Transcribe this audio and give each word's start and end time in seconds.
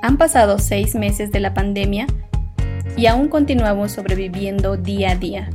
Han 0.00 0.16
pasado 0.16 0.60
seis 0.60 0.94
meses 0.94 1.32
de 1.32 1.40
la 1.40 1.54
pandemia 1.54 2.06
y 2.96 3.06
aún 3.06 3.28
continuamos 3.28 3.92
sobreviviendo 3.92 4.76
día 4.76 5.10
a 5.10 5.14
día. 5.16 5.50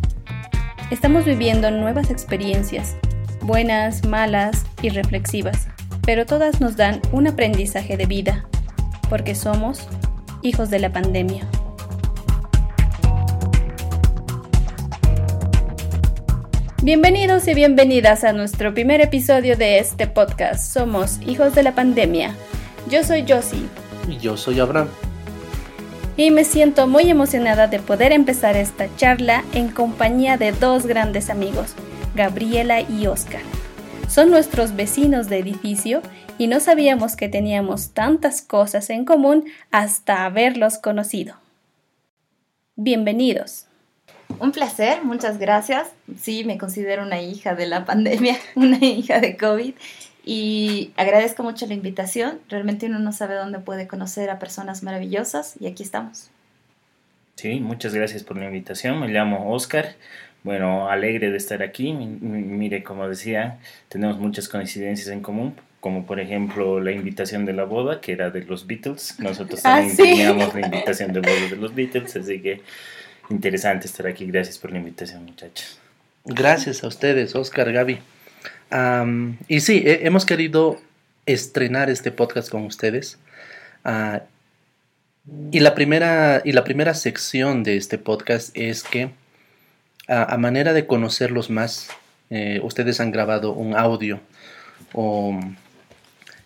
Estamos 0.91 1.23
viviendo 1.23 1.71
nuevas 1.71 2.11
experiencias, 2.11 2.97
buenas, 3.41 4.05
malas 4.05 4.65
y 4.81 4.89
reflexivas, 4.89 5.67
pero 6.05 6.25
todas 6.25 6.59
nos 6.59 6.75
dan 6.75 6.99
un 7.13 7.27
aprendizaje 7.27 7.95
de 7.95 8.05
vida, 8.05 8.45
porque 9.09 9.33
somos 9.33 9.87
hijos 10.41 10.69
de 10.69 10.79
la 10.79 10.91
pandemia. 10.91 11.47
Bienvenidos 16.81 17.47
y 17.47 17.53
bienvenidas 17.53 18.25
a 18.25 18.33
nuestro 18.33 18.73
primer 18.73 18.99
episodio 18.99 19.55
de 19.55 19.79
este 19.79 20.05
podcast. 20.05 20.73
Somos 20.73 21.21
hijos 21.25 21.55
de 21.55 21.63
la 21.63 21.71
pandemia. 21.75 22.35
Yo 22.89 23.05
soy 23.05 23.23
Josie. 23.25 23.69
Y 24.07 24.17
yo 24.17 24.37
soy 24.37 24.59
Abraham. 24.59 24.89
Y 26.15 26.29
me 26.29 26.43
siento 26.43 26.87
muy 26.87 27.09
emocionada 27.09 27.67
de 27.67 27.79
poder 27.79 28.11
empezar 28.11 28.55
esta 28.55 28.93
charla 28.97 29.43
en 29.53 29.69
compañía 29.69 30.37
de 30.37 30.51
dos 30.51 30.85
grandes 30.85 31.29
amigos, 31.29 31.73
Gabriela 32.13 32.81
y 32.81 33.07
Oscar. 33.07 33.41
Son 34.07 34.29
nuestros 34.29 34.75
vecinos 34.75 35.27
de 35.27 35.39
edificio 35.39 36.01
y 36.37 36.47
no 36.47 36.59
sabíamos 36.59 37.15
que 37.15 37.29
teníamos 37.29 37.93
tantas 37.93 38.41
cosas 38.41 38.91
en 38.91 39.05
común 39.05 39.45
hasta 39.71 40.25
haberlos 40.25 40.77
conocido. 40.77 41.35
Bienvenidos. 42.75 43.65
Un 44.39 44.51
placer, 44.51 45.03
muchas 45.03 45.39
gracias. 45.39 45.89
Sí, 46.19 46.43
me 46.43 46.57
considero 46.57 47.03
una 47.03 47.21
hija 47.21 47.55
de 47.55 47.65
la 47.65 47.85
pandemia, 47.85 48.37
una 48.55 48.77
hija 48.77 49.19
de 49.19 49.35
COVID 49.35 49.73
y 50.25 50.91
agradezco 50.95 51.43
mucho 51.43 51.65
la 51.65 51.73
invitación. 51.73 52.39
Realmente 52.49 52.85
uno 52.85 52.99
no 52.99 53.11
sabe 53.11 53.35
dónde 53.35 53.59
puede 53.59 53.87
conocer 53.87 54.29
a 54.29 54.39
personas 54.39 54.83
maravillosas 54.83 55.55
y 55.59 55.67
aquí 55.67 55.83
estamos. 55.83 56.29
Sí, 57.35 57.59
muchas 57.59 57.93
gracias 57.93 58.23
por 58.23 58.37
la 58.37 58.45
invitación. 58.45 58.99
Me 58.99 59.07
llamo 59.07 59.53
Oscar. 59.53 59.95
Bueno, 60.43 60.89
alegre 60.89 61.31
de 61.31 61.37
estar 61.37 61.61
aquí. 61.63 61.91
Mire, 61.93 62.83
como 62.83 63.07
decía, 63.07 63.59
tenemos 63.89 64.19
muchas 64.19 64.47
coincidencias 64.47 65.07
en 65.09 65.21
común, 65.21 65.55
como 65.79 66.05
por 66.05 66.19
ejemplo 66.19 66.79
la 66.79 66.91
invitación 66.91 67.45
de 67.45 67.53
la 67.53 67.63
boda, 67.63 68.01
que 68.01 68.11
era 68.13 68.29
de 68.29 68.43
los 68.43 68.67
Beatles. 68.67 69.19
Nosotros 69.19 69.61
ah, 69.63 69.77
también 69.77 69.97
teníamos 69.97 70.53
la 70.53 70.61
invitación 70.61 71.13
de 71.13 71.21
boda 71.21 71.49
de 71.49 71.55
los 71.55 71.73
Beatles, 71.73 72.15
así 72.15 72.41
que 72.41 72.61
interesante 73.29 73.87
estar 73.87 74.07
aquí. 74.07 74.25
Gracias 74.25 74.57
por 74.57 74.71
la 74.71 74.77
invitación, 74.77 75.25
muchachos. 75.25 75.79
Gracias 76.25 76.83
a 76.83 76.87
ustedes, 76.87 77.35
Oscar, 77.35 77.71
Gaby. 77.71 77.99
Y 79.47 79.59
sí, 79.59 79.83
hemos 79.85 80.25
querido 80.25 80.79
estrenar 81.25 81.89
este 81.89 82.11
podcast 82.11 82.49
con 82.49 82.63
ustedes. 82.63 83.19
Ah, 83.83 84.23
y, 85.51 85.59
la 85.59 85.75
primera, 85.75 86.41
y 86.43 86.51
la 86.51 86.63
primera 86.63 86.93
sección 86.93 87.63
de 87.63 87.77
este 87.77 87.97
podcast 87.97 88.55
es 88.57 88.83
que, 88.83 89.11
a, 90.07 90.37
manera 90.37 90.73
de 90.73 90.85
conocerlos 90.87 91.49
más, 91.49 91.89
eh, 92.29 92.59
ustedes 92.63 92.99
han 92.99 93.11
grabado 93.11 93.53
un 93.53 93.75
audio 93.75 94.19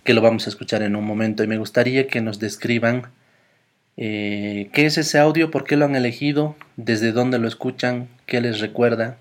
que 0.03 0.13
lo 0.13 0.21
vamos 0.21 0.45
a 0.47 0.49
escuchar 0.49 0.83
en 0.83 0.95
un 0.95 1.05
momento. 1.05 1.43
Y 1.43 1.47
me 1.47 1.57
gustaría 1.57 2.07
que 2.07 2.21
nos 2.21 2.39
describan 2.39 3.07
eh, 3.97 4.69
¿Qué 4.73 4.85
es 4.85 4.97
ese 4.99 5.17
audio? 5.17 5.49
¿Por 5.49 5.63
qué 5.63 5.75
lo 5.75 5.85
han 5.85 5.95
elegido? 5.95 6.55
¿Desde 6.75 7.11
dónde 7.11 7.39
lo 7.39 7.47
escuchan? 7.47 8.07
¿Qué 8.27 8.39
les 8.41 8.59
recuerda? 8.59 9.17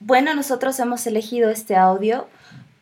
Bueno, 0.00 0.34
nosotros 0.34 0.78
hemos 0.78 1.06
elegido 1.06 1.50
este 1.50 1.74
audio 1.74 2.28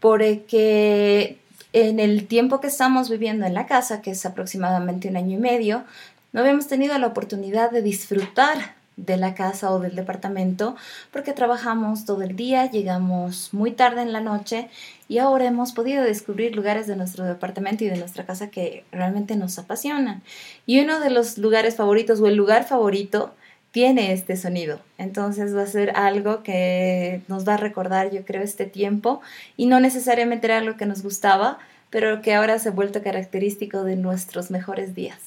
porque 0.01 1.39
en 1.73 1.99
el 1.99 2.27
tiempo 2.27 2.61
que 2.61 2.67
estamos 2.67 3.09
viviendo 3.09 3.47
en 3.47 3.55
la 3.55 3.67
casa, 3.67 4.03
que 4.03 4.11
es 4.11 4.27
aproximadamente 4.27 5.09
un 5.09 5.17
año 5.17 5.39
y 5.39 5.41
medio, 5.41 5.85
no 6.33 6.41
habíamos 6.41 6.67
tenido 6.69 6.99
la 6.99 7.07
oportunidad 7.07 7.71
de 7.71 7.81
disfrutar 7.81 8.77
de 8.97 9.17
la 9.17 9.35
casa 9.35 9.73
o 9.73 9.79
del 9.79 9.95
departamento 9.95 10.75
porque 11.11 11.33
trabajamos 11.33 12.05
todo 12.05 12.23
el 12.23 12.35
día, 12.35 12.71
llegamos 12.71 13.51
muy 13.53 13.73
tarde 13.73 14.03
en 14.03 14.13
la 14.13 14.21
noche 14.21 14.69
y 15.09 15.19
ahora 15.19 15.47
hemos 15.47 15.73
podido 15.73 16.03
descubrir 16.03 16.55
lugares 16.55 16.87
de 16.87 16.97
nuestro 16.97 17.25
departamento 17.25 17.85
y 17.85 17.89
de 17.89 17.97
nuestra 17.97 18.25
casa 18.25 18.51
que 18.51 18.85
realmente 18.93 19.37
nos 19.37 19.59
apasionan. 19.59 20.23
Y 20.67 20.81
uno 20.81 21.01
de 21.01 21.11
los 21.11 21.39
lugares 21.39 21.77
favoritos 21.77 22.21
o 22.21 22.27
el 22.27 22.37
lugar 22.37 22.65
favorito 22.65 23.35
tiene 23.77 24.15
este 24.15 24.39
sonido. 24.39 24.81
Entonces 24.97 25.55
va 25.55 25.61
a 25.61 25.67
ser 25.67 25.91
algo 25.97 26.43
que 26.43 27.21
nos 27.29 27.47
va 27.47 27.55
a 27.55 27.57
recordar, 27.59 28.11
yo 28.11 28.25
creo, 28.25 28.41
este 28.41 28.65
tiempo 28.65 29.21
y 29.59 29.67
no 29.67 29.81
necesariamente 29.81 30.47
era 30.47 30.57
algo 30.57 30.79
que 30.79 30.87
nos 30.87 31.03
gustaba, 31.03 31.59
pero 31.91 32.23
que 32.23 32.33
ahora 32.33 32.59
se 32.59 32.71
ha 32.71 32.73
vuelto 32.73 33.03
característico 33.03 33.85
de 33.85 33.97
nuestros 33.97 34.51
mejores 34.51 34.95
días. 34.95 35.19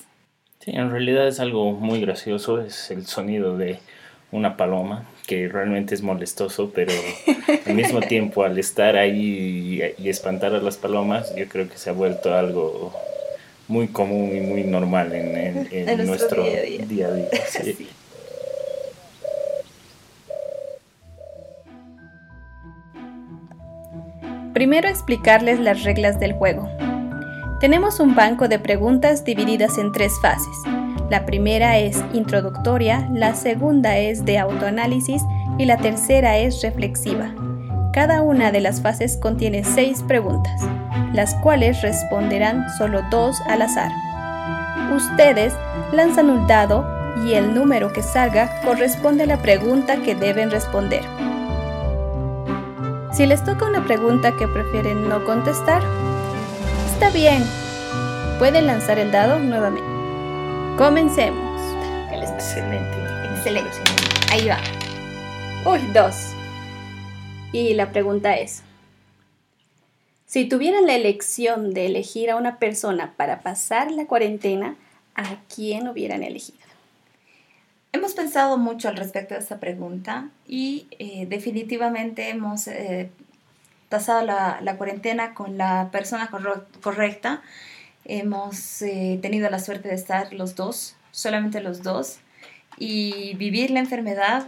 Sí, 0.62 0.72
en 0.72 0.90
realidad 0.90 1.28
es 1.28 1.40
algo 1.40 1.74
muy 1.74 2.02
gracioso, 2.02 2.60
es 2.60 2.90
el 2.90 3.06
sonido 3.06 3.56
de 3.56 3.78
una 4.32 4.58
paloma, 4.58 5.06
que 5.28 5.48
realmente 5.48 5.94
es 5.94 6.02
molestoso, 6.02 6.72
pero 6.74 6.92
al 7.68 7.76
mismo 7.76 8.02
tiempo 8.02 8.44
al 8.46 8.58
estar 8.58 8.98
ahí 8.98 9.94
y, 9.96 10.10
espantar 10.10 10.56
a 10.56 10.60
las 10.60 10.76
palomas, 10.76 11.36
yo 11.36 11.48
creo 11.48 11.70
que 11.70 11.78
se 11.78 11.92
ha 11.92 11.94
vuelto 11.94 12.34
algo 12.34 12.94
muy 13.68 13.90
común 13.90 14.36
y 14.36 14.40
muy 14.40 14.64
normal 14.64 15.14
en, 15.14 16.08
nuestro, 16.08 16.44
día 16.44 17.10
a 17.10 17.12
día. 17.12 17.28
Primero 24.60 24.90
explicarles 24.90 25.58
las 25.62 25.86
reglas 25.86 26.20
del 26.20 26.34
juego. 26.34 26.68
Tenemos 27.62 28.02
un 28.02 28.14
banco 28.14 28.50
de 28.50 28.60
preguntas 28.60 29.24
divididas 29.24 29.78
en 29.78 29.94
tres 29.94 30.12
fases. 30.22 30.54
La 31.10 31.26
primera 31.26 31.78
es 31.78 32.04
introductoria, 32.12 33.08
la 33.14 33.36
segunda 33.36 33.98
es 33.98 34.26
de 34.26 34.38
autoanálisis 34.38 35.24
y 35.58 35.64
la 35.64 35.78
tercera 35.78 36.40
es 36.40 36.62
reflexiva. 36.62 37.34
Cada 37.94 38.22
una 38.22 38.52
de 38.52 38.60
las 38.60 38.82
fases 38.82 39.16
contiene 39.16 39.64
seis 39.64 40.04
preguntas, 40.06 40.62
las 41.14 41.36
cuales 41.36 41.82
responderán 41.82 42.70
solo 42.78 43.00
dos 43.10 43.40
al 43.48 43.62
azar. 43.62 43.94
Ustedes 44.94 45.54
lanzan 45.94 46.30
un 46.30 46.48
dado 46.48 46.86
y 47.26 47.36
el 47.36 47.56
número 47.56 47.94
que 47.94 48.04
salga 48.04 48.60
corresponde 48.66 49.24
a 49.24 49.28
la 49.28 49.42
pregunta 49.42 50.02
que 50.04 50.16
deben 50.16 50.52
responder. 50.52 51.04
Si 53.20 53.26
les 53.26 53.44
toca 53.44 53.66
una 53.66 53.84
pregunta 53.84 54.38
que 54.38 54.48
prefieren 54.48 55.10
no 55.10 55.26
contestar, 55.26 55.84
Está 56.94 57.10
bien. 57.10 57.44
Pueden 58.40 58.66
lanzar 58.66 58.98
el 58.98 59.12
dado 59.12 59.40
nuevamente. 59.40 59.90
Comencemos. 60.78 61.62
Excelente. 62.14 62.96
Excelente. 63.36 63.78
Ahí 64.32 64.48
va. 64.48 64.58
Uy, 65.70 65.82
dos. 65.94 66.16
Y 67.52 67.74
la 67.74 67.92
pregunta 67.92 68.38
es, 68.38 68.64
si 70.26 70.46
tuvieran 70.48 70.88
la 70.88 70.96
elección 70.96 71.74
de 71.74 71.88
elegir 71.88 72.32
a 72.32 72.38
una 72.38 72.58
persona 72.58 73.16
para 73.18 73.42
pasar 73.42 73.92
la 73.92 74.06
cuarentena, 74.06 74.78
¿a 75.16 75.36
quién 75.54 75.90
hubieran 75.90 76.24
elegido? 76.24 76.60
Hemos 77.92 78.14
pensado 78.14 78.58
mucho 78.58 78.88
al 78.88 78.98
respecto 78.98 79.34
de 79.34 79.40
esta 79.40 79.60
pregunta 79.60 80.30
y 80.48 80.88
eh, 81.00 81.26
definitivamente 81.28 82.30
hemos 82.30 82.68
eh, 82.68 83.10
pasado 83.90 84.24
la, 84.24 84.60
la, 84.62 84.78
cuarentena 84.78 85.34
con 85.34 85.58
la 85.58 85.90
persona 85.92 86.30
correcta. 86.82 87.42
Hemos 88.06 88.84
eh, 88.84 89.18
tenido 89.24 89.50
la 89.50 89.58
suerte 89.58 89.90
de 89.90 89.96
estar 89.96 90.34
los 90.34 90.56
dos, 90.56 90.98
solamente 91.12 91.62
los 91.62 91.82
dos, 91.82 92.20
y 92.78 93.34
vivir 93.36 93.72
la 93.72 93.80
enfermedad 93.80 94.46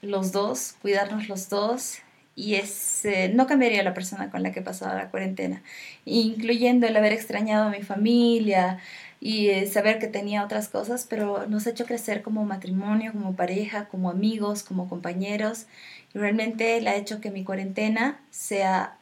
los 0.00 0.32
dos, 0.32 0.76
cuidarnos 0.80 1.28
los 1.28 1.48
dos. 1.48 1.98
Y 2.36 2.56
es, 2.56 3.04
eh, 3.04 3.30
no 3.32 3.46
cambiaría 3.46 3.84
la 3.84 3.94
persona 3.94 4.30
con 4.30 4.42
la 4.42 4.50
que 4.50 4.60
he 4.60 4.62
pasado 4.62 4.96
la 4.96 5.08
cuarentena, 5.10 5.62
incluyendo 6.04 6.86
el 6.86 6.96
haber 6.96 7.12
extrañado 7.12 7.68
a 7.68 7.70
mi 7.70 7.82
familia 7.82 8.78
y 9.24 9.48
eh, 9.48 9.66
saber 9.66 9.98
que 9.98 10.06
tenía 10.06 10.44
otras 10.44 10.68
cosas, 10.68 11.06
pero 11.08 11.46
nos 11.48 11.66
ha 11.66 11.70
hecho 11.70 11.86
crecer 11.86 12.20
como 12.20 12.44
matrimonio, 12.44 13.10
como 13.12 13.34
pareja, 13.34 13.86
como 13.86 14.10
amigos, 14.10 14.62
como 14.62 14.88
compañeros 14.88 15.66
realmente 16.14 16.80
le 16.80 16.90
ha 16.90 16.96
hecho 16.96 17.20
que 17.20 17.30
mi 17.30 17.44
cuarentena 17.44 18.20
sea 18.30 18.96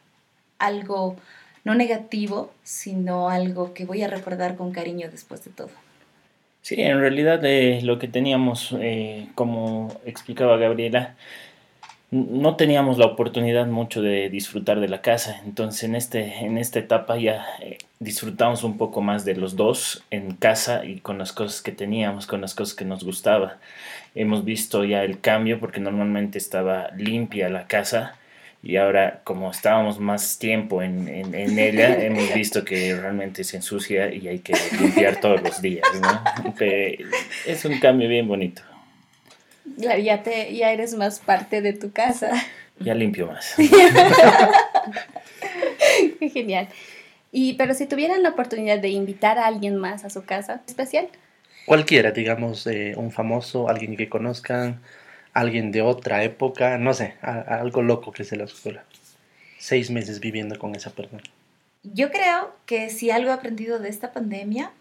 algo 0.59 1.15
no 1.63 1.75
negativo, 1.75 2.51
sino 2.63 3.29
algo 3.29 3.73
que 3.73 3.85
voy 3.85 4.01
a 4.01 4.07
recordar 4.07 4.55
con 4.55 4.71
cariño 4.71 5.07
después 5.09 5.45
de 5.45 5.51
todo. 5.51 5.69
Sí, 6.61 6.81
en 6.81 6.99
realidad 6.99 7.43
eh, 7.45 7.81
lo 7.83 7.99
que 7.99 8.07
teníamos, 8.07 8.75
eh, 8.79 9.27
como 9.35 9.95
explicaba 10.05 10.57
Gabriela, 10.57 11.15
no 12.13 12.55
teníamos 12.55 12.99
la 12.99 13.07
oportunidad 13.07 13.65
mucho 13.65 14.03
de 14.03 14.29
disfrutar 14.29 14.79
de 14.79 14.87
la 14.87 15.01
casa, 15.01 15.41
entonces 15.45 15.83
en, 15.83 15.95
este, 15.95 16.45
en 16.45 16.59
esta 16.59 16.77
etapa 16.77 17.17
ya 17.17 17.43
eh, 17.59 17.79
disfrutamos 17.99 18.63
un 18.63 18.77
poco 18.77 19.01
más 19.01 19.25
de 19.25 19.35
los 19.35 19.55
dos 19.55 20.03
en 20.11 20.35
casa 20.35 20.85
y 20.85 20.99
con 20.99 21.17
las 21.17 21.33
cosas 21.33 21.63
que 21.63 21.71
teníamos, 21.71 22.27
con 22.27 22.39
las 22.41 22.53
cosas 22.53 22.75
que 22.75 22.85
nos 22.85 23.03
gustaba. 23.03 23.57
Hemos 24.13 24.45
visto 24.45 24.83
ya 24.83 25.03
el 25.03 25.21
cambio 25.21 25.59
porque 25.59 25.79
normalmente 25.79 26.37
estaba 26.37 26.91
limpia 26.95 27.49
la 27.49 27.65
casa 27.65 28.15
y 28.61 28.77
ahora 28.77 29.21
como 29.23 29.49
estábamos 29.49 29.99
más 29.99 30.37
tiempo 30.37 30.83
en, 30.83 31.07
en, 31.07 31.57
ella, 31.57 31.95
hemos 32.05 32.31
visto 32.31 32.63
que 32.63 32.95
realmente 32.95 33.43
se 33.43 33.57
ensucia 33.57 34.13
y 34.13 34.27
hay 34.27 34.37
que 34.37 34.53
limpiar 34.79 35.19
todos 35.19 35.41
los 35.41 35.59
días, 35.63 35.87
¿no? 35.99 36.23
es 37.47 37.65
un 37.65 37.79
cambio 37.79 38.07
bien 38.07 38.27
bonito. 38.27 38.61
Ya, 39.77 39.97
ya, 39.97 40.23
te, 40.23 40.55
ya 40.55 40.71
eres 40.71 40.95
más 40.95 41.19
parte 41.19 41.61
de 41.61 41.73
tu 41.73 41.91
casa. 41.91 42.31
Ya 42.79 42.93
limpio 42.93 43.27
más. 43.27 43.55
Qué 46.19 46.29
genial. 46.29 46.67
Y, 47.31 47.53
pero 47.53 47.73
si 47.73 47.85
tuvieran 47.85 48.23
la 48.23 48.29
oportunidad 48.29 48.79
de 48.79 48.89
invitar 48.89 49.39
a 49.39 49.47
alguien 49.47 49.77
más 49.77 50.05
a 50.05 50.09
su 50.09 50.25
casa 50.25 50.61
especial. 50.67 51.07
Cualquiera, 51.65 52.11
digamos, 52.11 52.67
eh, 52.67 52.93
un 52.97 53.11
famoso, 53.11 53.69
alguien 53.69 53.95
que 53.95 54.09
conozcan, 54.09 54.81
alguien 55.33 55.71
de 55.71 55.81
otra 55.81 56.23
época, 56.23 56.77
no 56.77 56.93
sé, 56.93 57.15
algo 57.21 57.81
loco 57.81 58.11
que 58.11 58.23
se 58.23 58.35
les 58.35 58.53
ocurra. 58.53 58.83
Seis 59.57 59.89
meses 59.89 60.19
viviendo 60.19 60.59
con 60.59 60.75
esa 60.75 60.91
persona. 60.91 61.23
Yo 61.83 62.11
creo 62.11 62.53
que 62.65 62.89
si 62.89 63.11
algo 63.11 63.29
he 63.29 63.33
aprendido 63.33 63.79
de 63.79 63.89
esta 63.89 64.13
pandemia 64.13 64.71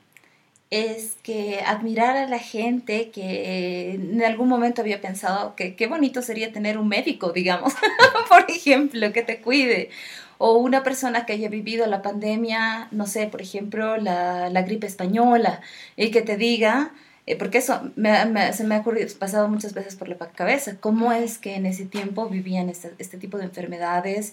es 0.72 1.16
que 1.22 1.60
admirar 1.66 2.16
a 2.16 2.26
la 2.26 2.38
gente 2.38 3.10
que 3.10 3.92
en 3.92 4.24
algún 4.24 4.48
momento 4.48 4.80
había 4.80 5.02
pensado 5.02 5.54
que 5.54 5.76
qué 5.76 5.86
bonito 5.86 6.22
sería 6.22 6.50
tener 6.50 6.78
un 6.78 6.88
médico, 6.88 7.30
digamos, 7.30 7.74
por 8.30 8.50
ejemplo, 8.50 9.12
que 9.12 9.22
te 9.22 9.42
cuide. 9.42 9.90
O 10.38 10.56
una 10.56 10.82
persona 10.82 11.26
que 11.26 11.34
haya 11.34 11.50
vivido 11.50 11.84
la 11.86 12.00
pandemia, 12.00 12.88
no 12.90 13.06
sé, 13.06 13.26
por 13.26 13.42
ejemplo, 13.42 13.98
la, 13.98 14.48
la 14.48 14.62
gripe 14.62 14.86
española, 14.86 15.60
y 15.94 16.10
que 16.10 16.22
te 16.22 16.38
diga, 16.38 16.92
eh, 17.26 17.36
porque 17.36 17.58
eso 17.58 17.92
se 17.94 18.64
me 18.64 18.74
ha 18.74 18.82
pasado 19.19 19.48
muchas 19.48 19.74
veces 19.74 19.94
por 19.94 20.08
la 20.08 20.16
cabeza, 20.16 20.78
cómo 20.80 21.12
es 21.12 21.36
que 21.36 21.54
en 21.54 21.66
ese 21.66 21.84
tiempo 21.84 22.30
vivían 22.30 22.70
este, 22.70 22.94
este 22.98 23.19
tipo 23.19 23.36
de 23.36 23.44
enfermedades, 23.44 24.32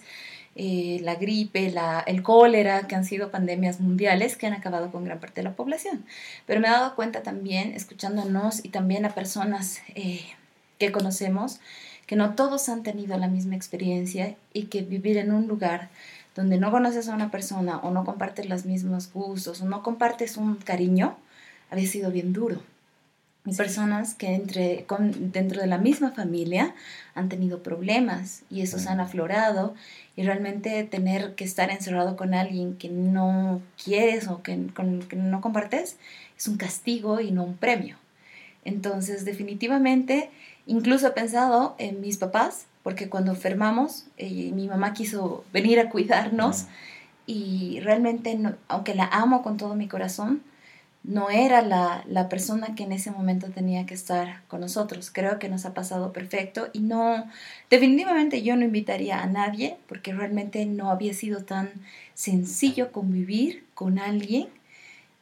eh, 0.55 0.99
la 1.03 1.15
gripe, 1.15 1.73
el 2.07 2.23
cólera, 2.23 2.87
que 2.87 2.95
han 2.95 3.05
sido 3.05 3.31
pandemias 3.31 3.79
mundiales 3.79 4.35
que 4.35 4.47
han 4.47 4.53
acabado 4.53 4.91
con 4.91 5.05
gran 5.05 5.19
parte 5.19 5.41
de 5.41 5.43
la 5.43 5.55
población. 5.55 6.05
Pero 6.45 6.59
me 6.59 6.67
he 6.67 6.71
dado 6.71 6.95
cuenta 6.95 7.23
también, 7.23 7.73
escuchándonos 7.73 8.63
y 8.65 8.69
también 8.69 9.05
a 9.05 9.15
personas 9.15 9.79
eh, 9.95 10.21
que 10.77 10.91
conocemos, 10.91 11.59
que 12.07 12.15
no 12.15 12.35
todos 12.35 12.69
han 12.69 12.83
tenido 12.83 13.17
la 13.17 13.27
misma 13.27 13.55
experiencia 13.55 14.35
y 14.53 14.63
que 14.63 14.81
vivir 14.81 15.17
en 15.17 15.31
un 15.31 15.47
lugar 15.47 15.89
donde 16.35 16.57
no 16.57 16.71
conoces 16.71 17.07
a 17.07 17.15
una 17.15 17.31
persona 17.31 17.77
o 17.77 17.91
no 17.91 18.05
compartes 18.05 18.49
los 18.49 18.65
mismos 18.65 19.11
gustos 19.11 19.61
o 19.61 19.65
no 19.65 19.83
compartes 19.83 20.37
un 20.37 20.55
cariño, 20.55 21.17
había 21.69 21.87
sido 21.87 22.11
bien 22.11 22.33
duro 22.33 22.61
personas 23.55 24.13
que 24.13 24.33
entre, 24.33 24.85
con, 24.85 25.31
dentro 25.31 25.61
de 25.61 25.67
la 25.67 25.77
misma 25.77 26.11
familia 26.11 26.73
han 27.15 27.29
tenido 27.29 27.63
problemas 27.63 28.43
y 28.49 28.61
esos 28.61 28.87
han 28.87 28.99
aflorado 28.99 29.75
y 30.15 30.23
realmente 30.23 30.83
tener 30.83 31.35
que 31.35 31.43
estar 31.43 31.69
encerrado 31.71 32.15
con 32.15 32.33
alguien 32.33 32.77
que 32.77 32.89
no 32.89 33.61
quieres 33.83 34.27
o 34.27 34.41
que, 34.41 34.67
con, 34.73 35.01
que 35.01 35.15
no 35.15 35.41
compartes 35.41 35.97
es 36.37 36.47
un 36.47 36.57
castigo 36.57 37.19
y 37.19 37.31
no 37.31 37.43
un 37.43 37.57
premio. 37.57 37.97
Entonces, 38.65 39.25
definitivamente, 39.25 40.29
incluso 40.65 41.07
he 41.07 41.11
pensado 41.11 41.75
en 41.77 42.01
mis 42.01 42.17
papás, 42.17 42.65
porque 42.83 43.09
cuando 43.09 43.31
enfermamos, 43.31 44.05
eh, 44.17 44.51
mi 44.53 44.67
mamá 44.67 44.93
quiso 44.93 45.43
venir 45.51 45.79
a 45.79 45.89
cuidarnos 45.89 46.65
y 47.25 47.79
realmente, 47.81 48.39
aunque 48.67 48.95
la 48.95 49.05
amo 49.05 49.43
con 49.43 49.57
todo 49.57 49.75
mi 49.75 49.87
corazón, 49.87 50.41
no 51.03 51.29
era 51.29 51.61
la, 51.61 52.03
la, 52.07 52.27
persona 52.29 52.75
que 52.75 52.83
en 52.83 52.91
ese 52.91 53.11
momento 53.11 53.49
tenía 53.49 53.85
que 53.85 53.93
estar 53.93 54.43
con 54.47 54.61
nosotros. 54.61 55.09
Creo 55.11 55.39
que 55.39 55.49
nos 55.49 55.65
ha 55.65 55.73
pasado 55.73 56.11
perfecto 56.13 56.69
y 56.73 56.79
no, 56.81 57.25
definitivamente 57.69 58.41
yo 58.41 58.55
no 58.55 58.65
invitaría 58.65 59.21
a 59.21 59.27
nadie 59.27 59.77
porque 59.87 60.13
realmente 60.13 60.65
no 60.65 60.91
había 60.91 61.13
sido 61.13 61.43
tan 61.43 61.71
sencillo 62.13 62.91
convivir 62.91 63.65
con 63.73 63.97
alguien. 63.97 64.49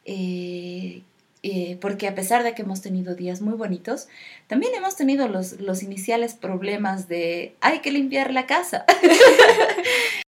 Eh, 0.04 1.02
eh, 1.44 1.78
porque 1.80 2.08
a 2.08 2.14
pesar 2.14 2.42
de 2.42 2.54
que 2.54 2.62
hemos 2.62 2.82
tenido 2.82 3.14
días 3.14 3.40
muy 3.40 3.54
bonitos, 3.54 4.08
también 4.48 4.74
hemos 4.74 4.96
tenido 4.96 5.28
los, 5.28 5.60
los 5.60 5.84
iniciales 5.84 6.34
problemas 6.34 7.08
de 7.08 7.54
hay 7.60 7.78
que 7.80 7.92
limpiar 7.92 8.32
la 8.32 8.46
casa. 8.46 8.84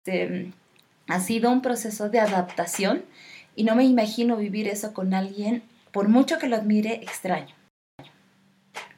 Este, 0.03 0.51
ha 1.07 1.19
sido 1.19 1.51
un 1.51 1.61
proceso 1.61 2.09
de 2.09 2.19
adaptación 2.19 3.03
y 3.55 3.63
no 3.63 3.75
me 3.75 3.83
imagino 3.83 4.37
vivir 4.37 4.67
eso 4.67 4.93
con 4.93 5.13
alguien, 5.13 5.63
por 5.91 6.07
mucho 6.07 6.37
que 6.39 6.47
lo 6.47 6.55
admire, 6.55 6.95
extraño. 6.95 7.53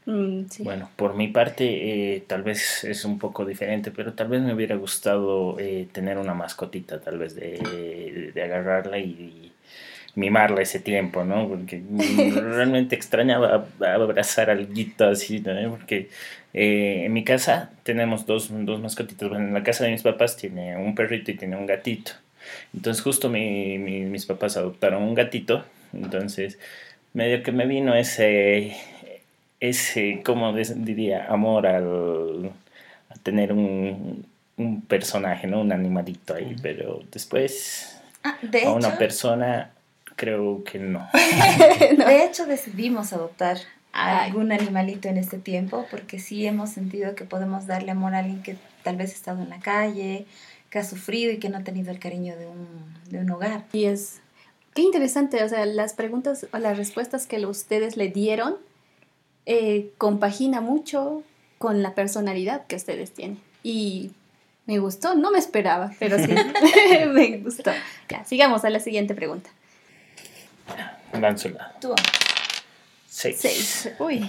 Mm, 0.06 0.44
bueno, 0.60 0.90
por 0.98 1.16
mi 1.16 1.30
parte, 1.30 2.16
eh, 2.16 2.24
tal 2.28 2.44
vez 2.44 2.84
es 2.84 3.06
un 3.06 3.20
poco 3.20 3.46
diferente, 3.46 3.90
pero 3.92 4.14
tal 4.14 4.28
vez 4.28 4.42
me 4.42 4.54
hubiera 4.54 4.76
gustado 4.76 5.58
eh, 5.60 5.88
tener 5.92 6.18
una 6.18 6.34
mascotita, 6.34 7.00
tal 7.00 7.18
vez 7.18 7.36
de, 7.36 8.32
de 8.34 8.44
agarrarla 8.44 9.00
y, 9.00 9.54
mimarla 10.16 10.62
ese 10.62 10.80
tiempo, 10.80 11.24
¿no? 11.24 11.48
Porque 11.48 11.84
realmente 12.36 12.96
extrañaba 12.96 13.68
abrazar 13.80 14.50
al 14.50 14.72
guito 14.74 15.08
así, 15.08 15.40
¿no? 15.40 15.72
Porque 15.72 16.10
eh, 16.54 17.04
en 17.06 17.14
mi 17.14 17.24
casa 17.24 17.72
tenemos 17.84 18.26
dos, 18.26 18.50
dos 18.52 18.80
mascotitas. 18.80 19.30
Bueno, 19.30 19.48
en 19.48 19.54
la 19.54 19.64
casa 19.64 19.86
de 19.86 19.92
mis 19.92 20.04
papás 20.04 20.38
tiene 20.38 20.78
un 20.78 20.96
perrito 20.96 21.32
y 21.32 21.36
tiene 21.36 21.56
un 21.56 21.66
gatito. 21.66 22.12
Entonces 22.74 23.04
justo 23.04 23.30
mi, 23.30 23.78
mis 23.78 24.26
papás 24.26 24.58
adoptaron 24.58 25.04
un 25.04 25.14
gatito, 25.14 25.66
entonces 25.94 26.58
medio 27.14 27.44
que 27.44 27.52
me 27.52 27.66
vino 27.66 27.96
ese, 27.96 28.76
ese 29.60 30.22
como 30.26 30.54
diría, 30.54 31.28
amor 31.28 31.68
al, 31.68 32.52
a 33.10 33.16
tener 33.24 33.54
un, 33.54 34.26
un, 34.58 34.82
personaje, 34.82 35.48
¿no? 35.48 35.62
Un 35.62 35.72
animalito 35.72 36.34
ahí, 36.36 36.56
pero 36.62 37.02
después 37.12 38.00
ah, 38.24 38.38
a 38.66 38.72
una 38.72 38.98
persona 38.98 39.72
creo 40.16 40.64
que 40.64 40.80
no. 40.80 41.08
De 41.14 42.26
hecho 42.26 42.46
decidimos 42.46 43.14
adoptar 43.14 43.58
a 43.94 44.24
algún 44.24 44.52
animalito 44.52 45.08
en 45.08 45.18
este 45.18 45.38
tiempo 45.38 45.86
porque 45.92 46.20
sí 46.20 46.46
hemos 46.46 46.72
sentido 46.72 47.14
que 47.16 47.26
podemos 47.26 47.68
darle 47.68 47.92
amor 47.92 48.16
a 48.16 48.20
alguien 48.20 48.42
que 48.42 48.58
tal 48.84 48.98
vez 48.98 49.12
ha 49.12 49.14
estado 49.14 49.44
en 49.44 49.50
la 49.50 49.60
calle, 49.60 50.26
que 50.74 50.80
ha 50.80 50.84
sufrido 50.84 51.32
y 51.32 51.38
que 51.38 51.50
no 51.50 51.60
ha 51.60 51.64
tenido 51.64 51.92
el 51.92 52.00
cariño 52.00 52.36
de 52.36 52.48
un, 52.48 52.68
de 53.08 53.20
un 53.20 53.30
hogar. 53.30 53.66
Y 53.74 53.86
es, 53.86 54.22
qué 54.74 54.82
interesante, 54.82 55.44
o 55.44 55.48
sea, 55.48 55.68
las 55.68 55.94
preguntas 55.94 56.48
o 56.52 56.58
las 56.58 56.80
respuestas 56.80 57.28
que 57.28 57.46
ustedes 57.46 57.96
le 57.96 58.08
dieron 58.08 58.56
eh, 59.46 59.92
compagina 60.00 60.62
mucho 60.62 61.22
con 61.60 61.84
la 61.84 61.94
personalidad 61.94 62.66
que 62.66 62.76
ustedes 62.76 63.12
tienen. 63.12 63.40
Y 63.62 64.14
me 64.66 64.80
gustó, 64.80 65.14
no 65.14 65.30
me 65.30 65.38
esperaba, 65.38 65.92
pero 66.00 66.18
sí, 66.18 66.34
me 67.10 67.38
gustó. 67.38 67.70
Ya, 68.10 68.26
sigamos 68.26 68.66
a 68.66 68.72
la 68.72 68.80
siguiente 68.80 69.14
pregunta. 69.14 69.52
Lánzala. 71.14 71.76
Tú. 71.80 71.94
Seis. 73.08 73.38
Seis. 73.40 73.90
Uy. 74.00 74.28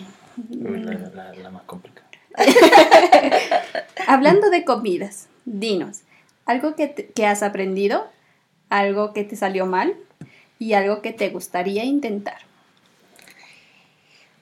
la, 0.51 1.33
la 1.33 1.51
más 1.51 1.63
complicada. 1.63 2.07
Hablando 4.07 4.51
de 4.51 4.63
comidas, 4.67 5.29
dinos, 5.47 6.03
algo 6.47 6.75
que, 6.75 7.27
has 7.27 7.43
aprendido, 7.43 8.09
algo 8.69 9.13
que 9.13 9.25
te 9.25 9.37
salió 9.37 9.67
mal 9.67 9.97
y 10.59 10.75
algo 10.75 11.03
que 11.03 11.13
te 11.13 11.31
gustaría 11.31 11.85
intentar. 11.85 12.39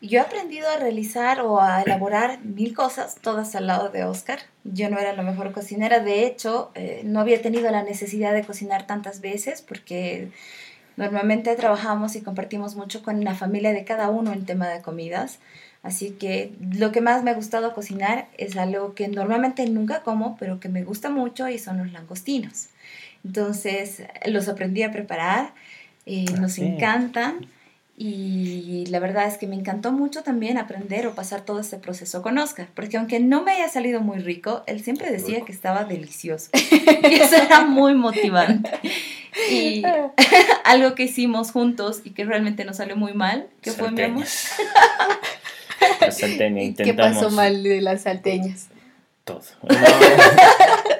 Yo 0.00 0.18
he 0.18 0.22
aprendido 0.22 0.68
a 0.68 0.78
realizar 0.78 1.42
o 1.42 1.60
a 1.60 1.82
elaborar 1.82 2.40
mil 2.44 2.74
cosas, 2.74 3.16
todas 3.22 3.54
al 3.54 3.68
lado 3.68 3.88
de 3.88 4.02
Oscar. 4.02 4.40
Yo 4.64 4.90
no 4.90 4.98
era 4.98 5.12
la 5.12 5.22
mejor 5.22 5.52
cocinera, 5.52 6.00
de 6.00 6.26
hecho, 6.26 6.72
eh, 6.74 7.02
no 7.04 7.20
había 7.20 7.40
tenido 7.40 7.70
la 7.70 7.84
necesidad 7.84 8.34
de 8.34 8.44
cocinar 8.44 8.84
tantas 8.86 9.20
veces 9.20 9.62
porque 9.62 10.32
normalmente 10.96 11.54
trabajamos 11.54 12.16
y 12.16 12.22
compartimos 12.22 12.74
mucho 12.74 13.04
con 13.04 13.22
la 13.22 13.36
familia 13.36 13.72
de 13.72 13.84
cada 13.84 14.10
uno 14.10 14.32
en 14.32 14.44
tema 14.44 14.68
de 14.68 14.82
comidas. 14.82 15.38
Así 15.82 16.12
que 16.12 16.52
lo 16.60 16.92
que 16.92 17.00
más 17.00 17.24
me 17.24 17.30
ha 17.32 17.34
gustado 17.34 17.74
cocinar 17.74 18.28
es 18.38 18.56
algo 18.56 18.94
que 18.94 19.08
normalmente 19.08 19.66
nunca 19.68 20.02
como, 20.02 20.36
pero 20.36 20.60
que 20.60 20.68
me 20.68 20.84
gusta 20.84 21.10
mucho 21.10 21.48
y 21.48 21.58
son 21.58 21.78
los 21.78 21.92
langostinos. 21.92 22.68
Entonces 23.24 24.02
los 24.26 24.48
aprendí 24.48 24.82
a 24.84 24.92
preparar, 24.92 25.52
eh, 26.06 26.26
ah, 26.28 26.40
nos 26.40 26.58
encantan 26.58 27.46
y 27.96 28.86
la 28.86 28.98
verdad 28.98 29.28
es 29.28 29.38
que 29.38 29.46
me 29.46 29.54
encantó 29.54 29.92
mucho 29.92 30.22
también 30.22 30.58
aprender 30.58 31.06
o 31.06 31.14
pasar 31.14 31.42
todo 31.42 31.60
este 31.60 31.76
proceso 31.76 32.22
con 32.22 32.38
Oscar, 32.38 32.68
porque 32.74 32.96
aunque 32.96 33.20
no 33.20 33.42
me 33.42 33.52
haya 33.52 33.68
salido 33.68 34.00
muy 34.00 34.18
rico, 34.18 34.64
él 34.66 34.82
siempre 34.82 35.10
decía 35.12 35.42
que 35.42 35.52
estaba 35.52 35.84
delicioso 35.84 36.50
y 37.10 37.14
eso 37.14 37.36
era 37.36 37.64
muy 37.64 37.94
motivante. 37.94 38.70
Y 39.50 39.82
algo 40.64 40.94
que 40.94 41.04
hicimos 41.04 41.52
juntos 41.52 42.00
y 42.04 42.10
que 42.10 42.24
realmente 42.24 42.64
nos 42.64 42.78
salió 42.78 42.96
muy 42.96 43.12
mal, 43.12 43.48
que 43.60 43.70
fue 43.72 43.90
mi 43.90 44.02
amor. 44.02 44.26
¿Qué 46.76 46.94
pasó 46.94 47.30
mal 47.30 47.62
de 47.62 47.80
las 47.80 48.02
salteñas? 48.02 48.68
Todo. 49.24 49.42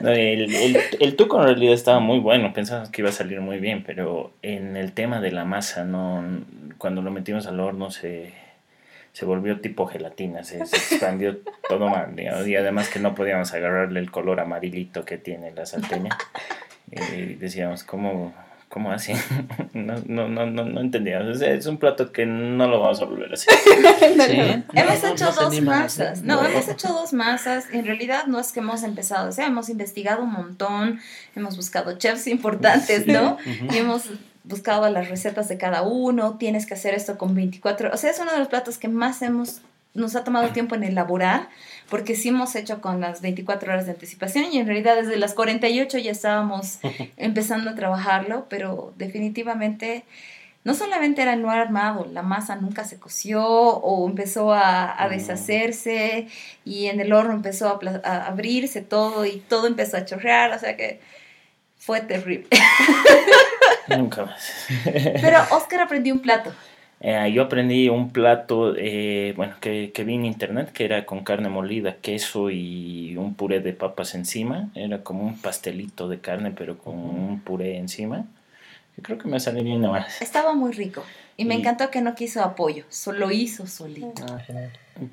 el, 0.01 0.55
el, 0.55 0.79
el, 1.01 1.17
tuco 1.17 1.41
en 1.41 1.45
realidad 1.45 1.75
estaba 1.75 1.99
muy 1.99 2.21
bueno, 2.21 2.53
pensábamos 2.53 2.91
que 2.91 3.03
iba 3.03 3.11
a 3.11 3.12
salir 3.12 3.41
muy 3.41 3.59
bien, 3.59 3.83
pero 3.85 4.33
en 4.43 4.77
el 4.77 4.93
tema 4.93 5.21
de 5.21 5.33
la 5.33 5.45
masa, 5.45 5.85
no 5.85 6.23
cuando 6.79 7.03
lo 7.03 7.11
metimos 7.11 7.47
al 7.47 7.59
horno 7.59 7.91
se, 7.91 8.33
se 9.12 9.25
volvió 9.25 9.61
tipo 9.61 9.87
gelatina, 9.87 10.45
se, 10.45 10.65
se 10.67 10.77
expandió 10.77 11.39
todo 11.69 11.89
mal, 11.89 12.15
digamos, 12.15 12.47
y 12.47 12.57
además 12.57 12.89
que 12.89 12.99
no 12.99 13.15
podíamos 13.15 13.53
agarrarle 13.55 14.01
el 14.01 14.11
color 14.11 14.41
amarillito 14.41 15.05
que 15.05 15.19
tiene 15.19 15.53
la 15.53 15.67
salteña. 15.67 16.17
Y 16.95 17.37
decíamos, 17.37 17.85
¿cómo, 17.85 18.35
cómo 18.73 18.91
así? 18.91 19.12
No, 19.75 19.95
no, 20.07 20.29
no, 20.29 20.47
no, 20.47 20.64
no 20.64 20.81
entendíamos. 20.81 21.37
O 21.37 21.38
sea, 21.38 21.52
es 21.52 21.67
un 21.67 21.76
plato 21.79 22.12
que 22.12 22.25
no 22.26 22.67
lo 22.69 22.81
vamos 22.81 23.00
a 23.02 23.05
volver 23.05 23.31
a 23.31 23.35
hacer. 23.35 23.52
Sí. 24.26 24.64
Hemos 24.75 25.02
No, 25.02 25.09
hecho 25.11 25.33
dos 25.33 25.61
masas. 25.61 26.00
hacer. 26.12 26.25
No, 26.25 26.45
hemos 26.45 26.69
hecho 26.69 26.88
dos 26.88 27.12
masas. 27.12 27.67
En 27.73 27.85
realidad 27.87 28.26
no 28.26 28.38
es 28.38 28.52
que 28.52 28.61
hemos 28.61 28.83
empezado, 28.83 29.29
o 29.29 29.33
sea, 29.33 29.47
hemos 29.47 29.69
investigado 29.69 30.23
un 30.23 30.33
montón, 30.33 31.00
hemos 31.35 31.57
buscado 31.57 31.97
chefs 31.99 32.26
importantes, 32.26 33.07
¿no? 33.07 33.37
Y 33.73 33.79
hemos 33.79 34.11
buscado 34.45 34.88
las 34.91 35.09
recetas 35.09 35.49
de 35.49 35.57
cada 35.59 35.83
uno, 35.83 36.37
tienes 36.38 36.67
que 36.67 36.75
hacer 36.75 36.95
esto 36.95 37.17
con 37.19 37.35
24, 37.35 37.91
o 37.93 37.97
sea, 37.97 38.11
es 38.11 38.19
uno 38.21 38.33
de 38.33 38.38
los 38.38 38.49
platos 38.49 38.76
que 38.79 38.88
más 38.88 39.23
hemos 39.23 39.61
nos 39.95 40.17
ha 40.17 40.25
tomado 40.25 40.49
tiempo 40.51 40.75
en 40.75 40.85
elaborar, 40.85 41.49
porque 41.91 42.17
sí 42.17 42.31
hemos 42.31 42.55
hecho 42.55 42.81
con 42.81 43.01
las 43.01 43.21
24 43.21 43.73
horas 43.73 43.87
de 43.87 43.93
anticipación 43.93 44.47
y 44.53 44.59
en 44.59 44.67
realidad 44.67 44.97
desde 44.97 45.17
las 45.17 45.35
48 45.35 45.99
ya 45.99 46.11
estábamos 46.11 46.79
empezando 47.17 47.71
a 47.71 47.75
trabajarlo, 47.75 48.47
pero 48.49 48.93
definitivamente 48.97 50.05
no 50.65 50.75
solamente 50.75 51.23
era 51.23 51.35
no 51.35 51.51
armado, 51.51 52.07
la 52.11 52.23
masa 52.23 52.57
nunca 52.57 52.85
se 52.85 52.99
coció 52.99 53.45
o 53.45 54.09
empezó 54.09 54.53
a, 54.53 55.03
a 55.03 55.09
deshacerse 55.09 56.29
y 56.65 56.87
en 56.87 57.01
el 57.01 57.13
horno 57.13 57.33
empezó 57.33 57.69
a, 57.69 58.09
a 58.09 58.27
abrirse 58.29 58.81
todo 58.81 59.27
y 59.27 59.39
todo 59.49 59.67
empezó 59.67 59.97
a 59.97 60.05
chorrear, 60.05 60.53
o 60.53 60.59
sea 60.59 60.77
que 60.77 61.01
fue 61.77 62.01
terrible. 62.01 62.47
Nunca 63.89 64.25
más. 64.25 64.67
Pero 64.85 65.39
Oscar 65.51 65.81
aprendió 65.81 66.15
un 66.15 66.21
plato. 66.21 66.53
Eh, 67.04 67.32
yo 67.35 67.42
aprendí 67.42 67.88
un 67.88 68.12
plato, 68.12 68.75
eh, 68.78 69.35
bueno, 69.37 69.56
que, 69.61 69.90
que 69.92 70.04
vi 70.04 70.14
en 70.14 70.25
internet, 70.25 70.71
que 70.73 70.85
era 70.85 71.04
con 71.04 71.25
carne 71.25 71.49
molida, 71.49 71.97
queso 71.97 72.49
y 72.49 73.16
un 73.16 73.35
puré 73.35 73.59
de 73.59 73.73
papas 73.73 74.14
encima. 74.14 74.68
Era 74.76 75.02
como 75.02 75.25
un 75.25 75.37
pastelito 75.37 76.09
de 76.09 76.21
carne, 76.21 76.52
pero 76.56 76.78
con 76.78 76.94
un 76.94 77.40
puré 77.40 77.76
encima. 77.76 78.25
Yo 78.97 79.02
creo 79.02 79.18
que 79.18 79.26
me 79.26 79.40
salió 79.40 79.64
bien 79.64 79.80
nomás. 79.80 80.23
Estaba 80.23 80.54
muy 80.54 80.71
rico 80.73 81.02
y 81.37 81.44
me 81.44 81.56
Y- 81.56 81.59
encantó 81.59 81.90
que 81.90 82.00
no 82.02 82.14
quiso 82.14 82.40
apoyo, 82.42 82.85
solo 82.88 83.32
hizo 83.32 83.66
solito. 83.66 84.25
Ah. 84.30 84.38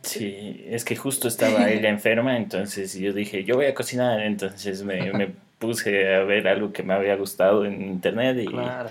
Sí, 0.04 0.64
es 0.68 0.86
que 0.86 0.96
justo 0.96 1.28
estaba 1.28 1.70
ella 1.72 1.90
enferma, 1.90 2.38
entonces 2.38 2.94
yo 3.00 3.14
dije, 3.14 3.46
yo 3.46 3.56
voy 3.56 3.66
a 3.66 3.74
cocinar, 3.74 4.20
entonces 4.20 4.84
me, 4.84 5.12
me 5.14 5.30
puse 5.58 6.14
a 6.14 6.20
ver 6.20 6.48
algo 6.48 6.72
que 6.72 6.84
me 6.84 6.94
había 6.94 7.16
gustado 7.16 7.66
en 7.66 7.82
internet 7.82 8.38
y, 8.44 8.46
Claro. 8.46 8.90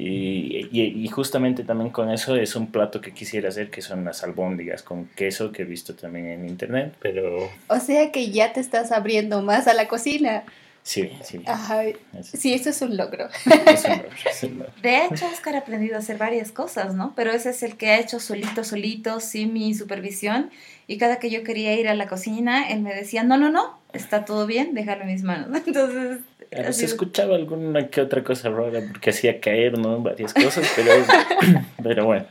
Y, 0.00 0.68
y- 0.70 1.04
y 1.04 1.08
justamente 1.08 1.64
también 1.64 1.90
con 1.90 2.10
eso 2.10 2.36
es 2.36 2.54
un 2.54 2.68
plato 2.70 3.00
que 3.00 3.12
quisiera 3.12 3.48
hacer, 3.48 3.68
que 3.70 3.82
son 3.82 4.04
las 4.04 4.22
albóndigas 4.22 4.82
con 4.84 5.06
queso, 5.08 5.50
que 5.50 5.62
he 5.62 5.64
visto 5.64 5.94
también 5.94 6.26
en 6.26 6.48
internet, 6.48 6.94
pero 7.00 7.50
O 7.68 7.80
sea 7.80 8.12
que 8.12 8.30
ya 8.30 8.52
te 8.52 8.60
estás 8.60 8.92
abriendo 8.92 9.42
más 9.42 9.66
a 9.66 9.74
la 9.74 9.88
cocina. 9.88 10.44
sí, 10.84 11.10
sí. 11.22 11.42
Ajá. 11.46 11.82
Sí, 12.22 12.54
eso 12.54 12.70
es 12.70 12.80
un 12.80 12.96
logro. 12.96 13.28
es 13.66 13.84
un 13.84 13.90
logro, 13.90 14.08
es 14.30 14.42
un 14.44 14.58
logro. 14.58 14.72
De 14.80 15.04
hecho, 15.04 15.26
Oscar 15.26 15.56
ha 15.56 15.58
aprendido 15.58 15.96
a 15.96 15.98
hacer 15.98 16.16
varias 16.16 16.52
cosas, 16.52 16.94
¿no? 16.94 17.12
Pero 17.16 17.32
ese 17.32 17.50
es 17.50 17.62
el 17.64 17.76
que 17.76 17.88
ha 17.90 17.98
hecho 17.98 18.20
solito, 18.20 18.62
solito, 18.64 19.18
sin 19.20 19.52
mi 19.52 19.74
supervisión. 19.74 20.50
Y 20.86 20.96
cada 20.98 21.18
que 21.18 21.28
yo 21.30 21.42
quería 21.42 21.74
ir 21.74 21.88
a 21.88 21.94
la 21.94 22.06
cocina, 22.06 22.70
él 22.70 22.80
me 22.82 22.94
decía, 22.94 23.24
no, 23.24 23.36
no, 23.36 23.50
no, 23.50 23.78
está 23.92 24.24
todo 24.24 24.46
bien, 24.46 24.74
déjalo 24.74 25.02
en 25.02 25.08
mis 25.08 25.22
manos. 25.24 25.48
Entonces, 25.66 26.20
Se 26.70 26.86
escuchaba 26.86 27.36
alguna 27.36 27.88
que 27.88 28.00
otra 28.00 28.24
cosa 28.24 28.48
rara 28.48 28.80
porque 28.90 29.10
hacía 29.10 29.40
caer, 29.40 29.78
¿no? 29.78 30.00
Varias 30.00 30.32
cosas, 30.32 30.70
pero, 30.74 30.92
pero 31.82 32.06
bueno. 32.06 32.26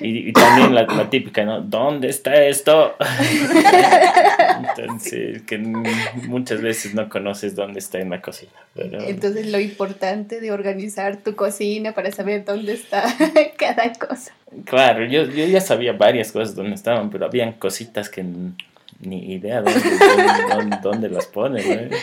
Y, 0.00 0.28
y 0.28 0.32
también 0.32 0.74
la, 0.74 0.82
la 0.82 1.08
típica, 1.08 1.44
¿no? 1.44 1.60
¿Dónde 1.60 2.08
está 2.08 2.44
esto? 2.44 2.94
Entonces, 4.68 5.42
que 5.42 5.58
muchas 5.58 6.60
veces 6.60 6.94
no 6.94 7.08
conoces 7.08 7.54
dónde 7.54 7.78
está 7.78 8.00
en 8.00 8.10
la 8.10 8.20
cocina. 8.20 8.52
Pero, 8.74 9.00
Entonces 9.00 9.50
lo 9.50 9.58
importante 9.60 10.40
de 10.40 10.52
organizar 10.52 11.16
tu 11.18 11.34
cocina 11.34 11.92
para 11.92 12.12
saber 12.12 12.44
dónde 12.44 12.74
está 12.74 13.04
cada 13.58 13.92
cosa. 13.94 14.34
claro, 14.64 15.06
yo, 15.06 15.24
yo 15.24 15.46
ya 15.46 15.60
sabía 15.60 15.92
varias 15.92 16.32
cosas 16.32 16.54
dónde 16.54 16.74
estaban, 16.74 17.10
pero 17.10 17.26
habían 17.26 17.52
cositas 17.52 18.08
que 18.08 18.24
ni 19.02 19.32
idea 19.34 19.60
dónde, 19.60 19.80
dónde, 20.48 20.76
dónde- 20.82 21.08
las 21.10 21.26
ponen, 21.26 21.90
¿no? 21.90 21.96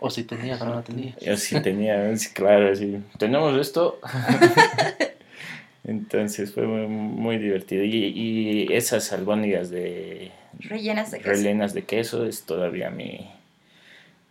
O 0.00 0.10
si 0.10 0.24
tenías 0.24 0.60
o 0.60 0.66
no 0.66 0.82
tenías. 0.82 1.16
Yo 1.20 1.36
sí 1.36 1.60
tenía, 1.62 2.16
sí, 2.16 2.28
claro, 2.34 2.74
sí. 2.76 2.98
Tenemos 3.18 3.58
esto. 3.58 3.98
Entonces 5.84 6.52
fue 6.52 6.66
muy, 6.66 6.86
muy 6.86 7.38
divertido. 7.38 7.84
Y, 7.84 8.06
y 8.06 8.72
esas 8.72 9.12
albóndigas 9.12 9.70
de 9.70 10.30
rellenas 10.58 11.10
de 11.10 11.18
queso. 11.18 11.30
rellenas 11.30 11.74
de 11.74 11.82
queso 11.84 12.26
es 12.26 12.42
todavía 12.42 12.90
mi, 12.90 13.28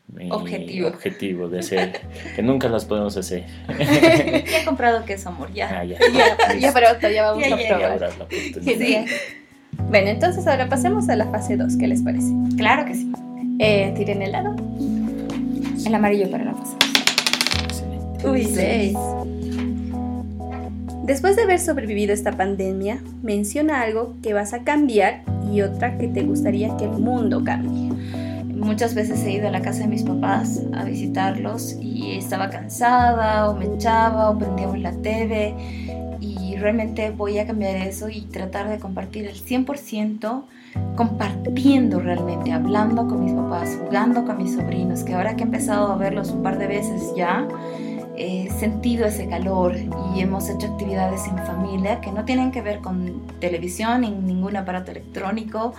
mi 0.08 0.30
Objetivo. 0.32 0.90
objetivo 0.90 1.50
de 1.50 1.60
hacer. 1.60 2.02
Que 2.36 2.42
nunca 2.44 2.70
las 2.70 2.86
podemos 2.86 3.18
hacer. 3.18 3.46
Ya 4.50 4.62
he 4.62 4.66
comprado 4.66 5.06
queso, 5.06 5.30
amor, 5.30 5.52
ya. 5.54 5.80
Ah, 5.80 5.84
ya. 5.84 5.98
Ya, 6.14 6.58
ya 6.60 6.74
pronto, 6.74 7.10
ya 7.10 7.24
vamos 7.32 7.44
Ya, 7.48 7.56
a 7.56 7.58
ya, 7.60 7.64
Ya 7.64 7.68
probar. 7.78 7.92
habrá 7.92 8.08
la 8.10 8.14
oportunidad. 8.26 8.62
Genial. 8.64 9.06
Bueno, 9.88 10.10
entonces 10.10 10.46
ahora 10.48 10.68
pasemos 10.68 11.10
a 11.10 11.16
la 11.16 11.28
fase 11.28 11.58
2, 11.58 11.78
¿qué 11.78 11.88
les 11.88 12.02
parece? 12.02 12.32
Claro 12.58 12.86
que 12.86 12.96
sí. 12.96 13.12
Eh, 13.60 13.94
tiren 13.96 14.22
el 14.22 14.32
lado. 14.32 14.56
El 15.86 15.96
amarillo 15.96 16.30
para 16.30 16.46
la 16.46 16.54
pasada. 16.54 16.78
Excelente. 17.64 18.28
Uy, 18.28 18.46
Seis. 18.46 18.98
Después 21.04 21.36
de 21.36 21.42
haber 21.42 21.60
sobrevivido 21.60 22.14
esta 22.14 22.34
pandemia, 22.34 23.00
menciona 23.24 23.82
algo 23.82 24.16
que 24.22 24.34
vas 24.34 24.54
a 24.54 24.60
cambiar 24.60 25.24
y 25.52 25.62
otra 25.62 25.98
que 25.98 26.08
te 26.08 26.22
gustaría 26.22 26.78
que 26.78 26.86
el 26.86 26.92
mundo 26.92 27.44
cambie. 27.44 27.90
Muchas 28.46 28.94
veces 28.94 29.24
he 29.24 29.32
ido 29.32 29.48
a 29.48 29.52
la 29.52 29.62
casa 29.62 29.80
de 29.80 29.88
mis 29.88 30.04
papás 30.04 30.62
a 30.74 30.84
visitarlos 30.84 31.76
y 31.82 32.12
estaba 32.12 32.52
cansada 32.52 33.50
o 33.50 33.56
me 33.56 33.66
echaba 33.66 34.30
o 34.30 34.38
prendíamos 34.38 34.78
la 34.80 34.92
TV 34.92 35.56
realmente 36.60 37.10
voy 37.12 37.40
a 37.40 37.48
cambiar 37.48 37.76
eso 37.76 38.10
y 38.10 38.22
tratar 38.22 38.70
de 38.70 38.80
compartir 38.80 39.26
el 39.28 39.36
100% 39.36 40.44
compartiendo 40.96 42.00
realmente, 42.00 42.52
hablando 42.52 43.08
con 43.08 43.24
mis 43.24 43.34
papás, 43.34 43.78
jugando 43.84 44.26
con 44.26 44.38
mis 44.38 44.54
sobrinos, 44.54 45.04
que 45.04 45.16
ahora 45.16 45.36
que 45.36 45.44
he 45.44 45.46
empezado 45.46 45.92
a 45.92 45.98
verlos 45.98 46.32
un 46.32 46.44
par 46.44 46.58
de 46.58 46.68
veces 46.68 47.14
ya, 47.16 47.48
he 48.18 48.50
sentido 48.52 49.06
ese 49.06 49.28
calor 49.28 49.76
y 50.14 50.20
hemos 50.20 50.50
hecho 50.50 50.68
actividades 50.68 51.26
en 51.26 51.38
familia 51.38 52.02
que 52.02 52.12
no 52.12 52.26
tienen 52.26 52.52
que 52.52 52.62
ver 52.62 52.80
con 52.80 53.22
televisión 53.40 54.02
ni 54.02 54.12
ningún 54.12 54.58
aparato 54.58 54.92
electrónico 54.92 55.74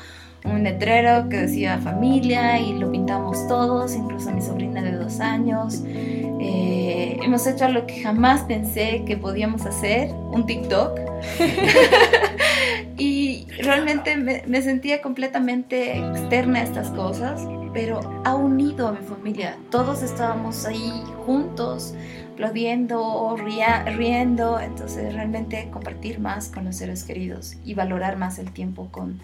un 0.44 0.62
letrero 0.62 1.28
que 1.28 1.38
decía 1.38 1.78
familia 1.78 2.58
y 2.58 2.78
lo 2.78 2.90
pintamos 2.90 3.46
todos, 3.48 3.94
incluso 3.94 4.30
mi 4.32 4.40
sobrina 4.40 4.82
de 4.82 4.92
dos 4.92 5.20
años. 5.20 5.82
Eh, 5.86 7.18
hemos 7.22 7.46
hecho 7.46 7.66
algo 7.66 7.86
que 7.86 8.02
jamás 8.02 8.42
pensé 8.42 9.04
que 9.06 9.16
podíamos 9.16 9.66
hacer, 9.66 10.10
un 10.32 10.46
TikTok. 10.46 10.98
y 12.98 13.46
realmente 13.62 14.16
me, 14.16 14.42
me 14.46 14.62
sentía 14.62 15.02
completamente 15.02 15.98
externa 15.98 16.60
a 16.60 16.62
estas 16.62 16.88
cosas, 16.90 17.46
pero 17.72 18.00
ha 18.24 18.34
unido 18.34 18.88
a 18.88 18.92
mi 18.92 19.06
familia. 19.06 19.56
Todos 19.70 20.02
estábamos 20.02 20.64
ahí 20.64 21.04
juntos, 21.26 21.94
aplaudiendo, 22.32 23.36
riendo. 23.36 24.58
Entonces 24.58 25.12
realmente 25.12 25.68
compartir 25.70 26.20
más 26.20 26.48
con 26.48 26.64
los 26.64 26.76
seres 26.76 27.04
queridos 27.04 27.56
y 27.64 27.74
valorar 27.74 28.16
más 28.16 28.38
el 28.38 28.50
tiempo 28.52 28.88
con 28.90 29.20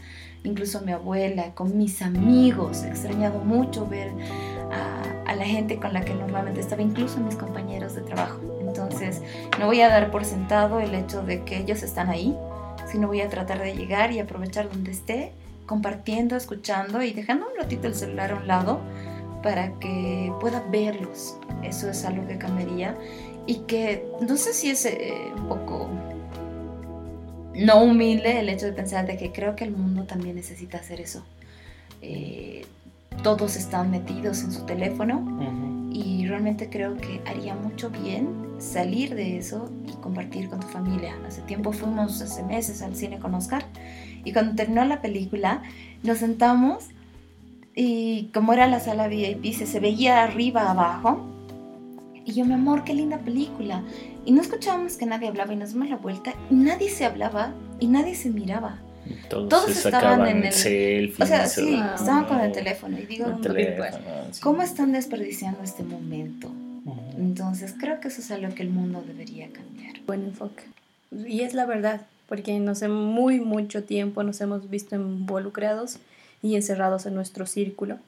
incluso 0.46 0.80
mi 0.80 0.92
abuela, 0.92 1.54
con 1.54 1.76
mis 1.76 2.02
amigos. 2.02 2.82
He 2.84 2.88
extrañado 2.88 3.40
mucho 3.40 3.86
ver 3.86 4.12
a, 4.72 5.34
la 5.34 5.44
gente 5.44 5.76
con 5.76 5.92
la 5.92 6.00
que 6.02 6.14
normalmente 6.14 6.60
estaba, 6.60 6.80
incluso 6.80 7.20
mis 7.20 7.36
compañeros 7.36 7.94
de 7.94 8.00
trabajo. 8.00 8.40
Entonces, 8.60 9.20
no 9.58 9.66
voy 9.66 9.82
a 9.82 9.88
dar 9.88 10.10
por 10.10 10.24
sentado 10.24 10.80
el 10.80 10.94
hecho 10.94 11.22
de 11.22 11.44
que 11.44 11.58
ellos 11.58 11.82
están 11.82 12.08
ahí, 12.08 12.34
sino 12.90 13.06
voy 13.06 13.20
a 13.20 13.28
tratar 13.28 13.60
de 13.60 13.74
llegar 13.74 14.12
y 14.12 14.18
aprovechar 14.18 14.70
donde 14.70 14.92
esté, 14.92 15.32
compartiendo, 15.66 16.36
escuchando 16.36 17.02
y 17.02 17.12
dejando 17.12 17.48
un 17.48 17.60
ratito 17.60 17.86
el 17.86 17.94
celular 17.94 18.32
a 18.32 18.36
un 18.36 18.46
lado 18.46 18.80
para 19.42 19.72
que 19.78 20.32
pueda 20.40 20.64
verlos. 20.70 21.36
Eso 21.62 21.90
es 21.90 22.04
algo 22.04 22.26
que 22.26 22.38
cambiaría 22.38 22.96
y 23.46 23.56
que 23.66 24.06
no 24.20 24.36
sé 24.36 24.52
si 24.54 24.70
es 24.70 24.86
eh, 24.86 25.32
un 25.36 25.48
poco 25.48 25.90
no 27.56 27.82
humilde 27.82 28.40
el 28.40 28.48
hecho 28.48 28.66
de 28.66 28.72
pensar 28.72 29.06
de 29.06 29.16
que 29.16 29.32
creo 29.32 29.56
que 29.56 29.64
el 29.64 29.70
mundo 29.70 30.04
también 30.04 30.36
necesita 30.36 30.78
hacer 30.78 31.00
eso. 31.00 31.24
Eh, 32.02 32.66
todos 33.22 33.56
están 33.56 33.90
metidos 33.90 34.42
en 34.42 34.52
su 34.52 34.66
teléfono 34.66 35.90
y 35.90 36.26
realmente 36.26 36.68
creo 36.68 36.96
que 36.96 37.22
haría 37.24 37.54
mucho 37.54 37.90
bien 37.90 38.28
salir 38.58 39.14
de 39.14 39.38
eso 39.38 39.70
y 39.86 39.92
compartir 40.02 40.48
con 40.48 40.60
tu 40.60 40.66
familia. 40.68 41.14
Hace 41.26 41.40
tiempo 41.42 41.72
fuimos, 41.72 42.20
hace 42.20 42.42
meses, 42.42 42.82
al 42.82 42.94
cine 42.94 43.18
con 43.18 43.34
Oscar 43.34 43.64
y 44.24 44.32
cuando 44.32 44.54
terminó 44.54 44.84
la 44.84 45.00
película 45.00 45.62
nos 46.02 46.18
sentamos 46.18 46.88
y 47.74 48.30
como 48.34 48.52
era 48.52 48.66
la 48.66 48.80
sala 48.80 49.08
VIP 49.08 49.54
se, 49.54 49.66
se 49.66 49.80
veía 49.80 50.22
arriba 50.22 50.70
abajo 50.70 51.36
y 52.26 52.32
yo, 52.32 52.44
mi 52.44 52.54
amor, 52.54 52.82
qué 52.82 52.92
linda 52.92 53.18
película. 53.18 53.84
Y 54.26 54.32
no 54.32 54.42
escuchábamos 54.42 54.96
que 54.96 55.06
nadie 55.06 55.28
hablaba 55.28 55.52
y 55.52 55.56
nos 55.56 55.72
dimos 55.72 55.88
la 55.88 55.96
vuelta 55.96 56.34
y 56.50 56.54
nadie 56.54 56.90
se 56.90 57.04
hablaba 57.06 57.54
y 57.80 57.86
nadie 57.86 58.14
se 58.14 58.28
miraba. 58.28 58.78
Todos, 59.30 59.48
Todos 59.48 59.72
se 59.72 59.88
estaban 59.88 60.26
en 60.26 60.44
el- 60.44 60.52
selfies. 60.52 61.20
O 61.20 61.26
sea, 61.26 61.46
sí, 61.46 61.74
o- 61.80 61.94
estaban 61.94 62.24
con 62.26 62.40
el 62.40 62.50
teléfono. 62.52 62.98
Y 62.98 63.06
digo, 63.06 63.26
el 63.26 63.34
"Uy, 63.34 63.40
teléfono, 63.40 63.88
pues, 64.24 64.36
sí. 64.36 64.42
¿cómo 64.42 64.62
están 64.62 64.90
desperdiciando 64.92 65.62
este 65.62 65.84
momento? 65.84 66.48
Ujú. 66.84 67.00
Entonces, 67.18 67.74
creo 67.78 68.00
que 68.00 68.08
eso 68.08 68.20
es 68.20 68.30
algo 68.32 68.52
que 68.54 68.62
el 68.64 68.70
mundo 68.70 69.02
debería 69.06 69.48
cambiar. 69.52 69.94
Buen 70.06 70.24
enfoque. 70.24 70.64
Y 71.24 71.42
es 71.42 71.54
la 71.54 71.66
verdad, 71.66 72.00
porque 72.28 72.58
no 72.58 72.74
sé, 72.74 72.88
muy 72.88 73.38
mucho 73.40 73.84
tiempo 73.84 74.24
nos 74.24 74.40
hemos 74.40 74.68
visto 74.68 74.96
involucrados 74.96 75.98
y 76.42 76.56
encerrados 76.56 77.06
en 77.06 77.14
nuestro 77.14 77.46
círculo, 77.46 77.98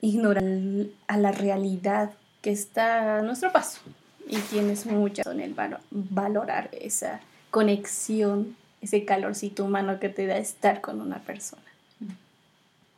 ignoran 0.00 0.88
a 1.08 1.16
la 1.18 1.32
realidad 1.32 2.12
que 2.42 2.52
está 2.52 3.18
a 3.18 3.22
nuestro 3.22 3.50
paso. 3.52 3.80
Y 4.28 4.36
tienes 4.36 4.86
mucha 4.86 5.22
razón 5.22 5.40
en 5.40 5.46
el 5.46 5.54
valo- 5.54 5.80
valorar 5.90 6.68
esa 6.72 7.20
conexión, 7.50 8.56
ese 8.82 9.04
calorcito 9.04 9.64
humano 9.64 9.98
que 9.98 10.08
te 10.10 10.26
da 10.26 10.36
estar 10.36 10.80
con 10.80 11.00
una 11.00 11.18
persona. 11.20 11.62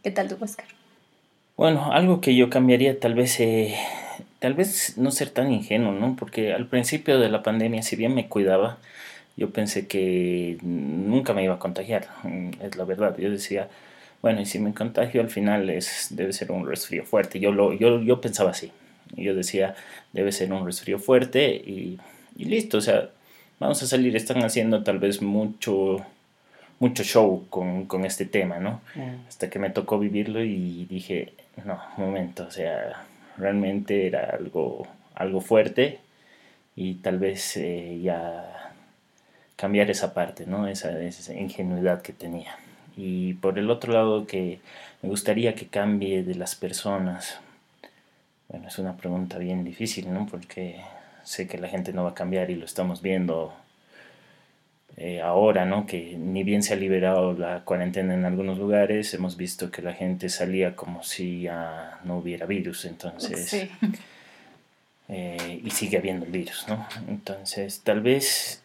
¿Qué 0.02 0.10
tal 0.10 0.28
tú, 0.28 0.36
Oscar? 0.40 0.66
Bueno, 1.56 1.92
algo 1.92 2.20
que 2.20 2.34
yo 2.34 2.48
cambiaría 2.50 2.98
tal 2.98 3.14
vez, 3.14 3.38
eh, 3.38 3.76
tal 4.38 4.54
vez 4.54 4.96
no 4.96 5.10
ser 5.10 5.30
tan 5.30 5.52
ingenuo, 5.52 5.92
¿no? 5.92 6.16
Porque 6.18 6.52
al 6.52 6.66
principio 6.66 7.18
de 7.20 7.28
la 7.28 7.42
pandemia, 7.42 7.82
si 7.82 7.96
bien 7.96 8.14
me 8.14 8.28
cuidaba, 8.28 8.78
yo 9.36 9.50
pensé 9.50 9.86
que 9.86 10.58
nunca 10.62 11.32
me 11.34 11.44
iba 11.44 11.54
a 11.54 11.58
contagiar, 11.58 12.08
mm, 12.24 12.50
es 12.62 12.76
la 12.76 12.84
verdad. 12.84 13.16
Yo 13.18 13.30
decía, 13.30 13.68
bueno, 14.22 14.40
y 14.40 14.46
si 14.46 14.58
me 14.58 14.72
contagio 14.74 15.20
al 15.20 15.30
final 15.30 15.68
es, 15.70 16.08
debe 16.10 16.32
ser 16.32 16.50
un 16.50 16.66
resfrío 16.66 17.04
fuerte. 17.04 17.40
Yo, 17.40 17.52
lo, 17.52 17.72
yo, 17.74 18.00
yo 18.00 18.20
pensaba 18.20 18.50
así. 18.50 18.72
Yo 19.16 19.34
decía, 19.34 19.74
debe 20.12 20.32
ser 20.32 20.52
un 20.52 20.64
resfrío 20.64 20.98
fuerte 20.98 21.54
y, 21.54 21.98
y 22.36 22.44
listo, 22.44 22.78
o 22.78 22.80
sea, 22.80 23.10
vamos 23.58 23.82
a 23.82 23.86
salir. 23.86 24.16
Están 24.16 24.42
haciendo 24.44 24.82
tal 24.82 24.98
vez 24.98 25.22
mucho, 25.22 26.04
mucho 26.78 27.02
show 27.02 27.46
con, 27.50 27.86
con 27.86 28.04
este 28.04 28.24
tema, 28.24 28.58
¿no? 28.58 28.80
Mm. 28.94 29.28
hasta 29.28 29.50
que 29.50 29.58
me 29.58 29.70
tocó 29.70 29.98
vivirlo 29.98 30.42
y 30.42 30.86
dije, 30.86 31.32
no, 31.64 31.80
un 31.96 32.04
momento, 32.06 32.46
o 32.46 32.50
sea, 32.50 33.04
realmente 33.36 34.06
era 34.06 34.30
algo, 34.30 34.86
algo 35.14 35.40
fuerte 35.40 35.98
y 36.76 36.94
tal 36.94 37.18
vez 37.18 37.56
eh, 37.56 38.00
ya 38.02 38.72
cambiar 39.56 39.90
esa 39.90 40.14
parte, 40.14 40.46
¿no? 40.46 40.66
Esa, 40.66 40.98
esa 41.02 41.34
ingenuidad 41.34 42.02
que 42.02 42.12
tenía. 42.12 42.56
Y 42.96 43.34
por 43.34 43.58
el 43.58 43.70
otro 43.70 43.92
lado, 43.92 44.26
que 44.26 44.60
me 45.02 45.08
gustaría 45.08 45.54
que 45.54 45.66
cambie 45.66 46.22
de 46.22 46.34
las 46.34 46.54
personas. 46.54 47.38
Bueno, 48.50 48.66
es 48.66 48.78
una 48.80 48.96
pregunta 48.96 49.38
bien 49.38 49.62
difícil, 49.62 50.12
¿no? 50.12 50.26
Porque 50.26 50.80
sé 51.22 51.46
que 51.46 51.56
la 51.56 51.68
gente 51.68 51.92
no 51.92 52.02
va 52.02 52.10
a 52.10 52.14
cambiar 52.14 52.50
y 52.50 52.56
lo 52.56 52.64
estamos 52.64 53.00
viendo 53.00 53.54
eh, 54.96 55.20
ahora, 55.20 55.64
¿no? 55.66 55.86
Que 55.86 56.16
ni 56.18 56.42
bien 56.42 56.64
se 56.64 56.74
ha 56.74 56.76
liberado 56.76 57.32
la 57.32 57.60
cuarentena 57.64 58.12
en 58.12 58.24
algunos 58.24 58.58
lugares, 58.58 59.14
hemos 59.14 59.36
visto 59.36 59.70
que 59.70 59.82
la 59.82 59.92
gente 59.92 60.28
salía 60.28 60.74
como 60.74 61.04
si 61.04 61.42
ya 61.42 62.00
no 62.02 62.18
hubiera 62.18 62.44
virus, 62.44 62.86
entonces, 62.86 63.68
eh, 65.08 65.60
y 65.62 65.70
sigue 65.70 65.98
habiendo 65.98 66.26
el 66.26 66.32
virus, 66.32 66.66
¿no? 66.68 66.88
Entonces, 67.06 67.82
tal 67.84 68.00
vez 68.00 68.62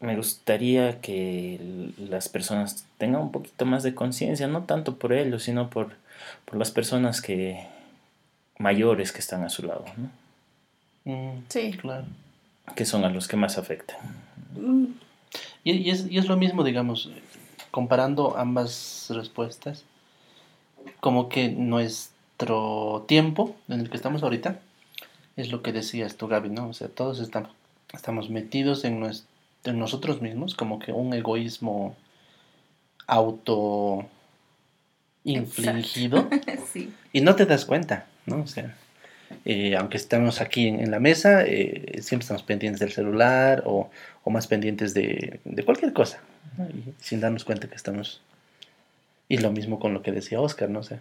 me 0.00 0.16
gustaría 0.16 1.02
que 1.02 1.92
las 1.98 2.30
personas 2.30 2.86
tengan 2.96 3.20
un 3.20 3.32
poquito 3.32 3.66
más 3.66 3.82
de 3.82 3.94
conciencia, 3.94 4.46
no 4.46 4.64
tanto 4.64 4.96
por 4.96 5.12
ellos, 5.12 5.42
sino 5.42 5.68
por, 5.68 5.96
por 6.46 6.56
las 6.56 6.70
personas 6.70 7.20
que 7.20 7.66
mayores 8.58 9.12
que 9.12 9.20
están 9.20 9.44
a 9.44 9.48
su 9.48 9.62
lado, 9.64 9.84
¿no? 9.96 10.10
Mm, 11.12 11.42
Sí. 11.48 11.72
Claro. 11.72 12.04
Que 12.76 12.84
son 12.84 13.04
a 13.04 13.08
los 13.10 13.28
que 13.28 13.36
más 13.36 13.56
afectan. 13.58 13.96
Mm, 14.56 14.86
Y, 15.64 15.72
y 15.72 15.90
es, 15.90 16.06
y 16.10 16.18
es 16.18 16.26
lo 16.28 16.36
mismo, 16.36 16.64
digamos, 16.64 17.10
comparando 17.70 18.36
ambas 18.36 19.06
respuestas, 19.10 19.84
como 21.00 21.28
que 21.28 21.48
nuestro 21.48 23.04
tiempo 23.08 23.54
en 23.68 23.80
el 23.80 23.90
que 23.90 23.96
estamos 23.96 24.22
ahorita 24.22 24.58
es 25.36 25.50
lo 25.50 25.62
que 25.62 25.72
decías 25.72 26.16
tú, 26.16 26.26
Gaby, 26.28 26.50
¿no? 26.50 26.68
O 26.68 26.72
sea, 26.72 26.88
todos 26.88 27.20
estamos, 27.20 27.50
estamos 27.92 28.30
metidos 28.30 28.84
en, 28.84 29.00
nues- 29.00 29.24
en 29.64 29.78
nosotros 29.78 30.20
mismos, 30.22 30.54
como 30.54 30.78
que 30.78 30.92
un 30.92 31.12
egoísmo 31.14 31.94
auto 33.06 34.06
infligido 35.24 36.28
sí. 36.72 36.92
y 37.12 37.20
no 37.20 37.34
te 37.36 37.46
das 37.46 37.64
cuenta, 37.64 38.06
¿no? 38.28 38.42
O 38.42 38.46
sea, 38.46 38.74
eh, 39.44 39.76
aunque 39.76 39.96
estamos 39.96 40.40
aquí 40.40 40.68
en, 40.68 40.80
en 40.80 40.90
la 40.90 41.00
mesa, 41.00 41.44
eh, 41.46 41.98
siempre 42.02 42.24
estamos 42.24 42.42
pendientes 42.42 42.80
del 42.80 42.92
celular 42.92 43.62
o, 43.66 43.90
o 44.24 44.30
más 44.30 44.46
pendientes 44.46 44.94
de, 44.94 45.40
de 45.44 45.64
cualquier 45.64 45.92
cosa, 45.92 46.20
¿no? 46.56 46.64
Y 46.68 46.94
sin 47.00 47.20
darnos 47.20 47.44
cuenta 47.44 47.68
que 47.68 47.74
estamos... 47.76 48.20
Y 49.28 49.38
lo 49.38 49.52
mismo 49.52 49.78
con 49.78 49.92
lo 49.92 50.02
que 50.02 50.12
decía 50.12 50.40
Oscar, 50.40 50.70
¿no? 50.70 50.78
O 50.80 50.82
sea, 50.82 51.00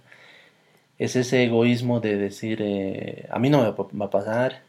es 0.99 1.15
ese 1.15 1.43
egoísmo 1.43 1.99
de 2.01 2.17
decir, 2.17 2.59
eh, 2.61 3.25
a 3.29 3.39
mí 3.39 3.49
no 3.49 3.61
me 3.61 3.69
va 3.99 4.05
a 4.05 4.09
pasar, 4.09 4.61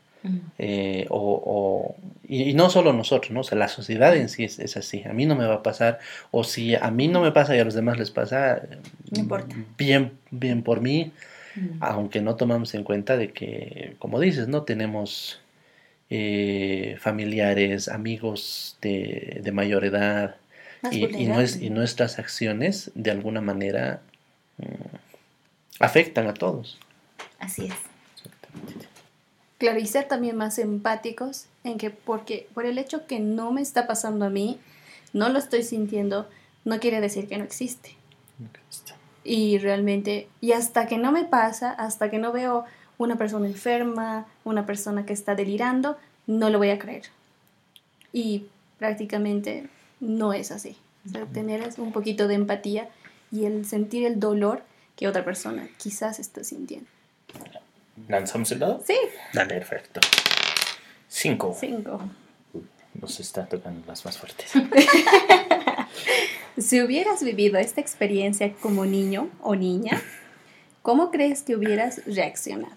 eh, 0.58 1.06
o, 1.10 1.42
o- 1.44 1.96
y, 2.28 2.50
y 2.50 2.54
no 2.54 2.68
solo 2.70 2.92
nosotros, 2.92 3.32
¿no? 3.32 3.40
O 3.40 3.44
sea, 3.44 3.56
la 3.58 3.68
sociedad 3.68 4.14
en 4.16 4.28
sí 4.28 4.44
es, 4.44 4.58
es 4.58 4.76
así, 4.76 5.02
a 5.04 5.12
mí 5.12 5.24
no 5.26 5.34
me 5.34 5.46
va 5.46 5.54
a 5.54 5.62
pasar, 5.62 5.98
o 6.30 6.44
si 6.44 6.74
a 6.76 6.90
mí 6.90 7.08
no 7.08 7.20
me 7.20 7.32
pasa 7.32 7.56
y 7.56 7.60
a 7.60 7.64
los 7.64 7.74
demás 7.74 7.98
les 7.98 8.10
pasa, 8.10 8.62
No 9.10 9.18
importa. 9.20 9.56
bien, 9.76 10.12
bien 10.30 10.62
por 10.62 10.80
mí, 10.80 11.12
Mm. 11.58 11.78
aunque 11.80 12.20
no 12.20 12.36
tomamos 12.36 12.74
en 12.74 12.84
cuenta 12.84 13.16
de 13.16 13.32
que, 13.32 13.96
como 13.98 14.20
dices, 14.20 14.48
no 14.48 14.62
tenemos 14.62 15.40
eh, 16.10 16.96
familiares, 17.00 17.88
amigos 17.88 18.78
de, 18.80 19.40
de 19.42 19.52
mayor 19.52 19.84
edad 19.84 20.36
y, 20.90 21.70
nuestras 21.70 22.18
acciones 22.18 22.90
de 22.94 23.10
alguna 23.10 23.40
manera 23.40 24.00
mm, 24.58 24.96
afectan 25.80 26.28
a 26.28 26.34
todos. 26.34 26.78
Así 27.38 27.66
es. 27.66 27.74
Claro, 29.58 29.80
y 29.80 29.86
ser 29.86 30.06
también 30.06 30.36
más 30.36 30.58
empáticos 30.58 31.46
en 31.64 31.78
que 31.78 31.90
porque 31.90 32.46
por 32.54 32.64
el 32.64 32.78
hecho 32.78 33.06
que 33.06 33.18
no 33.18 33.50
me 33.50 33.60
está 33.60 33.88
pasando 33.88 34.24
a 34.24 34.30
mí, 34.30 34.58
no 35.12 35.28
lo 35.30 35.38
estoy 35.38 35.64
sintiendo, 35.64 36.28
no 36.64 36.78
quiere 36.78 37.00
decir 37.00 37.26
que 37.28 37.38
no 37.38 37.44
existe. 37.44 37.96
Y 39.28 39.58
realmente, 39.58 40.26
y 40.40 40.52
hasta 40.52 40.86
que 40.86 40.96
no 40.96 41.12
me 41.12 41.26
pasa, 41.26 41.70
hasta 41.72 42.10
que 42.10 42.16
no 42.16 42.32
veo 42.32 42.64
una 42.96 43.16
persona 43.16 43.46
enferma, 43.46 44.26
una 44.42 44.64
persona 44.64 45.04
que 45.04 45.12
está 45.12 45.34
delirando, 45.34 45.98
no 46.26 46.48
lo 46.48 46.56
voy 46.56 46.70
a 46.70 46.78
creer. 46.78 47.02
Y 48.10 48.46
prácticamente 48.78 49.68
no 50.00 50.32
es 50.32 50.50
así. 50.50 50.78
O 51.06 51.10
sea, 51.10 51.26
tener 51.26 51.68
un 51.76 51.92
poquito 51.92 52.26
de 52.26 52.36
empatía 52.36 52.88
y 53.30 53.44
el 53.44 53.66
sentir 53.66 54.06
el 54.06 54.18
dolor 54.18 54.62
que 54.96 55.06
otra 55.06 55.26
persona 55.26 55.68
quizás 55.76 56.20
está 56.20 56.42
sintiendo. 56.42 56.88
¿Lanzamos 58.08 58.50
el 58.52 58.60
dado? 58.60 58.82
Sí, 58.86 58.96
Dale, 59.34 59.56
perfecto. 59.56 60.00
Cinco. 61.06 61.54
cinco. 61.60 62.00
Nos 62.94 63.20
está 63.20 63.44
tocando 63.44 63.86
las 63.86 64.06
más 64.06 64.16
fuertes. 64.16 64.52
Si 66.58 66.80
hubieras 66.80 67.22
vivido 67.22 67.58
esta 67.58 67.80
experiencia 67.80 68.52
como 68.54 68.84
niño 68.84 69.28
o 69.40 69.54
niña, 69.54 70.02
¿cómo 70.82 71.10
crees 71.10 71.42
que 71.42 71.54
hubieras 71.54 72.04
reaccionado? 72.04 72.74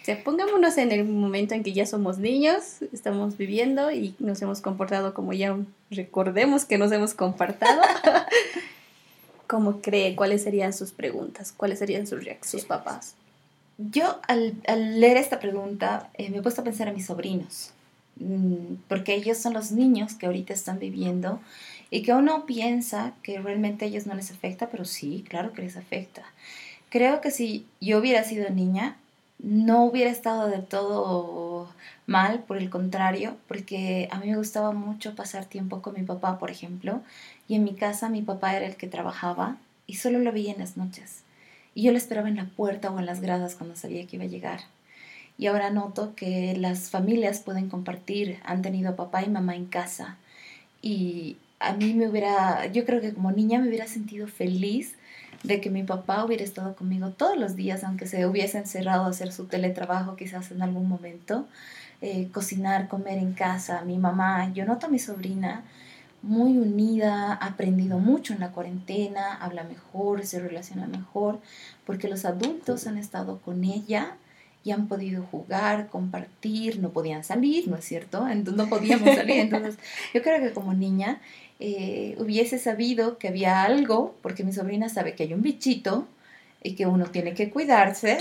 O 0.00 0.04
sea, 0.04 0.24
pongámonos 0.24 0.76
en 0.78 0.90
el 0.90 1.04
momento 1.04 1.54
en 1.54 1.62
que 1.62 1.72
ya 1.72 1.86
somos 1.86 2.18
niños, 2.18 2.82
estamos 2.92 3.36
viviendo 3.36 3.92
y 3.92 4.16
nos 4.18 4.42
hemos 4.42 4.60
comportado 4.60 5.14
como 5.14 5.32
ya 5.32 5.56
recordemos 5.90 6.64
que 6.64 6.78
nos 6.78 6.90
hemos 6.90 7.14
comportado. 7.14 7.80
¿Cómo 9.46 9.80
cree? 9.80 10.16
¿Cuáles 10.16 10.42
serían 10.42 10.72
sus 10.72 10.90
preguntas? 10.90 11.52
¿Cuáles 11.56 11.78
serían 11.78 12.08
sus 12.08 12.24
reacciones? 12.24 12.62
Sus 12.62 12.64
papás. 12.64 13.14
Yo 13.78 14.18
al, 14.26 14.54
al 14.66 15.00
leer 15.00 15.16
esta 15.16 15.38
pregunta 15.38 16.10
eh, 16.14 16.30
me 16.30 16.38
he 16.38 16.42
puesto 16.42 16.62
a 16.62 16.64
pensar 16.64 16.88
en 16.88 16.94
mis 16.94 17.06
sobrinos, 17.06 17.72
Mm, 18.16 18.76
porque 18.88 19.14
ellos 19.14 19.38
son 19.38 19.54
los 19.54 19.72
niños 19.72 20.14
que 20.14 20.26
ahorita 20.26 20.52
están 20.52 20.78
viviendo 20.78 21.40
y 21.92 22.00
que 22.00 22.14
uno 22.14 22.46
piensa 22.46 23.12
que 23.22 23.38
realmente 23.38 23.84
a 23.84 23.88
ellos 23.88 24.06
no 24.06 24.14
les 24.14 24.30
afecta, 24.30 24.70
pero 24.70 24.86
sí, 24.86 25.26
claro 25.28 25.52
que 25.52 25.60
les 25.60 25.76
afecta. 25.76 26.22
Creo 26.88 27.20
que 27.20 27.30
si 27.30 27.66
yo 27.82 27.98
hubiera 27.98 28.24
sido 28.24 28.48
niña, 28.48 28.96
no 29.38 29.84
hubiera 29.84 30.10
estado 30.10 30.48
del 30.48 30.64
todo 30.64 31.68
mal, 32.06 32.44
por 32.44 32.56
el 32.56 32.70
contrario, 32.70 33.36
porque 33.46 34.08
a 34.10 34.18
mí 34.20 34.30
me 34.30 34.38
gustaba 34.38 34.72
mucho 34.72 35.14
pasar 35.14 35.44
tiempo 35.44 35.82
con 35.82 35.92
mi 35.92 36.02
papá, 36.02 36.38
por 36.38 36.50
ejemplo, 36.50 37.02
y 37.46 37.56
en 37.56 37.64
mi 37.64 37.74
casa 37.74 38.08
mi 38.08 38.22
papá 38.22 38.56
era 38.56 38.64
el 38.64 38.76
que 38.76 38.86
trabajaba 38.86 39.58
y 39.86 39.96
solo 39.96 40.18
lo 40.18 40.32
veía 40.32 40.52
en 40.52 40.60
las 40.60 40.78
noches. 40.78 41.24
Y 41.74 41.82
yo 41.82 41.92
lo 41.92 41.98
esperaba 41.98 42.30
en 42.30 42.36
la 42.36 42.46
puerta 42.46 42.90
o 42.90 42.98
en 42.98 43.04
las 43.04 43.20
gradas 43.20 43.54
cuando 43.54 43.76
sabía 43.76 44.06
que 44.06 44.16
iba 44.16 44.24
a 44.24 44.28
llegar. 44.28 44.60
Y 45.36 45.46
ahora 45.46 45.68
noto 45.68 46.14
que 46.14 46.56
las 46.56 46.88
familias 46.88 47.40
pueden 47.40 47.68
compartir, 47.68 48.38
han 48.44 48.62
tenido 48.62 48.96
papá 48.96 49.22
y 49.22 49.28
mamá 49.28 49.56
en 49.56 49.66
casa. 49.66 50.16
Y 50.80 51.36
a 51.62 51.72
mí 51.74 51.94
me 51.94 52.08
hubiera, 52.08 52.66
yo 52.66 52.84
creo 52.84 53.00
que 53.00 53.14
como 53.14 53.32
niña 53.32 53.60
me 53.60 53.68
hubiera 53.68 53.86
sentido 53.86 54.26
feliz 54.26 54.96
de 55.42 55.60
que 55.60 55.70
mi 55.70 55.82
papá 55.82 56.24
hubiera 56.24 56.44
estado 56.44 56.76
conmigo 56.76 57.10
todos 57.10 57.36
los 57.36 57.56
días, 57.56 57.84
aunque 57.84 58.06
se 58.06 58.26
hubiese 58.26 58.58
encerrado 58.58 59.04
a 59.04 59.08
hacer 59.08 59.32
su 59.32 59.46
teletrabajo 59.46 60.16
quizás 60.16 60.50
en 60.50 60.62
algún 60.62 60.88
momento, 60.88 61.46
eh, 62.00 62.28
cocinar, 62.32 62.88
comer 62.88 63.18
en 63.18 63.32
casa, 63.32 63.82
mi 63.84 63.98
mamá, 63.98 64.52
yo 64.52 64.64
noto 64.64 64.86
a 64.86 64.90
mi 64.90 64.98
sobrina 64.98 65.64
muy 66.22 66.56
unida, 66.56 67.32
ha 67.32 67.46
aprendido 67.46 67.98
mucho 67.98 68.32
en 68.32 68.40
la 68.40 68.52
cuarentena, 68.52 69.34
habla 69.34 69.64
mejor, 69.64 70.24
se 70.24 70.38
relaciona 70.38 70.86
mejor, 70.86 71.40
porque 71.84 72.08
los 72.08 72.24
adultos 72.24 72.86
han 72.86 72.96
estado 72.96 73.40
con 73.40 73.64
ella 73.64 74.16
y 74.64 74.70
han 74.70 74.86
podido 74.86 75.24
jugar, 75.24 75.88
compartir, 75.88 76.78
no 76.78 76.90
podían 76.90 77.24
salir, 77.24 77.66
¿no 77.66 77.76
es 77.76 77.84
cierto? 77.84 78.28
Entonces 78.28 78.64
no 78.64 78.70
podíamos 78.70 79.14
salir. 79.16 79.36
Entonces 79.40 79.76
yo 80.14 80.22
creo 80.22 80.40
que 80.40 80.52
como 80.52 80.72
niña 80.72 81.20
eh, 81.64 82.16
hubiese 82.18 82.58
sabido 82.58 83.18
que 83.18 83.28
había 83.28 83.62
algo, 83.62 84.16
porque 84.20 84.42
mi 84.42 84.52
sobrina 84.52 84.88
sabe 84.88 85.14
que 85.14 85.22
hay 85.22 85.32
un 85.32 85.42
bichito 85.42 86.08
y 86.60 86.74
que 86.74 86.86
uno 86.86 87.06
tiene 87.06 87.34
que 87.34 87.50
cuidarse, 87.50 88.18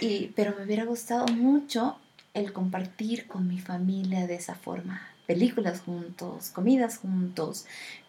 y, 0.00 0.32
pero 0.34 0.52
me 0.58 0.64
hubiera 0.64 0.84
gustado 0.84 1.28
mucho 1.28 1.96
el 2.34 2.52
compartir 2.52 3.28
con 3.28 3.46
mi 3.46 3.60
familia 3.60 4.26
de 4.26 4.34
esa 4.34 4.56
forma, 4.56 5.00
películas 5.28 5.78
juntos, 5.78 6.50
comidas 6.50 6.98
juntos, 6.98 7.66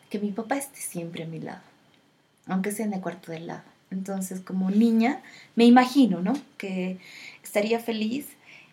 que 0.10 0.18
mi 0.18 0.32
papá 0.32 0.58
esté 0.58 0.80
siempre 0.80 1.26
a 1.26 1.28
mi 1.28 1.40
lado, 1.40 1.62
aunque 2.48 2.72
sea 2.72 2.88
en 2.88 2.94
el 2.94 3.02
cuarto 3.02 3.32
del 3.32 3.46
lado. 3.46 3.62
Entonces, 3.92 4.40
como 4.40 4.72
niña, 4.72 5.22
me 5.56 5.66
imagino, 5.66 6.20
¿no? 6.20 6.34
Que 6.58 6.98
estaría 7.44 7.80
feliz. 7.80 8.26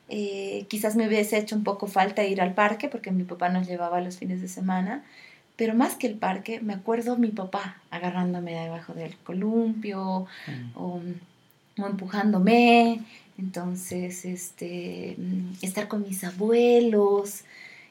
Eh, 0.09 0.65
quizás 0.69 0.97
me 0.97 1.07
hubiese 1.07 1.37
hecho 1.37 1.55
un 1.55 1.63
poco 1.63 1.89
falta 1.89 2.25
ir 2.25 2.41
al 2.41 2.55
parque 2.55 2.89
porque 2.89 3.11
mi 3.11 3.25
papá 3.25 3.51
nos 3.51 3.67
llevaba 3.67 4.01
los 4.01 4.17
fines 4.17 4.41
de 4.41 4.49
semana, 4.49 5.05
pero 5.57 5.75
más 5.75 5.95
que 5.95 6.07
el 6.07 6.15
parque, 6.17 6.61
me 6.61 6.75
acuerdo 6.75 7.17
mi 7.17 7.29
papá 7.29 7.81
agarrándome 7.91 8.55
debajo 8.55 8.93
del 8.93 9.17
columpio 9.19 10.27
mm. 10.47 10.71
o, 10.77 11.01
empujándome. 11.77 13.03
Entonces, 13.39 14.25
este, 14.25 15.15
mm, 15.19 15.53
estar 15.63 15.89
con 15.89 16.03
mis 16.03 16.25
abuelos, 16.25 17.43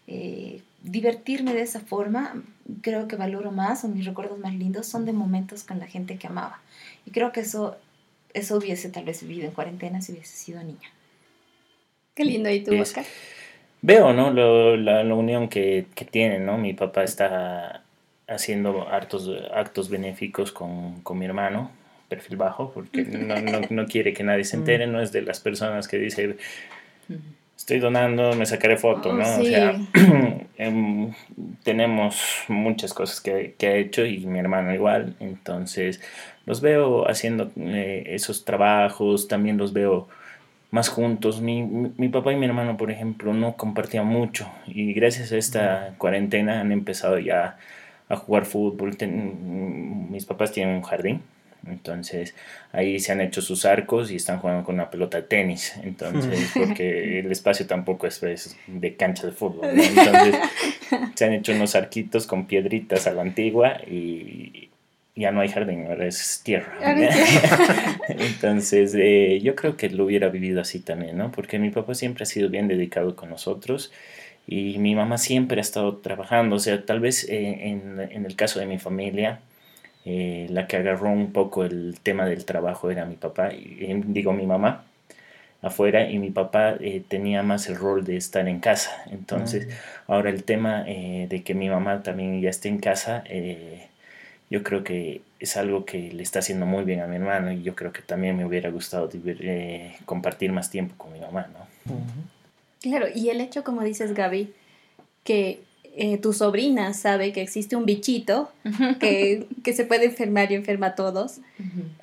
eh, 0.08 0.62
divertirme 0.84 1.54
de 1.54 1.62
esa 1.62 1.80
forma, 1.80 2.43
creo 2.82 3.08
que 3.08 3.15
valoro 3.15 3.52
más 3.52 3.84
o 3.84 3.88
mis 3.88 4.06
recuerdos 4.06 4.39
más 4.39 4.54
lindos 4.54 4.88
son 4.88 5.06
de 5.06 5.13
momentos 5.13 5.63
con 5.63 5.80
la 5.80 5.88
gente 5.88 6.17
que 6.17 6.28
amaba. 6.28 6.62
Y 7.06 7.12
creo 7.12 7.32
que 7.32 7.41
eso, 7.41 7.78
eso 8.34 8.58
hubiese 8.58 8.89
tal 8.89 9.06
vez 9.06 9.21
vivido 9.21 9.47
en 9.47 9.54
cuarentena 9.54 10.02
si 10.02 10.12
hubiese 10.12 10.36
sido 10.36 10.62
niña. 10.63 10.89
Qué 12.15 12.26
lindo, 12.26 12.49
¿y 12.49 12.63
tú, 12.63 12.80
Oscar? 12.80 13.06
Veo, 13.86 14.13
¿no? 14.13 14.32
la, 14.32 15.04
unión 15.13 15.50
que, 15.50 15.88
que 15.93 16.06
tienen, 16.06 16.46
¿no? 16.46 16.58
Mi 16.58 16.74
papá 16.74 17.04
está 17.04 17.84
haciendo 18.30 18.88
hartos 18.88 19.30
actos 19.54 19.89
benéficos 19.89 20.54
con, 20.54 21.02
con 21.02 21.19
mi 21.19 21.26
hermano, 21.26 21.69
perfil 22.08 22.38
bajo, 22.38 22.72
porque 22.74 23.04
no, 23.04 23.41
no, 23.41 23.60
no, 23.69 23.86
quiere 23.86 24.13
que 24.13 24.24
nadie 24.24 24.46
se 24.46 24.56
entere, 24.56 24.88
no 24.88 25.02
es 25.02 25.12
de 25.12 25.22
las 25.22 25.41
personas 25.41 25.89
que 25.89 25.98
dice, 25.98 26.38
estoy 27.58 27.80
donando, 27.80 28.34
me 28.36 28.46
sacaré 28.46 28.78
foto, 28.78 29.10
oh, 29.10 29.13
¿no? 29.13 29.24
O 29.24 29.43
sea, 29.43 29.78
em, 30.58 31.12
tenemos 31.63 32.46
muchas 32.48 32.93
cosas 32.93 33.19
que, 33.19 33.56
que, 33.58 33.67
ha 33.67 33.76
hecho 33.76 34.06
y 34.06 34.26
mi 34.26 34.39
hermano 34.39 34.74
igual, 34.74 35.13
entonces 35.19 36.00
los 36.46 36.62
veo 36.62 37.10
haciendo 37.10 37.52
eh, 37.58 38.04
esos 38.08 38.46
trabajos, 38.46 39.28
también 39.28 39.58
los 39.58 39.74
veo 39.74 40.08
más 40.74 40.90
juntos. 40.90 41.40
Mi, 41.40 41.62
mi, 41.62 42.10
papá 42.10 42.34
y 42.34 42.36
mi 42.36 42.48
hermano, 42.48 42.78
por 42.78 42.90
ejemplo, 42.90 43.32
no 43.32 43.56
compartían 43.56 44.08
mucho 44.08 44.50
y 44.66 44.94
gracias 44.94 45.32
a 45.32 45.38
esta 45.38 45.94
cuarentena 46.00 46.62
han 46.62 46.72
empezado 46.72 47.20
ya 47.20 47.58
a 48.10 48.16
jugar 48.16 48.46
fútbol. 48.46 48.98
mis 50.10 50.26
papás 50.26 50.52
tienen 50.52 50.78
un 50.78 50.82
jardín, 50.82 51.22
entonces 51.68 52.34
ahí 52.72 53.00
se 53.00 53.12
han 53.12 53.22
hecho 53.22 53.44
sus 53.44 53.66
arcos 53.66 54.10
y 54.10 54.16
están 54.16 54.40
jugando 54.40 54.64
con 54.64 54.74
una 54.74 54.90
pelota 54.90 55.18
de 55.18 55.28
tenis. 55.28 55.76
Entonces, 55.84 56.52
porque 56.56 57.20
el 57.20 57.32
espacio 57.32 57.68
tampoco 57.68 58.08
es, 58.08 58.58
de 58.66 58.96
cancha 58.96 59.28
de 59.28 59.34
fútbol. 59.34 59.70
Entonces 59.76 60.36
se 61.14 61.26
han 61.26 61.34
hecho 61.34 61.52
unos 61.52 61.76
arquitos 61.76 62.26
con 62.26 62.48
piedritas 62.48 63.06
a 63.06 63.12
la 63.12 63.22
antigua 63.22 63.78
y, 63.86 64.72
ya 65.15 65.32
no 65.32 65.41
hay 65.41 65.49
jardín, 65.49 65.86
ahora 65.88 66.08
es 66.08 66.41
tierra. 66.43 66.73
Entonces, 68.08 68.95
eh, 68.97 69.39
yo 69.43 69.56
creo 69.56 69.78
que 69.78 69.89
lo 69.89 70.06
hubiera 70.06 70.30
vivido 70.30 70.62
así 70.62 70.80
también, 70.80 71.17
¿no? 71.17 71.32
Porque 71.32 71.60
mi 71.60 71.69
papá 71.69 71.93
siempre 71.93 72.23
ha 72.23 72.26
sido 72.26 72.49
bien 72.49 72.67
dedicado 72.67 73.15
con 73.15 73.30
nosotros 73.30 73.91
y 74.47 74.80
mi 74.80 74.95
mamá 74.95 75.17
siempre 75.19 75.60
ha 75.60 75.62
estado 75.62 75.97
trabajando. 75.97 76.56
O 76.56 76.60
sea, 76.60 76.84
tal 76.86 76.99
vez 76.99 77.30
eh, 77.30 77.69
en, 77.69 77.99
en, 77.99 78.26
el 78.26 78.36
caso 78.36 78.60
de 78.60 78.65
mi 78.65 78.80
familia, 78.80 79.39
eh, 80.06 80.47
la 80.49 80.67
que 80.67 80.78
agarró 80.78 81.10
un 81.12 81.32
poco 81.32 81.63
el 81.63 81.99
tema 82.02 82.26
del 82.26 82.45
trabajo 82.45 82.89
era 82.89 83.06
mi 83.06 83.15
papá, 83.15 83.54
y, 83.54 84.02
digo 84.08 84.34
mi 84.34 84.47
mamá 84.47 84.84
afuera 85.62 86.10
y 86.10 86.19
mi 86.19 86.30
papá 86.30 86.76
tenía 87.08 87.41
más 87.41 87.69
el 87.69 87.78
rol 87.78 88.04
de 88.04 88.17
estar 88.17 88.47
en 88.49 88.60
casa. 88.60 89.04
Entonces, 89.12 89.67
mm. 89.67 90.12
ahora 90.12 90.30
el 90.32 90.43
tema 90.43 90.84
de 90.84 91.41
que 91.45 91.54
mi 91.54 91.69
mamá 91.69 92.04
también 92.04 92.41
ya 92.41 92.49
esté 92.49 92.67
en 92.67 92.80
casa, 92.80 93.23
yo 94.54 94.62
creo 94.62 94.84
que 94.84 95.24
es 95.39 95.58
algo 95.58 95.84
que 95.84 96.12
le 96.12 96.22
está 96.22 96.38
haciendo 96.38 96.68
muy 96.68 96.84
bien 96.84 97.00
a 97.00 97.08
mi 97.08 97.16
hermano 97.16 97.52
y 97.52 97.63
yo 97.63 97.74
creo 97.74 97.92
que 97.92 98.04
también 98.04 98.38
me 98.38 98.46
hubiera 98.46 98.70
gustado 98.70 99.10
eh, 99.12 99.96
compartir 100.06 100.52
más 100.52 100.70
tiempo 100.70 100.94
con 100.96 101.12
mi 101.12 101.20
mamá, 101.20 101.48
¿no? 101.52 101.96
Claro, 102.80 103.08
y 103.16 103.30
el 103.30 103.42
hecho, 103.42 103.63
como 103.63 103.82
dices 103.82 104.13
Gaby, 104.13 104.54
que 105.24 105.63
eh, 105.96 106.20
tu 106.20 106.34
sobrina 106.34 106.94
sabe 106.94 107.34
que 107.34 107.42
existe 107.42 107.76
un 107.76 107.88
bichito 107.88 108.52
que, 109.00 109.48
se 109.74 109.86
puede 109.86 110.06
enfermar 110.06 110.52
y 110.52 110.56
enferma 110.56 110.88
a 110.88 110.96
todos, 110.96 111.39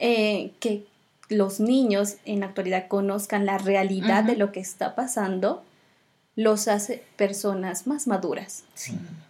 eh, 0.00 0.50
que 0.58 0.82
los 1.28 1.60
niños 1.60 2.16
en 2.24 2.40
la 2.40 2.46
actualidad 2.46 2.88
conozcan 2.88 3.46
la 3.46 3.58
realidad 3.58 4.24
de 4.24 4.34
lo 4.34 4.50
que 4.50 4.58
está 4.58 4.96
pasando, 4.96 5.62
los 6.36 6.68
hace 6.68 7.02
personas 7.16 7.86
más 7.86 8.06
maduras, 8.06 8.64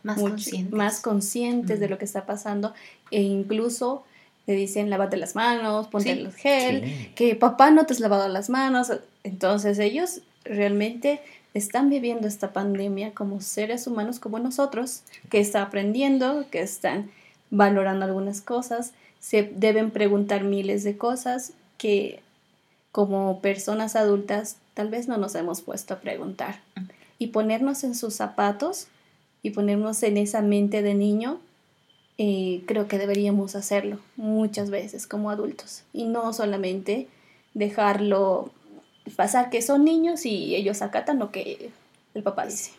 más, 0.03 0.21
conscientes. 0.21 0.73
más 0.73 1.01
conscientes 1.01 1.81
de 1.81 1.89
lo 1.89 1.99
que 1.99 2.05
está 2.05 2.27
pasando. 2.27 2.75
E 3.11 3.23
incluso 3.23 4.05
te 4.47 4.53
dicen 4.53 4.91
lávate 4.91 5.17
las 5.17 5.35
manos, 5.35 5.89
ponte 5.89 6.13
el 6.13 6.33
gel, 6.33 7.13
que 7.15 7.35
papá 7.35 7.71
no 7.71 7.87
te 7.87 7.95
has 7.95 8.01
lavado 8.01 8.29
las 8.29 8.51
manos. 8.51 8.93
Entonces 9.25 9.79
ellos 9.79 10.21
realmente 10.45 11.21
están 11.55 11.91
viviendo 11.91 12.29
esta 12.29 12.53
pandemia 12.53 13.13
como 13.13 13.41
seres 13.41 13.87
humanos 13.87 14.21
como 14.21 14.39
nosotros, 14.39 15.03
que 15.29 15.41
están 15.41 15.63
aprendiendo, 15.63 16.47
que 16.51 16.61
están 16.63 17.11
valorando 17.51 18.05
algunas 18.05 18.41
cosas, 18.41 18.93
se 19.19 19.43
deben 19.43 19.91
preguntar 19.91 20.45
miles 20.45 20.85
de 20.85 20.97
cosas 20.97 21.53
que 21.77 22.21
como 22.93 23.41
personas 23.41 23.97
adultas 23.97 24.57
tal 24.75 24.89
vez 24.89 25.09
no 25.09 25.17
nos 25.17 25.35
hemos 25.35 25.61
puesto 25.63 25.95
a 25.95 26.01
preguntar. 26.01 26.61
Y 27.19 27.29
ponernos 27.29 27.85
en 27.85 27.95
sus 27.95 28.15
zapatos 28.15 28.89
y 29.43 29.51
ponernos 29.51 30.03
en 30.03 30.17
esa 30.17 30.43
mente 30.43 30.83
de 30.83 30.95
niño 30.95 31.41
eh, 32.23 32.61
creo 32.67 32.87
que 32.87 32.99
deberíamos 32.99 33.57
hacerlo 33.57 33.99
muchas 34.17 34.69
veces 34.69 35.07
como 35.07 35.31
adultos 35.31 35.85
y 35.95 36.05
no 36.05 36.35
solamente 36.35 37.09
dejarlo 37.55 38.51
pasar 39.17 39.49
que 39.49 39.63
son 39.63 39.87
niños 39.87 40.27
y 40.27 40.55
ellos 40.55 40.83
acatan 40.83 41.19
lo 41.19 41.31
que 41.31 41.71
el 42.13 42.23
papá 42.23 42.45
dice. 42.45 42.73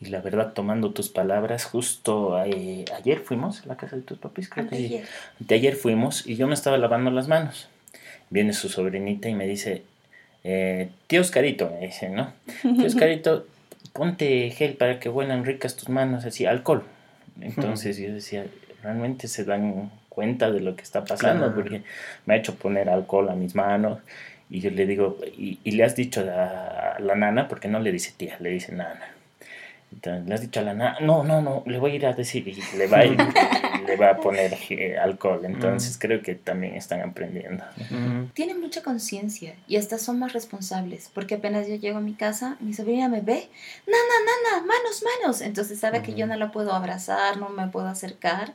Y 0.00 0.06
la 0.10 0.20
verdad, 0.20 0.52
tomando 0.52 0.92
tus 0.92 1.08
palabras, 1.08 1.64
justo 1.64 2.40
eh, 2.44 2.84
ayer 2.96 3.18
fuimos 3.18 3.62
a 3.62 3.66
la 3.66 3.76
casa 3.76 3.96
de 3.96 4.02
tus 4.02 4.18
papis, 4.18 4.48
creo 4.48 4.68
que 4.68 5.02
de 5.40 5.54
ayer 5.56 5.74
fuimos 5.74 6.24
y 6.24 6.36
yo 6.36 6.46
me 6.46 6.54
estaba 6.54 6.78
lavando 6.78 7.10
las 7.10 7.26
manos. 7.26 7.68
Viene 8.30 8.52
su 8.52 8.68
sobrinita 8.68 9.28
y 9.28 9.34
me 9.34 9.48
dice, 9.48 9.82
eh, 10.44 10.90
tío 11.06 11.20
Oscarito, 11.20 11.70
me 11.70 11.86
dice, 11.86 12.08
¿no? 12.08 12.32
Tío 12.62 12.86
Oscarito, 12.86 13.46
ponte 13.92 14.50
gel 14.50 14.74
para 14.74 15.00
que 15.00 15.08
huelan 15.08 15.44
ricas 15.44 15.76
tus 15.76 15.88
manos, 15.88 16.24
así, 16.24 16.46
alcohol. 16.46 16.84
Entonces 17.40 17.98
yo 17.98 18.12
decía, 18.12 18.46
realmente 18.82 19.28
se 19.28 19.44
dan 19.44 19.90
cuenta 20.08 20.50
de 20.50 20.60
lo 20.60 20.74
que 20.76 20.82
está 20.82 21.04
pasando, 21.04 21.54
porque 21.54 21.82
me 22.26 22.34
ha 22.34 22.36
hecho 22.36 22.54
poner 22.54 22.88
alcohol 22.88 23.28
a 23.28 23.34
mis 23.34 23.54
manos. 23.54 24.00
Y 24.50 24.60
yo 24.60 24.70
le 24.70 24.86
digo, 24.86 25.18
¿y, 25.36 25.58
le 25.70 25.84
has 25.84 25.94
dicho 25.94 26.20
a 26.20 26.96
la 26.98 27.14
nana? 27.14 27.48
Porque 27.48 27.68
no 27.68 27.80
le 27.80 27.92
dice 27.92 28.14
tía, 28.16 28.36
le 28.40 28.50
dice 28.50 28.72
nana. 28.72 29.17
Le 30.02 30.34
has 30.34 30.42
dicho 30.42 30.60
a 30.60 30.62
la 30.62 30.74
nana, 30.74 30.98
no, 31.00 31.24
no, 31.24 31.40
no, 31.40 31.62
le 31.66 31.78
voy 31.78 31.92
a 31.92 31.94
ir 31.94 32.06
a 32.06 32.12
decir 32.12 32.46
y 32.46 32.60
le 32.76 32.86
va 32.86 32.98
a, 32.98 33.06
ir, 33.06 33.16
le 33.86 33.96
va 33.96 34.10
a 34.10 34.16
poner 34.18 34.56
eh, 34.68 34.98
alcohol. 34.98 35.40
Entonces 35.44 35.98
creo 35.98 36.22
que 36.22 36.34
también 36.34 36.74
están 36.74 37.00
aprendiendo. 37.00 37.64
Tienen 38.34 38.60
mucha 38.60 38.82
conciencia 38.82 39.54
y 39.66 39.76
hasta 39.76 39.98
son 39.98 40.18
más 40.18 40.34
responsables, 40.34 41.10
porque 41.12 41.36
apenas 41.36 41.66
yo 41.66 41.76
llego 41.76 41.98
a 41.98 42.02
mi 42.02 42.14
casa, 42.14 42.56
mi 42.60 42.74
sobrina 42.74 43.08
me 43.08 43.22
ve, 43.22 43.48
nana, 43.86 44.54
nana, 44.54 44.66
manos, 44.66 45.02
manos. 45.20 45.40
Entonces 45.40 45.80
sabe 45.80 46.02
que 46.02 46.14
yo 46.14 46.26
no 46.26 46.36
la 46.36 46.52
puedo 46.52 46.72
abrazar, 46.72 47.38
no 47.38 47.48
me 47.48 47.68
puedo 47.68 47.88
acercar 47.88 48.52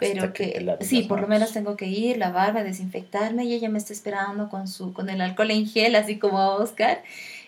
pero 0.00 0.32
que, 0.32 0.78
sí, 0.80 1.02
por 1.02 1.20
lo 1.20 1.28
menos 1.28 1.52
tengo 1.52 1.76
que 1.76 1.86
ir, 1.86 2.16
lavarme, 2.16 2.64
desinfectarme 2.64 3.44
y 3.44 3.52
ella 3.52 3.68
me 3.68 3.78
está 3.78 3.92
esperando 3.92 4.48
con 4.48 4.66
su 4.66 4.94
con 4.94 5.10
el 5.10 5.20
alcohol 5.20 5.50
en 5.50 5.66
gel, 5.66 5.94
así 5.94 6.18
como 6.18 6.38
a 6.38 6.56
Oscar 6.56 7.02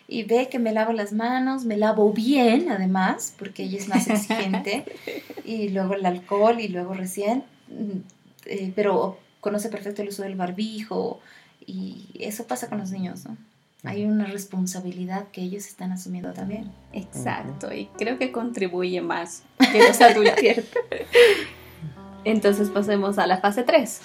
y 0.09 0.25
ve 0.25 0.49
que 0.49 0.59
me 0.59 0.73
lavo 0.73 0.93
las 0.93 1.13
manos, 1.13 1.65
me 1.65 1.77
lavo 1.77 2.13
bien 2.13 2.71
además, 2.71 3.35
porque 3.39 3.65
ella 3.65 3.79
es 3.79 3.89
más 3.89 4.09
exigente, 4.09 4.85
y 5.45 5.69
luego 5.69 5.95
el 5.95 6.07
alcohol 6.07 6.61
y 6.61 6.69
luego 6.69 6.95
recién, 6.95 7.45
mm, 7.69 7.99
eh, 8.47 8.73
pero 8.75 9.19
conoce 9.41 9.69
perfecto 9.69 10.03
el 10.03 10.09
uso 10.09 10.23
del 10.23 10.35
barbijo 10.35 11.21
y 11.67 12.07
eso 12.19 12.47
pasa 12.47 12.69
con 12.69 12.79
los 12.79 12.91
niños, 12.91 13.25
¿no? 13.25 13.37
hay 13.85 14.05
una 14.05 14.27
responsabilidad 14.27 15.27
que 15.33 15.43
ellos 15.43 15.67
están 15.67 15.93
asumiendo 15.93 16.33
también. 16.33 16.71
Exacto, 16.93 17.73
y 17.73 17.87
creo 17.99 18.17
que 18.19 18.31
contribuye 18.31 19.01
más 19.01 19.43
que 19.73 19.81
los 19.81 20.01
adultos. 20.01 20.35
Entonces 22.25 22.71
pasemos 22.71 23.19
a 23.19 23.27
la 23.27 23.39
fase 23.39 23.65
3. 23.65 24.01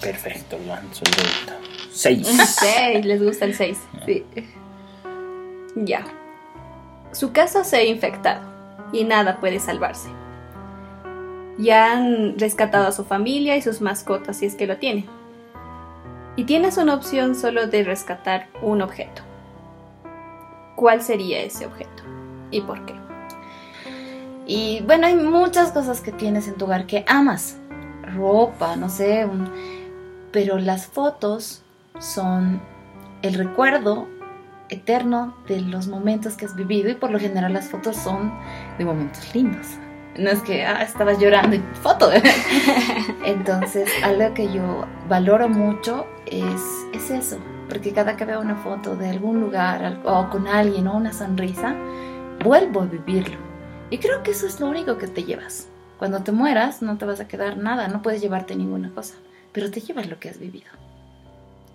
Perfecto, 0.00 0.58
lanzo 0.66 1.04
el 1.04 1.92
6. 1.92 2.26
6, 2.58 3.04
les 3.04 3.22
gusta 3.22 3.44
el 3.44 3.54
6. 3.54 3.78
Sí. 4.06 4.24
Ya. 5.76 6.04
Su 7.12 7.32
casa 7.32 7.62
se 7.62 7.76
ha 7.76 7.84
infectado 7.84 8.40
y 8.92 9.04
nada 9.04 9.40
puede 9.40 9.60
salvarse. 9.60 10.08
Ya 11.58 11.92
han 11.92 12.38
rescatado 12.38 12.88
a 12.88 12.92
su 12.92 13.04
familia 13.04 13.56
y 13.56 13.62
sus 13.62 13.80
mascotas 13.80 14.38
si 14.38 14.46
es 14.46 14.54
que 14.54 14.66
lo 14.66 14.78
tiene. 14.78 15.06
Y 16.34 16.44
tienes 16.44 16.78
una 16.78 16.94
opción 16.94 17.34
solo 17.34 17.66
de 17.66 17.84
rescatar 17.84 18.48
un 18.62 18.82
objeto. 18.82 19.22
¿Cuál 20.76 21.02
sería 21.02 21.40
ese 21.40 21.66
objeto? 21.66 22.02
¿Y 22.50 22.62
por 22.62 22.84
qué? 22.84 22.94
Y 24.46 24.82
bueno, 24.86 25.06
hay 25.06 25.16
muchas 25.16 25.72
cosas 25.72 26.00
que 26.00 26.12
tienes 26.12 26.48
en 26.48 26.54
tu 26.54 26.66
hogar 26.66 26.86
que 26.86 27.04
amas. 27.06 27.58
Ropa, 28.14 28.76
no 28.76 28.88
sé. 28.88 29.26
Pero 30.32 30.58
las 30.58 30.86
fotos 30.86 31.62
son 31.98 32.60
el 33.22 33.34
recuerdo 33.34 34.06
eterno 34.68 35.36
de 35.46 35.60
los 35.60 35.88
momentos 35.88 36.34
que 36.34 36.46
has 36.46 36.56
vivido 36.56 36.90
y 36.90 36.94
por 36.94 37.10
lo 37.10 37.18
general 37.18 37.52
las 37.52 37.68
fotos 37.68 37.96
son 37.96 38.32
de 38.78 38.84
momentos 38.84 39.34
lindos. 39.34 39.66
No 40.18 40.30
es 40.30 40.40
que 40.40 40.64
ah, 40.64 40.82
estabas 40.82 41.18
llorando 41.18 41.56
y 41.56 41.62
foto. 41.82 42.10
Entonces, 43.24 43.90
algo 44.02 44.32
que 44.34 44.50
yo 44.52 44.86
valoro 45.08 45.48
mucho 45.48 46.06
es, 46.24 46.62
es 46.94 47.10
eso, 47.10 47.38
porque 47.68 47.92
cada 47.92 48.16
que 48.16 48.24
veo 48.24 48.40
una 48.40 48.56
foto 48.56 48.96
de 48.96 49.10
algún 49.10 49.40
lugar 49.40 50.00
o 50.04 50.30
con 50.30 50.48
alguien 50.48 50.86
o 50.88 50.96
una 50.96 51.12
sonrisa, 51.12 51.74
vuelvo 52.42 52.82
a 52.82 52.86
vivirlo. 52.86 53.36
Y 53.90 53.98
creo 53.98 54.22
que 54.22 54.30
eso 54.30 54.46
es 54.46 54.58
lo 54.58 54.68
único 54.68 54.96
que 54.96 55.06
te 55.06 55.24
llevas. 55.24 55.68
Cuando 55.98 56.22
te 56.22 56.32
mueras 56.32 56.82
no 56.82 56.98
te 56.98 57.04
vas 57.04 57.20
a 57.20 57.28
quedar 57.28 57.56
nada, 57.56 57.88
no 57.88 58.02
puedes 58.02 58.20
llevarte 58.20 58.56
ninguna 58.56 58.90
cosa, 58.90 59.14
pero 59.52 59.70
te 59.70 59.80
llevas 59.80 60.08
lo 60.08 60.18
que 60.18 60.28
has 60.28 60.38
vivido. 60.38 60.85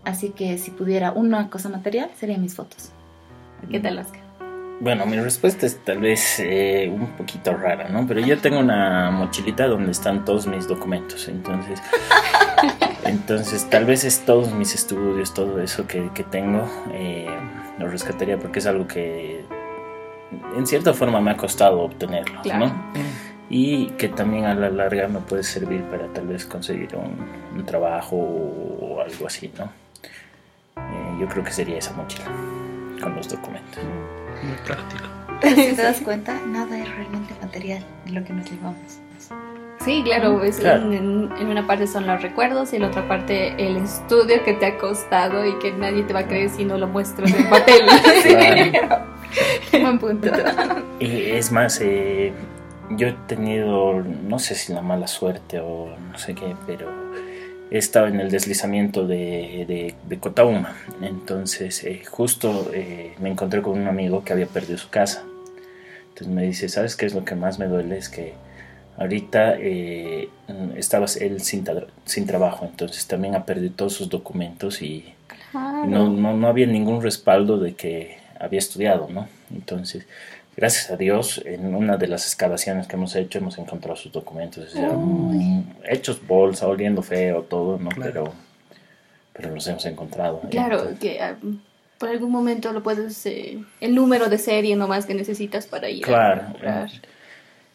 Así 0.03 0.29
que 0.31 0.57
si 0.57 0.71
pudiera 0.71 1.11
una 1.11 1.49
cosa 1.49 1.69
material, 1.69 2.09
serían 2.17 2.41
mis 2.41 2.55
fotos. 2.55 2.91
¿Qué 3.69 3.79
tal, 3.79 3.99
Oscar? 3.99 4.21
Bueno, 4.79 5.05
mi 5.05 5.19
respuesta 5.19 5.67
es 5.67 5.77
tal 5.85 5.99
vez 5.99 6.39
eh, 6.39 6.91
un 6.91 7.05
poquito 7.11 7.55
rara, 7.55 7.87
¿no? 7.89 8.07
Pero 8.07 8.19
yo 8.19 8.39
tengo 8.39 8.57
una 8.59 9.11
mochilita 9.11 9.67
donde 9.67 9.91
están 9.91 10.25
todos 10.25 10.47
mis 10.47 10.67
documentos, 10.67 11.27
entonces... 11.27 11.79
entonces, 13.05 13.69
tal 13.69 13.85
vez 13.85 14.03
es 14.03 14.25
todos 14.25 14.51
mis 14.53 14.73
estudios, 14.73 15.35
todo 15.35 15.61
eso 15.61 15.85
que, 15.85 16.09
que 16.15 16.23
tengo, 16.23 16.67
eh, 16.93 17.29
lo 17.77 17.87
rescataría 17.89 18.39
porque 18.39 18.57
es 18.57 18.65
algo 18.65 18.87
que 18.87 19.45
en 20.55 20.65
cierta 20.65 20.93
forma 20.95 21.21
me 21.21 21.29
ha 21.29 21.37
costado 21.37 21.81
obtenerlo, 21.81 22.41
¿no? 22.57 22.73
Y 23.51 23.87
que 23.91 24.09
también 24.09 24.45
a 24.45 24.55
la 24.55 24.69
larga 24.69 25.07
me 25.07 25.19
puede 25.19 25.43
servir 25.43 25.83
para 25.83 26.07
tal 26.07 26.25
vez 26.25 26.45
conseguir 26.45 26.95
un, 26.95 27.17
un 27.55 27.65
trabajo 27.65 28.15
o 28.15 29.01
algo 29.01 29.27
así, 29.27 29.51
¿no? 29.59 29.80
Eh, 30.91 31.17
yo 31.19 31.27
creo 31.27 31.43
que 31.43 31.51
sería 31.51 31.77
esa 31.77 31.93
mochila 31.93 32.25
con 33.01 33.15
los 33.15 33.29
documentos. 33.29 33.83
Muy 34.43 34.55
práctico. 34.65 35.03
si 35.41 35.75
te 35.75 35.81
das 35.81 36.01
cuenta, 36.01 36.39
nada 36.47 36.77
es 36.77 36.89
realmente 36.95 37.33
material 37.41 37.83
de 38.05 38.11
lo 38.11 38.23
que 38.23 38.33
nos 38.33 38.49
llevamos. 38.49 38.99
Sí, 39.83 40.03
claro, 40.03 40.43
es 40.43 40.59
En, 40.59 41.31
en, 41.39 41.47
una 41.47 41.65
parte 41.65 41.87
son 41.87 42.05
los 42.05 42.21
recuerdos 42.21 42.71
y 42.71 42.75
en 42.75 42.83
la 42.83 42.89
otra 42.89 43.07
parte 43.07 43.55
el 43.57 43.77
estudio 43.77 44.43
que 44.43 44.53
te 44.53 44.67
ha 44.67 44.77
costado 44.77 45.43
y 45.43 45.57
que 45.57 45.71
nadie 45.71 46.03
te 46.03 46.13
va 46.13 46.19
a 46.19 46.27
creer 46.27 46.51
si 46.51 46.65
no 46.65 46.77
lo 46.77 46.87
muestras 46.87 47.33
en 47.33 47.49
papel. 47.49 47.81
Buen 49.81 49.97
punto. 49.97 50.29
Y 50.99 51.31
es 51.31 51.51
más, 51.51 51.79
eh, 51.81 52.31
yo 52.91 53.07
he 53.07 53.13
tenido, 53.27 54.03
no 54.03 54.37
sé 54.37 54.53
si 54.53 54.71
la 54.73 54.83
mala 54.83 55.07
suerte 55.07 55.59
o 55.59 55.89
no 56.11 56.17
sé 56.17 56.35
qué, 56.35 56.55
pero 56.67 57.00
he 57.71 57.77
estado 57.77 58.07
en 58.07 58.19
el 58.19 58.29
deslizamiento 58.29 59.07
de, 59.07 59.65
de, 59.67 59.95
de 60.07 60.19
Cotauma. 60.19 60.75
Entonces, 61.01 61.83
eh, 61.85 62.03
justo 62.05 62.69
eh, 62.73 63.13
me 63.19 63.29
encontré 63.29 63.61
con 63.61 63.79
un 63.79 63.87
amigo 63.87 64.25
que 64.25 64.33
había 64.33 64.45
perdido 64.45 64.77
su 64.77 64.89
casa. 64.89 65.23
Entonces 66.09 66.27
me 66.27 66.43
dice, 66.43 66.67
¿sabes 66.67 66.97
qué 66.97 67.05
es 67.05 67.15
lo 67.15 67.23
que 67.23 67.33
más 67.33 67.59
me 67.59 67.67
duele? 67.67 67.97
Es 67.97 68.09
que 68.09 68.33
ahorita 68.97 69.55
eh, 69.57 70.29
estaba 70.75 71.05
él 71.19 71.41
sin, 71.41 71.65
sin, 72.03 72.27
trabajo, 72.27 72.65
entonces 72.65 73.07
también 73.07 73.35
ha 73.35 73.45
perdido 73.45 73.73
todos 73.73 73.93
sus 73.93 74.09
documentos 74.09 74.81
y, 74.81 75.13
claro. 75.51 75.85
y 75.85 75.87
no, 75.87 76.09
no, 76.09 76.35
no 76.35 76.47
había 76.47 76.67
ningún 76.67 77.01
respaldo 77.01 77.57
de 77.57 77.73
que 77.73 78.17
había 78.37 78.59
estudiado, 78.59 79.07
¿no? 79.09 79.29
Entonces 79.49 80.05
gracias 80.55 80.91
a 80.91 80.97
Dios, 80.97 81.41
en 81.45 81.73
una 81.75 81.97
de 81.97 82.07
las 82.07 82.25
excavaciones 82.25 82.87
que 82.87 82.95
hemos 82.95 83.15
hecho, 83.15 83.39
hemos 83.39 83.57
encontrado 83.57 83.95
sus 83.95 84.11
documentos. 84.11 84.65
O 84.65 84.69
sea, 84.69 84.91
hechos 85.85 86.25
bolsa, 86.25 86.67
oliendo 86.67 87.01
feo, 87.01 87.43
todo, 87.43 87.77
¿no? 87.77 87.89
Claro. 87.89 88.11
Pero, 88.11 88.33
pero 89.33 89.55
los 89.55 89.67
hemos 89.67 89.85
encontrado. 89.85 90.41
Claro, 90.49 90.79
Entonces, 90.79 90.99
que 90.99 91.47
uh, 91.47 91.55
por 91.97 92.09
algún 92.09 92.31
momento 92.31 92.71
lo 92.73 92.83
puedes, 92.83 93.25
eh, 93.25 93.63
el 93.79 93.95
número 93.95 94.29
de 94.29 94.37
serie 94.37 94.75
nomás 94.75 95.05
que 95.05 95.13
necesitas 95.13 95.67
para 95.67 95.89
ir 95.89 96.03
claro, 96.03 96.43
a. 96.65 96.87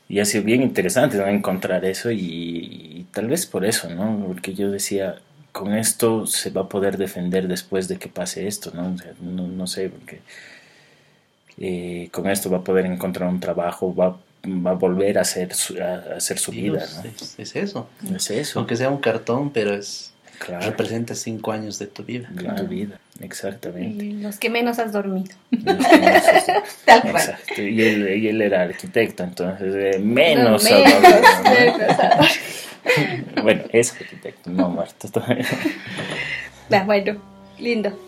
Y 0.08 0.20
ha 0.20 0.24
sido 0.24 0.44
bien 0.44 0.62
interesante 0.62 1.16
¿no? 1.16 1.26
encontrar 1.26 1.84
eso 1.84 2.12
y, 2.12 2.18
y, 2.20 3.06
tal 3.12 3.26
vez 3.26 3.44
por 3.44 3.64
eso, 3.64 3.90
¿no? 3.90 4.24
Porque 4.28 4.54
yo 4.54 4.70
decía, 4.70 5.16
con 5.50 5.74
esto 5.74 6.26
se 6.26 6.50
va 6.50 6.62
a 6.62 6.68
poder 6.68 6.96
defender 6.96 7.48
después 7.48 7.88
de 7.88 7.98
que 7.98 8.08
pase 8.08 8.46
esto, 8.46 8.70
¿no? 8.72 8.92
O 8.94 8.98
sea, 8.98 9.12
no, 9.20 9.48
no 9.48 9.66
sé, 9.66 9.88
porque 9.88 10.20
eh, 11.58 12.08
con 12.12 12.28
esto 12.28 12.50
va 12.50 12.58
a 12.58 12.64
poder 12.64 12.86
encontrar 12.86 13.28
un 13.28 13.40
trabajo, 13.40 13.94
va, 13.94 14.16
va 14.46 14.70
a 14.72 14.74
volver 14.74 15.18
a 15.18 15.22
hacer 15.22 15.54
su, 15.54 15.80
a 15.82 16.16
hacer 16.16 16.38
su 16.38 16.52
vida. 16.52 16.84
¿no? 16.96 17.10
Es, 17.10 17.38
es, 17.38 17.56
eso. 17.56 17.88
Es 18.14 18.30
eso. 18.30 18.58
Aunque 18.58 18.76
sea 18.76 18.90
un 18.90 18.98
cartón, 18.98 19.50
pero 19.50 19.74
es 19.74 20.12
claro. 20.38 20.66
representa 20.66 21.14
cinco 21.14 21.52
años 21.52 21.78
de 21.78 21.86
tu 21.86 22.04
vida. 22.04 22.28
De 22.30 22.44
tu 22.50 22.66
vida, 22.66 22.98
exactamente. 23.20 24.04
Y 24.04 24.12
los 24.12 24.38
que 24.38 24.50
menos 24.50 24.78
has 24.78 24.92
dormido. 24.92 25.34
Tal 26.84 27.02
cual. 27.02 27.16
Exacto. 27.16 27.62
Y 27.62 27.82
él, 27.82 28.18
y 28.18 28.28
él 28.28 28.42
era 28.42 28.62
arquitecto, 28.62 29.24
entonces 29.24 29.74
eh, 29.74 29.98
menos. 29.98 30.62
No, 30.64 30.78
menos, 30.78 31.02
menos 31.42 32.38
bueno, 33.42 33.64
es 33.72 33.92
arquitecto, 33.92 34.50
no 34.50 34.68
muerto 34.68 35.08
todavía. 35.08 35.46
Ah, 36.70 36.82
bueno, 36.84 37.20
lindo. 37.58 37.98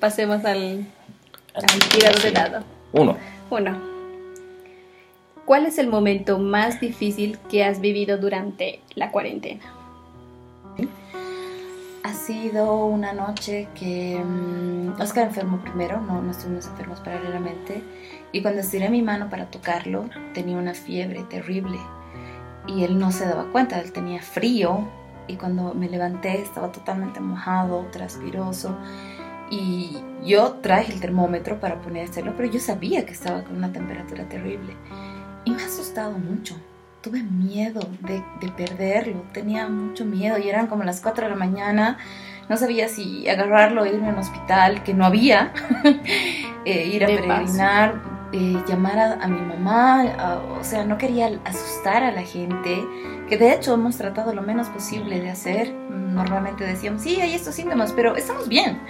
Pasemos 0.00 0.44
al, 0.44 0.86
al 1.54 1.78
tirador 1.90 2.22
de 2.22 2.30
lado. 2.32 2.73
Uno. 2.94 3.16
Uno. 3.50 3.76
¿Cuál 5.44 5.66
es 5.66 5.78
el 5.78 5.88
momento 5.88 6.38
más 6.38 6.80
difícil 6.80 7.38
que 7.50 7.64
has 7.64 7.80
vivido 7.80 8.18
durante 8.18 8.80
la 8.94 9.10
cuarentena? 9.10 9.62
Ha 12.04 12.12
sido 12.14 12.86
una 12.86 13.12
noche 13.12 13.66
que 13.74 14.16
um, 14.22 14.98
Oscar 15.00 15.26
enfermó 15.26 15.58
primero, 15.58 16.00
no, 16.00 16.22
no 16.22 16.30
estuvimos 16.30 16.66
enfermos 16.66 17.00
paralelamente, 17.00 17.82
y 18.30 18.42
cuando 18.42 18.60
estiré 18.60 18.88
mi 18.90 19.02
mano 19.02 19.28
para 19.28 19.46
tocarlo 19.46 20.08
tenía 20.32 20.56
una 20.56 20.74
fiebre 20.74 21.24
terrible 21.24 21.78
y 22.66 22.84
él 22.84 22.98
no 22.98 23.10
se 23.10 23.26
daba 23.26 23.44
cuenta, 23.50 23.80
él 23.80 23.92
tenía 23.92 24.22
frío 24.22 24.86
y 25.26 25.36
cuando 25.36 25.74
me 25.74 25.88
levanté 25.88 26.40
estaba 26.40 26.70
totalmente 26.72 27.20
mojado, 27.20 27.86
transpiroso 27.90 28.76
y 29.54 29.90
yo 30.24 30.54
traje 30.62 30.92
el 30.92 31.00
termómetro 31.00 31.60
para 31.60 31.80
ponérselo, 31.80 32.34
pero 32.36 32.50
yo 32.50 32.58
sabía 32.58 33.06
que 33.06 33.12
estaba 33.12 33.44
con 33.44 33.56
una 33.56 33.72
temperatura 33.72 34.24
terrible. 34.28 34.74
Y 35.44 35.50
me 35.50 35.62
ha 35.62 35.66
asustado 35.66 36.12
mucho. 36.18 36.56
Tuve 37.02 37.22
miedo 37.22 37.80
de, 38.00 38.22
de, 38.40 38.48
perderlo, 38.52 39.24
tenía 39.32 39.68
mucho 39.68 40.06
miedo 40.06 40.38
y 40.38 40.48
eran 40.48 40.66
como 40.66 40.82
las 40.84 41.00
4 41.00 41.24
de 41.24 41.30
la 41.30 41.36
mañana. 41.36 41.98
No 42.48 42.56
sabía 42.56 42.88
si 42.88 43.28
agarrarlo 43.28 43.82
o 43.82 43.86
irme 43.86 44.08
a 44.08 44.12
un 44.12 44.18
hospital, 44.18 44.82
que 44.82 44.94
no 44.94 45.04
había. 45.04 45.52
eh, 46.64 46.86
ir 46.86 47.04
a 47.04 47.08
de 47.08 47.18
peregrinar, 47.18 48.00
eh, 48.34 48.62
llamar 48.66 48.98
a, 48.98 49.12
a, 49.14 49.28
mi 49.28 49.40
mamá. 49.40 50.02
A, 50.18 50.42
o 50.60 50.64
sea, 50.64 50.84
no 50.84 50.98
quería 50.98 51.40
asustar 51.44 52.02
a 52.02 52.10
la 52.10 52.22
gente, 52.22 52.84
que 53.28 53.38
de 53.38 53.54
hecho 53.54 53.74
hemos 53.74 53.96
tratado 53.96 54.34
lo 54.34 54.42
menos 54.42 54.68
posible 54.68 55.20
de 55.20 55.30
hacer. 55.30 55.72
Normalmente 55.72 56.64
decíamos, 56.64 57.02
sí, 57.02 57.20
hay 57.20 57.34
estos 57.34 57.54
síntomas, 57.54 57.92
pero 57.92 58.16
estamos 58.16 58.48
bien 58.48 58.80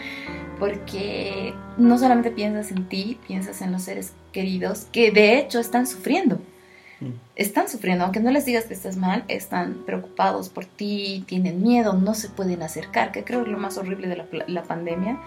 porque 0.59 1.55
no 1.77 1.99
solamente 1.99 2.31
piensas 2.31 2.71
en 2.71 2.89
ti, 2.89 3.19
piensas 3.27 3.61
en 3.63 3.73
los 3.73 3.83
seres 3.83 4.13
queridos 4.33 4.87
que 4.93 5.11
de 5.11 5.39
hecho 5.39 5.61
están 5.61 5.87
sufriendo. 5.87 6.41
Están 7.37 7.69
sufriendo, 7.69 8.05
aunque 8.05 8.21
no 8.21 8.31
les 8.31 8.47
digas 8.47 8.65
que 8.65 8.73
estás 8.73 8.97
mal, 8.97 9.25
están 9.29 9.83
preocupados 9.85 10.49
por 10.49 10.65
ti, 10.65 11.23
tienen 11.27 11.63
miedo, 11.63 11.93
no 11.93 12.15
se 12.15 12.31
pueden 12.31 12.63
acercar, 12.63 13.13
que 13.13 13.25
creo 13.25 13.41
que 13.41 13.51
es 13.51 13.53
lo 13.53 13.59
más 13.59 13.77
horrible 13.77 14.09
de 14.09 14.17
la, 14.17 14.27
la 14.47 14.63
pandemia. 14.63 15.19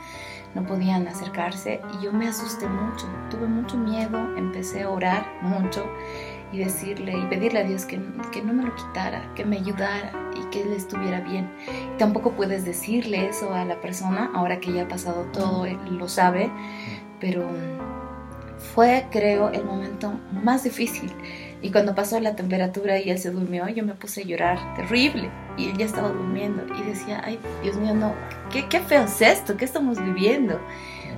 No 0.55 0.65
podían 0.65 1.07
acercarse 1.07 1.81
y 1.93 2.03
yo 2.03 2.11
me 2.11 2.27
asusté 2.27 2.67
mucho, 2.67 3.07
tuve 3.29 3.47
mucho 3.47 3.77
miedo, 3.77 4.17
empecé 4.37 4.83
a 4.83 4.89
orar 4.89 5.25
mucho 5.41 5.85
y 6.51 6.59
decirle 6.59 7.17
y 7.17 7.25
pedirle 7.27 7.59
a 7.59 7.63
Dios 7.63 7.85
que, 7.85 7.99
que 8.31 8.41
no 8.41 8.53
me 8.53 8.63
lo 8.63 8.73
quitara, 8.75 9.33
que 9.35 9.45
me 9.45 9.57
ayudara 9.57 10.11
y 10.35 10.49
que 10.49 10.63
él 10.63 10.73
estuviera 10.73 11.19
bien. 11.21 11.49
Tampoco 11.97 12.31
puedes 12.31 12.65
decirle 12.65 13.27
eso 13.27 13.53
a 13.53 13.65
la 13.65 13.79
persona, 13.81 14.31
ahora 14.33 14.59
que 14.59 14.71
ya 14.71 14.83
ha 14.83 14.87
pasado 14.87 15.25
todo, 15.33 15.65
él 15.65 15.77
lo 15.97 16.07
sabe, 16.07 16.49
pero 17.19 17.47
fue, 18.57 19.07
creo, 19.11 19.49
el 19.49 19.65
momento 19.65 20.13
más 20.31 20.63
difícil. 20.63 21.11
Y 21.61 21.71
cuando 21.71 21.95
pasó 21.95 22.19
la 22.19 22.35
temperatura 22.35 22.99
y 22.99 23.09
él 23.09 23.17
se 23.17 23.31
durmió, 23.31 23.67
yo 23.69 23.83
me 23.83 23.93
puse 23.93 24.21
a 24.21 24.25
llorar 24.25 24.75
terrible. 24.75 25.31
Y 25.57 25.69
él 25.69 25.77
ya 25.77 25.85
estaba 25.85 26.09
durmiendo. 26.09 26.63
Y 26.75 26.83
decía, 26.83 27.21
ay, 27.25 27.39
Dios 27.63 27.77
mío, 27.77 27.95
no, 27.95 28.13
qué, 28.51 28.67
qué 28.69 28.79
feo 28.79 29.03
es 29.03 29.21
esto, 29.21 29.57
qué 29.57 29.65
estamos 29.65 29.99
viviendo. 30.03 30.59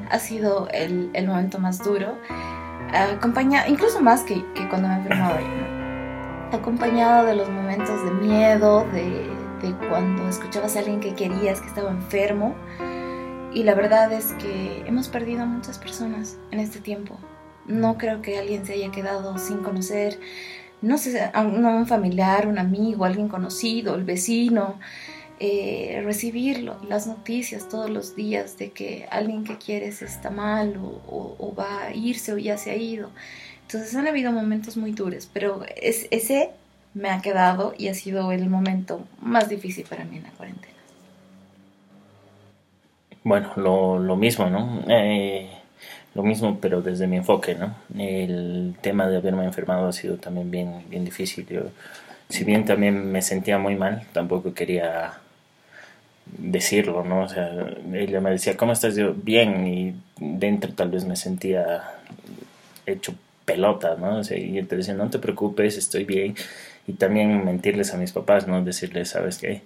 Ha 0.10 0.19
sido 0.19 0.69
el, 0.69 1.10
el 1.13 1.28
momento 1.28 1.60
más 1.60 1.84
duro. 1.84 2.15
Acompañado, 2.93 3.69
incluso 3.69 4.02
más 4.02 4.21
que, 4.23 4.43
que 4.54 4.67
cuando 4.69 4.88
me 4.88 4.95
enfermaba 4.95 5.39
yo. 5.41 6.58
Acompañado 6.58 7.28
de 7.28 7.36
los 7.36 7.49
momentos 7.49 8.04
de 8.04 8.12
miedo, 8.12 8.88
de, 8.93 9.30
de 9.62 9.75
cuando 9.89 10.28
escuchabas 10.30 10.75
a 10.75 10.80
alguien 10.80 10.99
que 10.99 11.13
querías 11.13 11.60
que 11.60 11.67
estaba 11.67 11.91
enfermo. 11.91 12.56
Y 13.54 13.63
la 13.63 13.75
verdad 13.75 14.12
es 14.13 14.34
que 14.34 14.84
hemos 14.86 15.10
perdido 15.10 15.43
a 15.43 15.45
muchas 15.45 15.78
personas 15.78 16.38
en 16.52 16.60
este 16.60 16.80
tiempo. 16.80 17.17
No 17.69 17.97
creo 17.97 18.21
que 18.21 18.38
alguien 18.38 18.65
se 18.65 18.73
haya 18.73 18.91
quedado 18.91 19.38
sin 19.38 19.60
conocer, 19.60 20.19
no 20.82 20.97
sé, 20.97 21.21
a 21.34 21.41
un 21.41 21.88
familiar, 21.88 22.47
un 22.47 22.60
amigo, 22.60 23.05
alguien 23.05 23.29
conocido, 23.29 23.95
el 23.95 24.03
vecino. 24.03 24.79
Eh, 25.41 26.01
recibirlo, 26.03 26.75
las 26.89 27.08
noticias 27.08 27.69
todos 27.69 27.89
los 27.89 28.13
días 28.13 28.58
de 28.58 28.71
que 28.71 29.08
alguien 29.10 29.45
que 29.45 29.58
quieres 29.58 30.01
está 30.01 30.29
mal 30.29 30.75
o, 30.77 31.55
va 31.58 31.86
a 31.86 31.93
irse 31.93 32.34
o 32.34 32.38
ya 32.38 32.58
se 32.58 32.71
ha 32.71 32.75
ido. 32.75 33.10
Entonces 33.62 33.95
han 33.95 34.05
habido 34.05 34.34
momentos 34.34 34.75
muy 34.75 34.91
duros, 34.91 35.29
pero 35.32 35.62
es, 35.82 36.08
ese 36.12 36.49
me 36.93 37.10
ha 37.10 37.21
quedado 37.21 37.73
y 37.77 37.88
ha 37.88 37.93
sido 37.93 38.34
el 38.34 38.49
momento 38.49 39.05
más 39.21 39.47
difícil 39.47 39.86
para 39.89 40.03
mí 40.03 40.17
en 40.17 40.23
la 40.23 40.32
cuarentena. 40.32 40.73
Bueno, 43.23 43.53
lo, 43.55 43.99
lo 43.99 44.15
mismo, 44.17 44.49
¿no? 44.49 44.84
Eh, 44.89 45.49
lo 46.15 46.24
mismo, 46.24 46.60
pero 46.60 46.82
desde 46.82 47.08
mi 47.08 47.17
enfoque, 47.17 47.56
¿no? 47.56 47.76
El 47.98 48.76
tema 48.82 49.08
de 49.08 49.17
haberme 49.17 49.45
enfermado 49.45 49.88
ha 49.88 49.93
sido 49.93 50.17
también 50.17 50.50
bien, 50.50 50.84
bien 50.89 51.06
difícil. 51.06 51.45
Yo, 51.48 51.62
si 52.30 52.43
bien 52.43 52.65
también 52.65 53.12
me 53.12 53.22
sentía 53.22 53.58
muy 53.58 53.76
mal, 53.76 54.04
tampoco 54.12 54.54
quería 54.54 55.13
decirlo, 56.26 57.04
¿no? 57.04 57.22
O 57.22 57.30
sea, 57.30 57.52
ella 57.93 58.22
me 58.22 58.32
decía, 58.32 58.58
¿cómo 58.58 58.74
estás? 58.74 58.95
Yo, 58.95 59.13
bien, 59.13 59.67
y 59.67 59.95
dentro 60.19 60.74
tal 60.74 60.89
vez 60.89 61.06
me 61.06 61.15
sentía 61.15 61.84
hecho 62.86 63.15
pelota, 63.45 63.95
¿no? 64.00 64.19
O 64.19 64.24
sea, 64.24 64.38
y 64.38 64.54
yo 64.54 64.67
te 64.67 64.78
decía, 64.78 64.93
no 64.93 65.10
te 65.10 65.19
preocupes, 65.19 65.78
estoy 65.78 66.06
bien. 66.06 66.36
Y 66.88 66.93
también 66.93 67.45
mentirles 67.45 67.93
a 67.93 67.98
mis 67.98 68.12
papás, 68.12 68.48
¿no? 68.48 68.63
Decirles, 68.63 69.10
¿sabes 69.10 69.38
qué? 69.38 69.62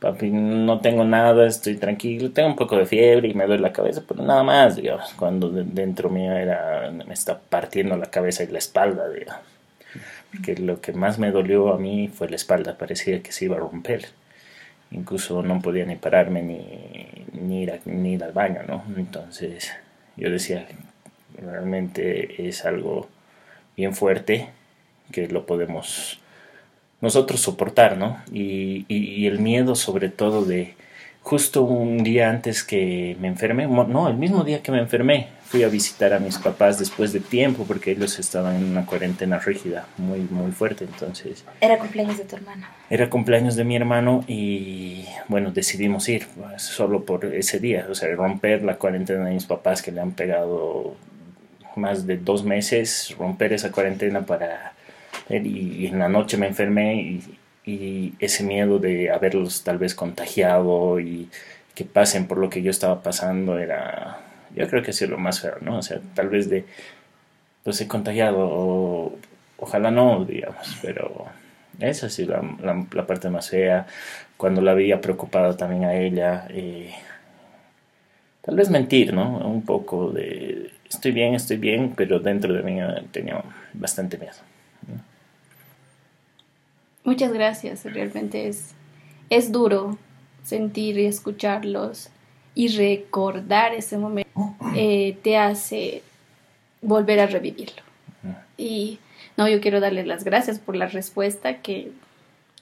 Papi, 0.00 0.30
no 0.30 0.80
tengo 0.80 1.04
nada, 1.04 1.46
estoy 1.46 1.76
tranquilo, 1.76 2.30
tengo 2.30 2.48
un 2.48 2.56
poco 2.56 2.76
de 2.76 2.86
fiebre 2.86 3.28
y 3.28 3.34
me 3.34 3.46
duele 3.46 3.62
la 3.62 3.72
cabeza, 3.72 4.02
pero 4.06 4.22
nada 4.24 4.42
más, 4.42 4.76
digamos, 4.76 5.12
cuando 5.14 5.50
dentro 5.50 6.08
mío 6.08 6.32
era, 6.32 6.90
me 6.90 7.14
está 7.14 7.38
partiendo 7.38 7.96
la 7.96 8.06
cabeza 8.06 8.42
y 8.42 8.48
la 8.48 8.58
espalda, 8.58 9.08
digamos. 9.10 9.42
Porque 10.32 10.56
lo 10.56 10.80
que 10.80 10.92
más 10.92 11.18
me 11.18 11.30
dolió 11.30 11.74
a 11.74 11.78
mí 11.78 12.08
fue 12.08 12.28
la 12.28 12.36
espalda, 12.36 12.78
parecía 12.78 13.22
que 13.22 13.32
se 13.32 13.44
iba 13.44 13.56
a 13.56 13.60
romper. 13.60 14.06
Incluso 14.90 15.42
no 15.42 15.60
podía 15.60 15.84
ni 15.84 15.96
pararme 15.96 16.42
ni, 16.42 17.26
ni, 17.32 17.62
ir, 17.62 17.80
ni 17.84 18.14
ir 18.14 18.24
al 18.24 18.32
baño, 18.32 18.62
¿no? 18.66 18.82
Entonces 18.96 19.72
yo 20.16 20.30
decía, 20.30 20.66
realmente 21.36 22.48
es 22.48 22.64
algo 22.64 23.08
bien 23.76 23.94
fuerte 23.94 24.48
que 25.12 25.28
lo 25.28 25.46
podemos 25.46 26.19
nosotros 27.00 27.40
soportar, 27.40 27.96
¿no? 27.96 28.18
Y, 28.32 28.84
y, 28.88 29.26
el 29.26 29.38
miedo 29.38 29.74
sobre 29.74 30.08
todo 30.08 30.44
de 30.44 30.74
justo 31.22 31.62
un 31.62 32.02
día 32.02 32.30
antes 32.30 32.64
que 32.64 33.16
me 33.20 33.28
enfermé, 33.28 33.66
no, 33.66 34.08
el 34.08 34.16
mismo 34.16 34.42
día 34.42 34.62
que 34.62 34.72
me 34.72 34.78
enfermé, 34.78 35.28
fui 35.44 35.62
a 35.62 35.68
visitar 35.68 36.12
a 36.12 36.18
mis 36.18 36.38
papás 36.38 36.78
después 36.78 37.12
de 37.12 37.20
tiempo 37.20 37.64
porque 37.66 37.90
ellos 37.92 38.18
estaban 38.18 38.56
en 38.56 38.64
una 38.64 38.86
cuarentena 38.86 39.38
rígida, 39.38 39.86
muy, 39.98 40.20
muy 40.20 40.52
fuerte, 40.52 40.84
entonces... 40.84 41.44
Era 41.60 41.78
cumpleaños 41.78 42.18
de 42.18 42.24
tu 42.24 42.36
hermano. 42.36 42.66
Era 42.88 43.10
cumpleaños 43.10 43.56
de 43.56 43.64
mi 43.64 43.76
hermano 43.76 44.24
y 44.28 45.04
bueno, 45.28 45.50
decidimos 45.50 46.08
ir 46.08 46.26
pues, 46.36 46.62
solo 46.62 47.04
por 47.04 47.24
ese 47.24 47.58
día, 47.58 47.86
o 47.90 47.94
sea, 47.94 48.14
romper 48.14 48.62
la 48.62 48.76
cuarentena 48.76 49.24
de 49.24 49.34
mis 49.34 49.44
papás 49.44 49.82
que 49.82 49.92
le 49.92 50.00
han 50.00 50.12
pegado 50.12 50.94
más 51.76 52.06
de 52.06 52.16
dos 52.16 52.44
meses, 52.44 53.14
romper 53.18 53.52
esa 53.52 53.70
cuarentena 53.70 54.24
para 54.24 54.74
y, 55.30 55.86
en 55.86 55.98
la 55.98 56.08
noche 56.08 56.36
me 56.36 56.46
enfermé 56.46 56.94
y, 57.02 57.36
ese 58.18 58.42
miedo 58.42 58.80
de 58.80 59.10
haberlos 59.10 59.62
tal 59.62 59.78
vez 59.78 59.94
contagiado 59.94 60.98
y 60.98 61.28
que 61.74 61.84
pasen 61.84 62.26
por 62.26 62.38
lo 62.38 62.50
que 62.50 62.62
yo 62.62 62.70
estaba 62.70 63.00
pasando 63.02 63.58
era, 63.58 64.18
yo 64.56 64.68
creo 64.68 64.82
que 64.82 64.92
sido 64.92 65.12
lo 65.12 65.18
más 65.18 65.40
feo, 65.40 65.56
¿no? 65.60 65.78
O 65.78 65.82
sea, 65.82 66.00
tal 66.14 66.30
vez 66.30 66.50
de, 66.50 66.64
pues 67.62 67.80
he 67.80 67.86
contagiado 67.86 68.38
o 68.40 69.18
ojalá 69.58 69.92
no, 69.92 70.24
digamos, 70.24 70.78
pero 70.82 71.26
esa 71.78 72.06
ha 72.06 72.10
sido 72.10 72.32
la, 72.60 72.86
la, 72.92 73.06
parte 73.06 73.30
más 73.30 73.50
fea. 73.50 73.86
Cuando 74.36 74.60
la 74.62 74.74
veía 74.74 75.00
preocupada 75.00 75.56
también 75.56 75.84
a 75.84 75.94
ella, 75.94 76.46
eh, 76.50 76.92
tal 78.42 78.56
vez 78.56 78.70
mentir, 78.70 79.14
¿no? 79.14 79.38
Un 79.38 79.62
poco 79.64 80.10
de 80.10 80.70
estoy 80.88 81.12
bien, 81.12 81.34
estoy 81.34 81.56
bien, 81.56 81.94
pero 81.96 82.18
dentro 82.18 82.52
de 82.52 82.62
mí 82.62 82.78
tenía 83.12 83.42
bastante 83.72 84.18
miedo. 84.18 84.49
Muchas 87.04 87.32
gracias, 87.32 87.84
realmente 87.84 88.48
es, 88.48 88.74
es 89.30 89.52
duro 89.52 89.98
sentir 90.42 90.98
y 90.98 91.06
escucharlos 91.06 92.10
y 92.54 92.68
recordar 92.68 93.74
ese 93.74 93.96
momento 93.96 94.30
eh, 94.74 95.16
te 95.22 95.36
hace 95.36 96.02
volver 96.82 97.20
a 97.20 97.26
revivirlo. 97.26 97.82
Y 98.56 98.98
no, 99.36 99.48
yo 99.48 99.60
quiero 99.60 99.80
darles 99.80 100.06
las 100.06 100.24
gracias 100.24 100.58
por 100.58 100.76
la 100.76 100.86
respuesta 100.86 101.62
que 101.62 101.92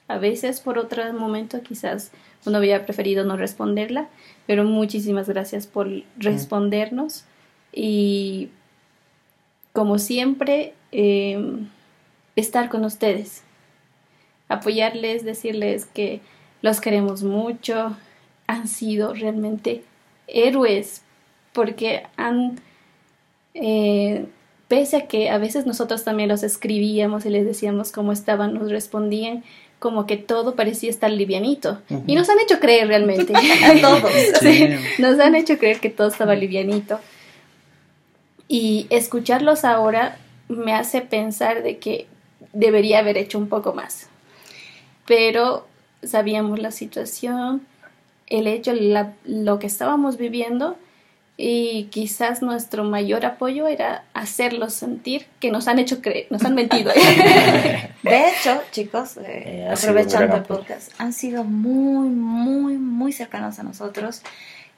a 0.07 0.17
veces 0.17 0.61
por 0.61 0.77
otro 0.77 1.11
momento 1.13 1.61
quizás 1.61 2.11
uno 2.45 2.57
había 2.57 2.85
preferido 2.85 3.25
no 3.25 3.35
responderla, 3.35 4.07
pero 4.47 4.63
muchísimas 4.63 5.27
gracias 5.27 5.67
por 5.67 5.89
respondernos. 6.17 7.25
Y 7.73 8.49
como 9.73 9.99
siempre 9.99 10.73
em, 10.91 11.67
estar 12.35 12.69
con 12.69 12.85
ustedes 12.85 13.43
apoyarles, 14.49 15.23
decirles 15.23 15.85
que 15.85 16.19
los 16.61 16.81
queremos 16.81 17.23
mucho, 17.23 17.95
han 18.47 18.67
sido 18.67 19.13
realmente 19.13 19.83
héroes 20.27 21.03
porque 21.53 22.03
han, 22.17 22.59
eh, 23.53 24.25
pese 24.67 24.97
a 24.97 25.07
que 25.07 25.29
a 25.29 25.37
veces 25.37 25.65
nosotros 25.65 26.03
también 26.03 26.29
los 26.29 26.43
escribíamos 26.43 27.25
y 27.25 27.29
les 27.29 27.45
decíamos 27.45 27.91
cómo 27.91 28.11
estaban, 28.11 28.55
nos 28.55 28.69
respondían 28.69 29.43
como 29.77 30.05
que 30.05 30.17
todo 30.17 30.55
parecía 30.55 30.89
estar 30.89 31.09
livianito. 31.09 31.79
Y 32.05 32.15
nos 32.15 32.29
han 32.29 32.37
hecho 32.39 32.59
creer 32.59 32.89
realmente. 32.89 33.31
a 33.63 33.79
todos. 33.79 34.11
nos 34.99 35.19
han 35.19 35.35
hecho 35.35 35.57
creer 35.57 35.79
que 35.79 35.89
todo 35.89 36.09
estaba 36.09 36.35
livianito. 36.35 36.99
Y 38.49 38.87
escucharlos 38.89 39.63
ahora 39.63 40.17
me 40.49 40.73
hace 40.73 40.99
pensar 40.99 41.63
de 41.63 41.77
que 41.77 42.07
debería 42.51 42.99
haber 42.99 43.17
hecho 43.17 43.37
un 43.37 43.47
poco 43.47 43.73
más 43.73 44.09
pero 45.09 45.65
sabíamos 46.03 46.59
la 46.59 46.69
situación, 46.69 47.65
el 48.27 48.45
hecho, 48.45 48.73
lo 49.25 49.57
que 49.57 49.65
estábamos 49.65 50.17
viviendo 50.17 50.77
y 51.35 51.85
quizás 51.85 52.43
nuestro 52.43 52.83
mayor 52.83 53.25
apoyo 53.25 53.65
era 53.65 54.03
hacerlos 54.13 54.73
sentir 54.73 55.25
que 55.39 55.49
nos 55.49 55.67
han 55.67 55.79
hecho 55.79 55.99
creer, 55.99 56.27
nos 56.29 56.45
han 56.45 56.53
mentido. 56.53 56.91
De 58.03 58.29
hecho, 58.29 58.61
chicos, 58.69 59.17
eh, 59.17 59.23
eh, 59.25 59.69
aprovechando 59.75 60.35
el 60.35 60.43
podcast, 60.43 60.91
han 60.99 61.11
sido 61.11 61.43
muy, 61.43 62.09
muy, 62.09 62.77
muy 62.77 63.11
cercanos 63.11 63.57
a 63.57 63.63
nosotros 63.63 64.21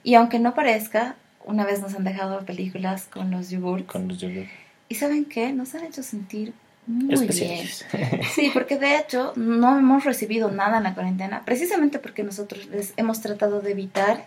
y 0.01 0.13
aunque 0.13 0.39
no 0.39 0.53
parezca, 0.53 1.17
una 1.43 1.65
vez 1.65 1.81
nos 1.81 1.93
han 1.93 2.05
dejado 2.05 2.45
películas 2.45 3.09
con 3.11 3.31
los 3.31 3.49
yogurts. 3.49 3.85
Con 3.91 4.07
los 4.07 4.19
yogurts. 4.19 4.49
Y 4.87 4.95
¿saben 4.95 5.25
qué? 5.25 5.51
Nos 5.51 5.75
han 5.75 5.83
hecho 5.83 6.03
sentir 6.03 6.53
muy 6.87 7.27
bien. 7.27 7.67
Sí, 8.35 8.49
porque 8.53 8.77
de 8.77 8.97
hecho 8.97 9.33
no 9.35 9.77
hemos 9.77 10.03
recibido 10.03 10.51
nada 10.51 10.77
en 10.77 10.83
la 10.83 10.93
cuarentena, 10.93 11.43
precisamente 11.45 11.99
porque 11.99 12.23
nosotros 12.23 12.67
les 12.67 12.93
hemos 12.97 13.21
tratado 13.21 13.61
de 13.61 13.71
evitar 13.71 14.25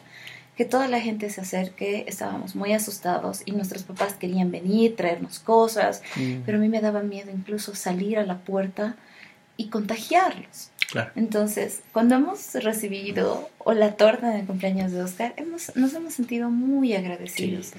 que 0.57 0.65
toda 0.65 0.87
la 0.87 1.01
gente 1.01 1.31
se 1.31 1.41
acerque, 1.41 2.05
estábamos 2.07 2.55
muy 2.55 2.73
asustados 2.73 3.43
y 3.45 3.53
nuestros 3.53 3.83
papás 3.83 4.15
querían 4.15 4.53
venir, 4.53 4.95
traernos 4.95 5.41
cosas, 5.41 6.03
mm. 6.17 6.43
pero 6.47 6.59
a 6.59 6.61
mí 6.61 6.69
me 6.69 6.81
daba 6.81 7.03
miedo 7.03 7.31
incluso 7.33 7.75
salir 7.75 8.19
a 8.19 8.25
la 8.25 8.39
puerta 8.39 8.97
y 9.57 9.69
contagiarlos. 9.69 10.71
Entonces, 11.17 11.81
cuando 11.93 12.15
hemos 12.15 12.55
recibido 12.55 13.51
o 13.59 13.73
la 13.73 13.97
torta 13.97 14.31
de 14.31 14.45
cumpleaños 14.45 14.93
de 14.93 15.03
Oscar, 15.03 15.35
hemos, 15.37 15.75
nos 15.75 15.93
hemos 15.95 16.15
sentido 16.15 16.51
muy 16.51 16.95
agradecidos. 16.95 17.73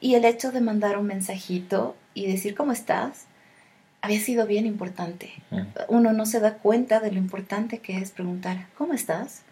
Y 0.00 0.14
el 0.14 0.24
hecho 0.24 0.52
de 0.52 0.60
mandar 0.60 0.98
un 0.98 1.06
mensajito 1.06 1.96
y 2.14 2.26
decir 2.26 2.54
cómo 2.54 2.70
estás, 2.70 3.26
había 4.06 4.20
sido 4.20 4.46
bien 4.46 4.66
importante. 4.66 5.32
Uno 5.88 6.12
no 6.12 6.26
se 6.26 6.38
da 6.38 6.54
cuenta 6.58 7.00
de 7.00 7.10
lo 7.10 7.18
importante 7.18 7.78
que 7.78 7.98
es 7.98 8.12
preguntar, 8.12 8.68
¿cómo 8.78 8.92
estás? 8.92 9.42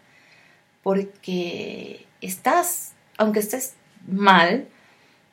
Porque 0.81 2.05
estás, 2.21 2.93
aunque 3.17 3.39
estés 3.39 3.73
mal, 4.07 4.67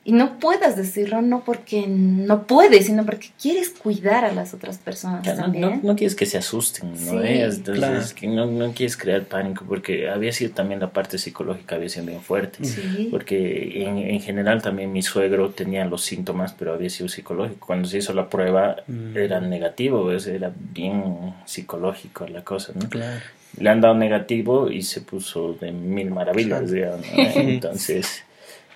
y 0.05 0.13
no 0.13 0.41
puedas 0.41 0.77
decirlo 0.77 1.23
no 1.23 1.45
porque 1.45 1.87
no 1.87 2.43
puedes, 2.49 2.87
sino 2.87 3.05
porque 3.07 3.29
quieres 3.41 3.71
cuidar 3.71 4.25
a 4.25 4.33
las 4.33 4.53
otras 4.53 4.79
personas 4.79 5.23
Claro, 5.23 5.43
también. 5.43 5.63
no- 5.63 5.81
no 5.83 5.95
quieres 5.97 6.17
que 6.17 6.27
se 6.27 6.39
asusten, 6.39 6.91
¿no? 6.93 6.97
Sí, 6.97 7.17
Eh, 7.29 7.45
Entonces, 7.45 7.75
claro. 7.79 8.05
que 8.17 8.27
no, 8.27 8.47
no 8.47 8.73
quieres 8.73 8.97
crear 8.97 9.23
pánico, 9.27 9.65
porque 9.69 10.09
había 10.11 10.33
sido 10.33 10.53
también 10.55 10.81
la 10.81 10.91
parte 10.93 11.19
psicológica, 11.19 11.77
había 11.77 11.89
sido 11.89 12.07
bien 12.07 12.21
fuerte. 12.21 12.65
Sí. 12.65 13.09
Porque 13.13 13.85
en, 13.85 13.99
en 13.99 14.21
general 14.21 14.61
también 14.61 14.93
mi 14.93 15.03
suegro 15.03 15.51
tenía 15.51 15.85
los 15.85 16.03
síntomas, 16.03 16.53
pero 16.53 16.73
había 16.75 16.91
sido 16.91 17.09
psicológico. 17.09 17.65
Cuando 17.67 17.87
se 17.89 17.99
hizo 17.99 18.13
la 18.13 18.29
prueba 18.29 18.77
Mm. 18.89 19.17
era 19.17 19.41
negativo, 19.41 20.05
¿ves? 20.07 20.27
era 20.27 20.51
bien 20.57 21.33
psicológico 21.45 22.27
la 22.27 22.43
cosa, 22.43 22.73
¿no? 22.75 22.89
Claro. 22.89 23.21
Le 23.59 23.69
han 23.71 23.81
dado 23.81 23.95
negativo 23.95 24.71
y 24.71 24.83
se 24.83 25.03
puso 25.03 25.53
de 25.61 25.71
mil 25.73 26.11
maravillas, 26.11 26.63
Claro. 26.71 26.73
digamos. 26.73 27.07
Entonces, 27.37 28.25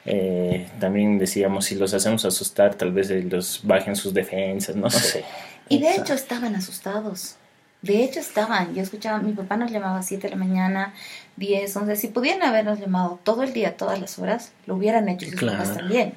eh, 0.07 0.69
también 0.81 1.19
decíamos, 1.19 1.65
si 1.67 1.75
los 1.75 1.93
hacemos 1.95 2.25
asustar, 2.25 2.75
tal 2.75 2.93
vez 2.93 3.11
los 3.11 3.61
bajen 3.65 3.97
sus 3.97 4.15
defensas, 4.15 4.77
no 4.77 4.89
sé. 4.91 5.25
Y 5.69 5.79
de 5.81 5.97
hecho 5.97 6.15
estaban 6.15 6.55
asustados. 6.55 7.37
De 7.83 8.03
hecho 8.05 8.21
estaban. 8.21 8.75
Yo 8.75 8.83
escuchaba, 8.83 9.19
mi 9.19 9.33
papá 9.33 9.57
nos 9.57 9.71
llamaba 9.71 9.99
a 9.99 10.03
7 10.03 10.29
de 10.29 10.31
la 10.31 10.37
mañana, 10.37 10.95
10, 11.37 11.77
11. 11.77 11.97
Si 11.97 12.09
pudieran 12.09 12.43
habernos 12.43 12.81
llamado 12.81 13.21
todo 13.23 13.43
el 13.43 13.53
día, 13.53 13.77
todas 13.77 14.01
las 14.01 14.19
horas, 14.19 14.53
lo 14.67 14.77
hubieran 14.77 15.09
hecho 15.09 15.27
y 15.27 15.31
sus 15.31 15.39
Claro. 15.39 15.59
papás 15.59 15.77
también. 15.77 16.15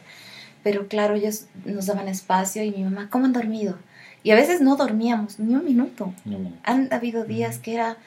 Pero 0.63 0.87
claro, 0.87 1.15
ellos 1.15 1.45
nos 1.65 1.85
daban 1.87 2.07
espacio 2.07 2.63
y 2.63 2.71
mi 2.71 2.83
mamá, 2.83 3.07
¿cómo 3.09 3.25
han 3.25 3.33
dormido? 3.33 3.77
Y 4.23 4.31
a 4.31 4.35
veces 4.35 4.61
no 4.61 4.75
dormíamos 4.75 5.39
ni 5.39 5.55
un 5.55 5.63
minuto. 5.65 6.13
No 6.25 6.53
Han 6.63 6.89
habido 6.91 7.23
días 7.23 7.57
que 7.59 7.73
era 7.75 7.97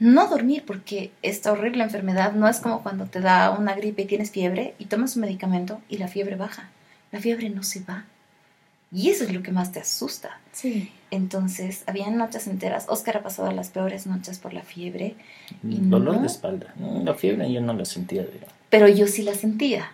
no 0.00 0.28
dormir 0.28 0.64
porque 0.66 1.10
esta 1.22 1.52
horrible 1.52 1.82
enfermedad 1.82 2.32
no 2.32 2.48
es 2.48 2.60
como 2.60 2.82
cuando 2.82 3.06
te 3.06 3.20
da 3.20 3.50
una 3.50 3.74
gripe 3.74 4.02
y 4.02 4.06
tienes 4.06 4.30
fiebre 4.30 4.74
y 4.78 4.84
tomas 4.86 5.16
un 5.16 5.22
medicamento 5.22 5.80
y 5.88 5.98
la 5.98 6.08
fiebre 6.08 6.36
baja. 6.36 6.68
La 7.10 7.20
fiebre 7.20 7.50
no 7.50 7.62
se 7.62 7.80
va. 7.80 8.04
Y 8.90 9.10
eso 9.10 9.24
es 9.24 9.32
lo 9.32 9.42
que 9.42 9.52
más 9.52 9.72
te 9.72 9.80
asusta. 9.80 10.40
Sí. 10.52 10.90
Entonces, 11.10 11.82
había 11.86 12.08
noches 12.10 12.46
enteras. 12.46 12.86
Oscar 12.88 13.18
ha 13.18 13.22
pasado 13.22 13.50
las 13.52 13.68
peores 13.70 14.06
noches 14.06 14.38
por 14.38 14.54
la 14.54 14.62
fiebre, 14.62 15.14
Y 15.62 15.76
Dolor 15.80 16.14
no. 16.16 16.20
de 16.20 16.26
espalda. 16.26 16.72
No, 16.76 17.02
La 17.04 17.14
fiebre 17.14 17.52
yo 17.52 17.60
no 17.60 17.72
la 17.74 17.84
sentía. 17.84 18.22
digamos. 18.22 18.54
pero 18.70 18.88
yo 18.88 19.06
sí 19.06 19.22
la 19.22 19.34
sentía. 19.34 19.90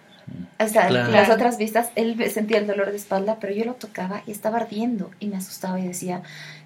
O 0.58 0.66
sea, 0.68 0.88
Claro. 0.88 1.10
las 1.12 1.28
otras 1.28 1.58
vistas, 1.58 1.90
él 1.96 2.16
sentía 2.30 2.58
el 2.58 2.66
dolor 2.66 2.90
de 2.90 2.96
espalda, 2.96 3.38
pero 3.40 3.52
yo 3.52 3.64
lo 3.64 3.74
tocaba 3.74 4.22
y 4.26 4.30
estaba 4.30 4.58
ardiendo 4.58 5.10
y 5.20 5.26
me 5.26 5.36
asustaba 5.36 5.78
y 5.80 5.86
decía, 5.86 6.22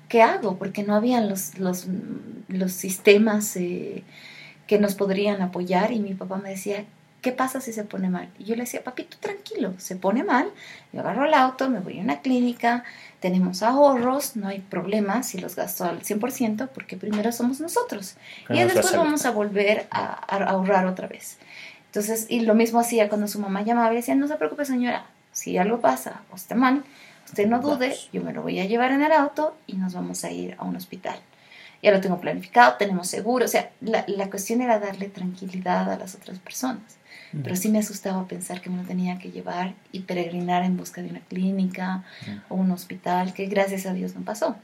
¿qué 0.09 0.23
hago? 0.23 0.57
Porque 0.57 0.83
no 0.83 0.95
habían 0.95 1.29
los, 1.29 1.59
los, 1.59 1.87
los 2.49 2.73
sistemas 2.73 3.57
eh, 3.57 4.03
que 4.67 4.79
nos 4.79 4.95
podrían 4.95 5.43
apoyar 5.43 5.93
y 5.93 6.01
mi 6.01 6.15
papá 6.15 6.37
me 6.37 6.51
decía, 6.51 6.85
¿qué 7.23 7.33
pasa 7.33 7.61
si 7.61 7.73
se 7.73 7.85
pone 7.85 8.09
mal? 8.09 8.29
Y 8.39 8.45
yo 8.45 8.55
le 8.55 8.63
decía, 8.63 8.83
papito, 8.83 9.17
tranquilo, 9.19 9.75
se 9.79 9.97
pone 9.97 10.25
mal, 10.25 10.51
yo 10.93 11.01
agarro 11.01 11.27
el 11.27 11.35
auto, 11.35 11.69
me 11.69 11.81
voy 11.81 11.99
a 11.99 12.03
una 12.03 12.21
clínica, 12.21 12.85
tenemos 13.21 13.63
ahorros, 13.63 14.37
no 14.37 14.49
hay 14.49 14.61
problema 14.61 15.23
si 15.23 15.39
los 15.39 15.57
gasto 15.57 15.85
al 15.85 16.03
100% 16.03 16.69
porque 16.69 16.97
primero 16.97 17.33
somos 17.33 17.61
nosotros 17.61 18.17
y 18.49 18.63
después 18.63 18.97
vamos 18.97 19.27
a 19.27 19.31
volver 19.31 19.87
a, 19.91 20.05
a 20.05 20.45
ahorrar 20.45 20.87
otra 20.87 21.09
vez. 21.09 21.39
Entonces, 21.87 22.27
y 22.29 22.41
lo 22.41 22.55
mismo 22.55 22.81
hacía 22.81 23.09
cuando 23.09 23.29
su 23.29 23.41
mamá 23.41 23.63
llamaba 23.63 23.93
y 23.93 23.97
decía, 23.97 24.15
no 24.15 24.29
se 24.29 24.37
preocupe 24.37 24.65
señora, 24.65 25.07
si 25.33 25.57
algo 25.59 25.81
pasa 25.81 26.23
o 26.31 26.37
está 26.37 26.55
mal, 26.55 26.85
usted 27.29 27.47
no 27.47 27.61
dude, 27.61 27.89
Vamos. 27.89 28.09
yo 28.13 28.23
me 28.23 28.33
lo 28.33 28.43
voy 28.43 28.59
a 28.61 28.65
llevar 28.67 28.93
en 28.93 29.03
el 29.03 29.13
auto 29.13 29.57
y 29.67 29.75
nos 29.75 29.95
vamos 29.95 30.25
a 30.25 30.31
ir 30.31 30.55
a 30.59 30.65
un 30.65 30.77
hospital. 30.77 31.17
Ya 31.83 31.93
lo 31.93 32.01
tengo 32.01 32.21
planificado, 32.21 32.75
tenemos 32.79 33.07
seguro, 33.07 33.45
o 33.45 33.49
sea, 33.49 33.71
la, 33.81 34.05
la 34.09 34.29
cuestión 34.31 34.61
era 34.63 34.81
darle 34.81 35.09
tranquilidad 35.09 35.91
a 35.93 35.97
las 35.99 36.15
otras 36.17 36.39
personas. 36.41 36.97
Pero 37.45 37.57
sí 37.57 37.69
me 37.69 37.79
asustaba 37.79 38.27
pensar 38.27 38.63
que 38.63 38.71
me 38.71 38.79
lo 38.79 38.85
tenía 38.89 39.19
que 39.19 39.31
llevar 39.31 39.75
y 39.93 40.01
peregrinar 40.01 40.65
en 40.65 40.79
busca 40.79 41.03
de 41.03 41.11
una 41.11 41.21
clínica 41.21 42.03
o 42.49 42.55
un 42.55 42.71
hospital, 42.71 43.35
que 43.35 43.47
gracias 43.47 43.85
a 43.85 43.93
Dios 43.93 44.15
no 44.15 44.23
pasó. 44.23 44.57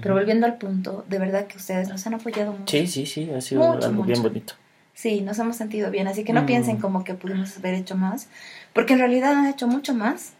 Pero 0.00 0.14
volviendo 0.14 0.44
al 0.46 0.58
punto, 0.58 1.04
de 1.08 1.18
verdad 1.18 1.46
que 1.46 1.56
ustedes 1.58 1.88
nos 1.88 2.04
han 2.06 2.14
apoyado 2.14 2.52
mucho. 2.52 2.76
Sí, 2.76 2.86
sí, 2.88 3.06
sí, 3.06 3.30
ha 3.30 3.40
sido 3.40 3.62
Mucho, 3.74 3.86
algo 3.86 4.02
bien 4.02 4.20
bonito. 4.22 4.54
Sí, 4.94 5.20
nos 5.22 5.38
hemos 5.38 5.56
sentido 5.56 5.90
bien, 5.92 6.06
así 6.08 6.22
que 6.24 6.32
no 6.32 6.42
Mm. 6.42 6.46
piensen 6.46 6.76
como 6.78 7.02
que 7.04 7.14
pudimos 7.14 7.56
haber 7.56 7.74
hecho 7.74 7.96
más, 7.96 8.28
porque 8.74 8.92
en 8.94 8.98
realidad 8.98 9.32
han 9.32 9.46
hecho 9.46 9.66
mucho 9.68 9.94
más 9.94 10.32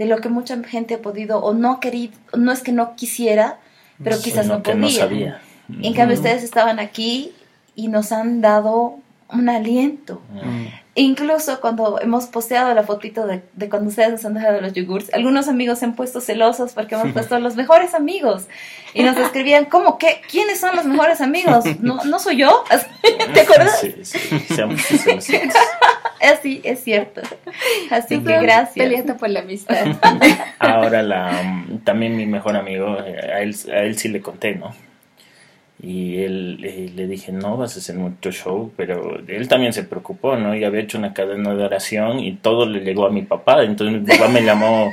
de 0.00 0.06
lo 0.06 0.16
que 0.22 0.30
mucha 0.30 0.56
gente 0.64 0.94
ha 0.94 1.02
podido 1.02 1.40
o 1.40 1.52
no 1.52 1.72
ha 1.72 1.80
querido, 1.80 2.14
no 2.34 2.52
es 2.52 2.62
que 2.62 2.72
no 2.72 2.96
quisiera, 2.96 3.58
pero 4.02 4.16
Sí, 4.16 4.30
quizás 4.30 4.46
no 4.46 4.62
que 4.62 4.70
podía. 4.72 4.80
no 4.80 4.88
sabía. 4.88 5.40
En 5.82 5.92
cambio, 5.92 6.16
ustedes 6.16 6.42
estaban 6.42 6.78
aquí 6.78 7.32
y 7.76 7.88
nos 7.88 8.10
han 8.10 8.40
dado 8.40 8.96
un 9.28 9.50
aliento. 9.50 10.22
Mm. 10.32 10.66
Incluso 10.94 11.60
cuando 11.60 12.00
hemos 12.00 12.26
posteado 12.26 12.74
la 12.74 12.82
fotito 12.82 13.26
de, 13.26 13.42
de 13.52 13.68
cuando 13.68 13.90
ustedes 13.90 14.10
nos 14.10 14.24
han 14.24 14.32
dejado 14.34 14.60
los 14.62 14.72
yogurts, 14.72 15.12
algunos 15.12 15.48
amigos 15.48 15.78
se 15.80 15.84
han 15.84 15.94
puesto 15.94 16.22
celosos 16.22 16.72
porque 16.72 16.94
hemos 16.94 17.12
puesto 17.12 17.38
los 17.38 17.54
mejores 17.56 17.92
amigos. 17.92 18.46
Y 18.94 19.02
nos 19.02 19.16
escribían, 19.26 19.66
¿cómo? 19.66 19.98
¿Qué? 19.98 20.22
¿Quiénes 20.30 20.58
son 20.60 20.74
los 20.76 20.86
mejores 20.86 21.20
amigos? 21.20 21.64
¿No, 21.80 22.02
¿no 22.04 22.18
soy 22.18 22.38
yo? 22.38 22.64
¿Te 23.34 23.40
acuerdas? 23.42 23.80
Sí, 23.80 23.94
sí, 24.02 24.18
seamos 24.48 24.80
sinceros. 24.80 25.54
Así, 26.20 26.60
es 26.64 26.84
cierto. 26.84 27.22
Así 27.90 28.20
que 28.20 28.40
gracias. 28.40 28.74
Peleando 28.74 29.16
por 29.16 29.30
la 29.30 29.40
amistad. 29.40 29.86
Ahora 30.58 31.02
la, 31.02 31.42
mm, 31.42 31.78
también 31.78 32.16
mi 32.16 32.26
mejor 32.26 32.56
amigo, 32.56 32.98
eh, 33.04 33.32
a 33.32 33.40
él, 33.42 33.56
a 33.72 33.78
él 33.80 33.98
sí 33.98 34.08
le 34.08 34.20
conté, 34.20 34.54
¿no? 34.54 34.74
Y 35.82 36.22
él 36.22 36.60
eh, 36.62 36.92
le 36.94 37.06
dije, 37.06 37.32
no, 37.32 37.56
vas 37.56 37.74
a 37.74 37.78
hacer 37.78 37.96
mucho 37.96 38.30
show, 38.32 38.70
pero 38.76 39.18
él 39.26 39.48
también 39.48 39.72
se 39.72 39.82
preocupó, 39.82 40.36
¿no? 40.36 40.54
Y 40.54 40.62
había 40.64 40.82
hecho 40.82 40.98
una 40.98 41.14
cadena 41.14 41.54
de 41.54 41.64
oración 41.64 42.20
y 42.20 42.32
todo 42.32 42.66
le 42.66 42.80
llegó 42.80 43.06
a 43.06 43.10
mi 43.10 43.22
papá. 43.22 43.62
Entonces 43.62 44.02
mi 44.02 44.06
papá 44.06 44.28
me 44.28 44.42
llamó 44.42 44.92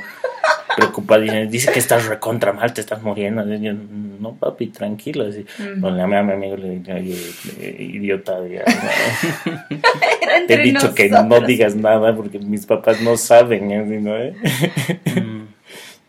preocupado 0.78 1.22
y 1.24 1.26
dice, 1.26 1.46
dice 1.46 1.72
que 1.72 1.78
estás 1.78 2.06
recontra 2.06 2.52
mal, 2.52 2.72
te 2.72 2.80
estás 2.80 3.02
muriendo. 3.02 3.42
Y 3.52 3.60
yo, 3.60 3.72
no, 3.72 4.34
papi, 4.34 4.68
tranquilo. 4.68 5.26
Así. 5.26 5.44
Bueno, 5.76 5.96
llamé 5.96 6.18
a 6.18 6.22
mi 6.22 6.32
amigo 6.32 6.56
y 6.56 6.60
le 6.60 6.70
dije, 6.78 6.92
oye, 6.92 7.16
eh, 7.60 7.76
idiota, 7.78 8.46
ya, 8.46 8.64
¿no? 8.64 9.52
Era 10.22 10.46
Te 10.46 10.54
he 10.54 10.58
dicho 10.58 10.94
que 10.94 11.08
no 11.08 11.40
digas 11.40 11.74
nada 11.74 12.14
porque 12.14 12.38
mis 12.38 12.64
papás 12.66 13.00
no 13.02 13.16
saben, 13.16 13.72
así, 13.72 13.98
¿no? 13.98 14.14
Mm. 14.14 15.48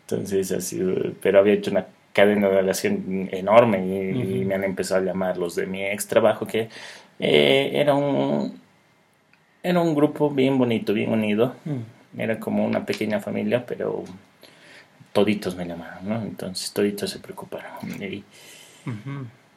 Entonces 0.02 0.52
ha 0.52 0.60
sido, 0.60 0.94
pero 1.20 1.40
había 1.40 1.54
hecho 1.54 1.70
una 1.70 1.86
cadena 2.12 2.48
de 2.48 2.56
relación 2.56 3.28
enorme 3.32 3.78
y, 3.78 4.44
me 4.44 4.54
han 4.54 4.64
empezado 4.64 5.00
a 5.00 5.04
llamar 5.04 5.36
los 5.36 5.54
de 5.54 5.66
mi 5.66 5.84
ex 5.84 6.06
trabajo 6.08 6.46
que 6.46 6.68
eh, 7.20 7.70
era 7.74 7.94
un 7.94 8.58
era 9.62 9.80
un 9.80 9.94
grupo 9.94 10.30
bien 10.30 10.58
bonito, 10.58 10.92
bien 10.94 11.12
unido, 11.12 11.54
Mm. 11.64 12.20
era 12.20 12.40
como 12.40 12.64
una 12.64 12.84
pequeña 12.84 13.20
familia, 13.20 13.64
pero 13.66 14.04
toditos 15.12 15.54
me 15.56 15.64
llamaron, 15.66 16.08
¿no? 16.08 16.22
Entonces 16.22 16.72
toditos 16.72 17.10
se 17.10 17.18
preocuparon 17.18 17.70
y, 18.02 18.24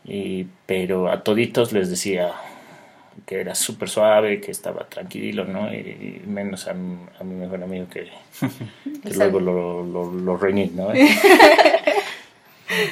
y- 0.06 0.47
pero 0.66 1.10
a 1.10 1.24
toditos 1.24 1.72
les 1.74 1.89
decía 1.89 2.32
que 3.26 3.39
era 3.39 3.54
súper 3.56 3.89
suave, 3.89 4.41
que 4.41 4.51
estaba 4.51 4.86
tranquilo, 4.89 5.45
¿no? 5.45 5.72
Y 5.74 6.22
menos 6.26 6.68
a, 6.68 6.74
mi- 6.74 6.97
a 7.20 7.24
mi 7.24 7.36
mejor 7.36 7.64
amigo 7.64 7.88
que, 7.88 8.08
luego 9.16 9.39
lo, 9.39 9.84
lo, 9.84 10.12
lo 10.12 10.38
reñí, 10.38 10.72
¿no? 10.76 10.89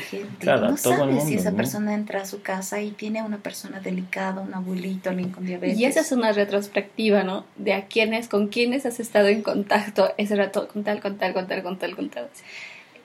Gente, 0.09 0.37
Claro, 0.39 0.67
a 0.67 0.69
no 0.71 0.75
todo 0.75 0.93
el 0.93 0.99
sabes 1.11 1.23
si 1.25 1.35
esa 1.35 1.51
¿no? 1.51 1.57
persona 1.57 1.93
entra 1.93 2.21
a 2.21 2.25
su 2.25 2.41
casa 2.41 2.81
y 2.81 2.91
tiene 2.91 3.19
a 3.19 3.23
una 3.23 3.37
persona 3.37 3.79
delicada, 3.79 4.41
un 4.41 4.53
abuelito, 4.53 5.09
alguien 5.09 5.31
con 5.31 5.45
diabetes. 5.45 5.77
Y 5.77 5.85
esa 5.85 6.01
es 6.01 6.11
una 6.11 6.31
retrospectiva, 6.31 7.23
¿no? 7.23 7.45
De 7.55 7.73
a 7.73 7.85
quiénes, 7.87 8.27
con 8.27 8.47
quiénes 8.47 8.85
has 8.85 8.99
estado 8.99 9.27
en 9.27 9.41
contacto 9.41 10.13
ese 10.17 10.35
rato, 10.35 10.67
con 10.67 10.83
tal, 10.83 11.01
con 11.01 11.17
tal, 11.17 11.33
con 11.33 11.47
tal, 11.47 11.63
con 11.63 11.77
tal, 11.79 11.95
con 11.95 12.09
tal. 12.09 12.29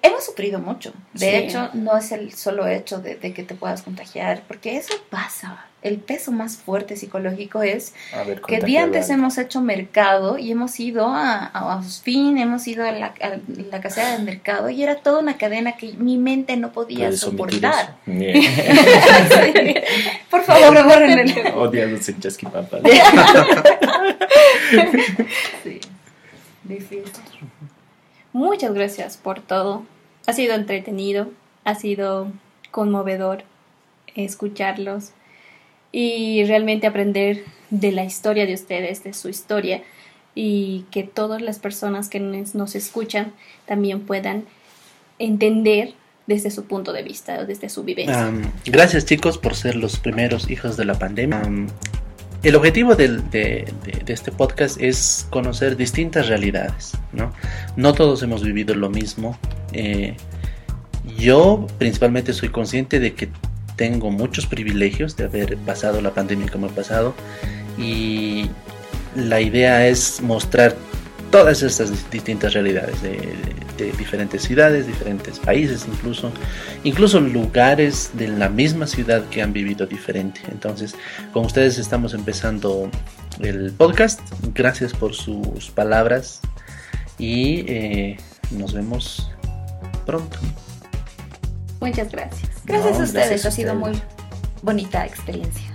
Hemos 0.03 0.24
sufrido 0.24 0.61
mucho. 0.61 0.93
De 1.14 1.18
Sí. 1.31 1.35
hecho, 1.37 1.70
no 1.74 1.97
es 1.97 2.12
el 2.12 2.33
solo 2.33 2.66
hecho 2.68 2.99
de, 3.01 3.16
de 3.16 3.33
que 3.33 3.43
te 3.43 3.55
puedas 3.55 3.83
contagiar, 3.83 4.43
porque 4.47 4.77
eso 4.77 4.95
pasa. 5.11 5.66
El 5.87 5.99
peso 5.99 6.32
más 6.32 6.57
fuerte 6.57 6.97
psicológico 6.97 7.62
es 7.62 7.95
ver, 8.26 8.41
que 8.41 8.59
día 8.59 8.82
antes 8.82 9.09
hemos 9.09 9.39
hecho 9.39 9.61
mercado 9.61 10.37
y 10.37 10.51
hemos 10.51 10.80
ido 10.80 11.07
a, 11.07 11.47
a, 11.47 11.74
a 11.74 11.76
Osfin, 11.76 12.39
hemos 12.39 12.66
ido 12.66 12.84
a 12.84 12.91
la, 12.91 13.07
a 13.20 13.39
la 13.70 13.80
casera 13.80 14.12
del 14.12 14.24
mercado 14.24 14.68
y 14.68 14.82
era 14.82 14.97
toda 14.97 15.20
una 15.20 15.39
cadena 15.39 15.76
que 15.76 15.93
mi 15.93 16.18
mente 16.18 16.57
no 16.57 16.72
podía 16.72 17.07
¿Puedes 17.07 17.22
omitir 17.22 17.61
soportar. 17.61 17.97
Sí. 18.07 19.74
Por 20.30 20.43
favor, 20.43 20.84
borren 20.89 21.18
el... 21.20 21.55
Odiados 21.55 22.09
en 22.09 22.20
Chasquipapa. 22.20 22.78
Sí. 25.62 25.80
Difícil. 26.64 27.05
Muchas 28.32 28.74
gracias 28.74 29.16
por 29.16 29.41
todo. 29.41 29.84
Ha 30.26 30.32
sido 30.32 30.55
entretenido, 30.55 31.30
ha 31.64 31.76
sido 31.76 32.32
conmovedor 32.72 33.45
escucharlos 34.16 35.11
y 35.99 36.44
realmente 36.44 36.86
aprender 36.86 37.42
de 37.70 37.90
la 37.90 38.05
historia 38.05 38.44
de 38.44 38.53
ustedes, 38.53 39.03
de 39.03 39.14
su 39.14 39.30
historia 39.30 39.82
y 40.34 40.84
que 40.90 41.05
todas 41.05 41.40
las 41.40 41.59
personas 41.59 42.11
que 42.11 42.20
nos 42.20 42.74
escuchan 42.74 43.32
también 43.64 44.01
puedan 44.01 44.44
entender 45.18 45.94
desde 46.26 46.51
su 46.51 46.66
punto 46.66 46.92
de 46.92 47.03
vista, 47.03 47.47
desde 47.47 47.70
su 47.70 47.82
vivencia. 47.82 48.30
gracias 48.66 49.07
chicos 49.07 49.38
por 49.38 49.55
ser 49.55 49.74
los 49.74 49.99
primeros 49.99 50.51
hijos 50.51 50.76
de 50.76 50.84
la 50.84 50.99
pandemia. 50.99 51.40
el 52.42 52.57
objetivo 52.57 52.94
de, 52.94 53.64
este 54.07 54.32
podcast 54.32 54.78
es 54.78 55.26
conocer 55.30 55.78
distintas 55.78 56.28
realidades, 56.28 56.92
¿no? 57.14 57.32
No 57.74 57.94
todos 57.94 58.22
hemos 58.22 58.42
vivido 58.44 58.74
lo 58.74 58.90
mismo. 58.90 59.38
Eh, 59.72 60.14
yo 61.16 61.66
principalmente 61.78 62.34
soy 62.34 62.51
consciente 62.51 63.01
de 63.01 63.14
que 63.14 63.30
tengo 63.77 64.11
muchos 64.11 64.47
privilegios 64.47 65.16
de 65.16 65.24
haber 65.24 65.57
pasado 65.59 66.01
la 66.01 66.12
pandemia 66.12 66.49
como 66.49 66.66
he 66.66 66.70
pasado 66.70 67.14
y 67.79 68.51
la 69.14 69.41
idea 69.41 69.87
es 69.87 70.20
mostrar 70.22 70.74
todas 71.31 71.62
estas 71.62 72.11
distintas 72.11 72.55
realidades 72.55 73.03
de, 73.03 73.18
diferentes 73.99 74.43
ciudades, 74.43 74.87
diferentes 74.87 75.39
países 75.39 75.85
incluso, 75.87 76.33
incluso 76.83 77.20
lugares 77.20 78.11
de 78.14 78.29
la 78.29 78.49
misma 78.49 78.87
ciudad 78.87 79.22
que 79.29 79.43
han 79.43 79.53
vivido 79.53 79.87
diferente. 79.87 80.41
Entonces, 80.51 80.95
con 81.35 81.45
ustedes 81.45 81.77
estamos 81.77 82.14
empezando 82.14 82.91
el 83.41 83.72
podcast. 83.72 84.20
Gracias 84.55 84.95
por 84.95 85.14
sus 85.14 85.70
palabras 85.70 86.41
y 87.18 87.64
eh, 87.68 88.16
nos 88.51 88.72
vemos 88.72 89.31
pronto. 90.07 90.39
Muchas 91.81 92.11
gracias. 92.11 92.56
Gracias 92.67 92.99
a 92.99 93.03
ustedes, 93.05 93.47
ha 93.47 93.51
sido 93.51 93.75
muy 93.77 93.93
bonita 94.62 95.07
experiencia. 95.07 95.73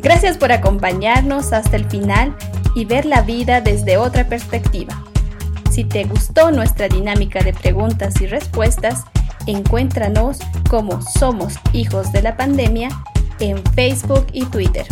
Gracias 0.00 0.38
por 0.38 0.50
acompañarnos 0.50 1.52
hasta 1.52 1.76
el 1.76 1.84
final 1.84 2.34
y 2.74 2.86
ver 2.86 3.04
la 3.04 3.20
vida 3.20 3.60
desde 3.60 3.98
otra 3.98 4.24
perspectiva. 4.24 5.04
Si 5.70 5.84
te 5.84 6.04
gustó 6.04 6.50
nuestra 6.50 6.88
dinámica 6.88 7.40
de 7.42 7.52
preguntas 7.52 8.20
y 8.22 8.26
respuestas, 8.26 9.04
encuéntranos 9.46 10.38
como 10.70 11.02
Somos 11.02 11.54
Hijos 11.72 12.10
de 12.12 12.22
la 12.22 12.36
Pandemia 12.36 12.88
en 13.40 13.62
Facebook 13.74 14.26
y 14.32 14.46
Twitter. 14.46 14.86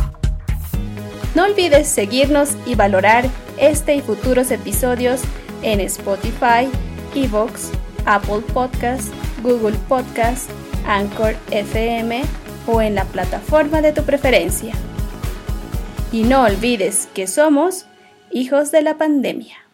No 1.35 1.45
olvides 1.45 1.89
seguirnos 1.89 2.51
y 2.67 2.75
valorar 2.75 3.25
este 3.59 3.95
y 3.95 4.03
futuros 4.03 4.51
episodios 4.51 5.23
en 5.63 5.81
Spotify, 5.81 6.69
Evox, 7.15 7.71
Apple 8.05 8.43
Podcasts, 8.53 9.11
Google 9.43 9.77
Podcasts, 9.89 10.49
Anchor 10.87 11.35
FM 11.51 12.23
o 12.67 12.83
en 12.83 12.95
la 12.95 13.05
plataforma 13.05 13.83
de 13.83 13.93
tu 13.93 14.03
preferencia. 14.03 14.75
Y 16.13 16.23
no 16.23 16.45
olvides 16.45 17.09
que 17.15 17.27
somos 17.27 17.87
hijos 18.31 18.71
de 18.71 18.83
la 18.83 18.97
pandemia. 18.97 19.66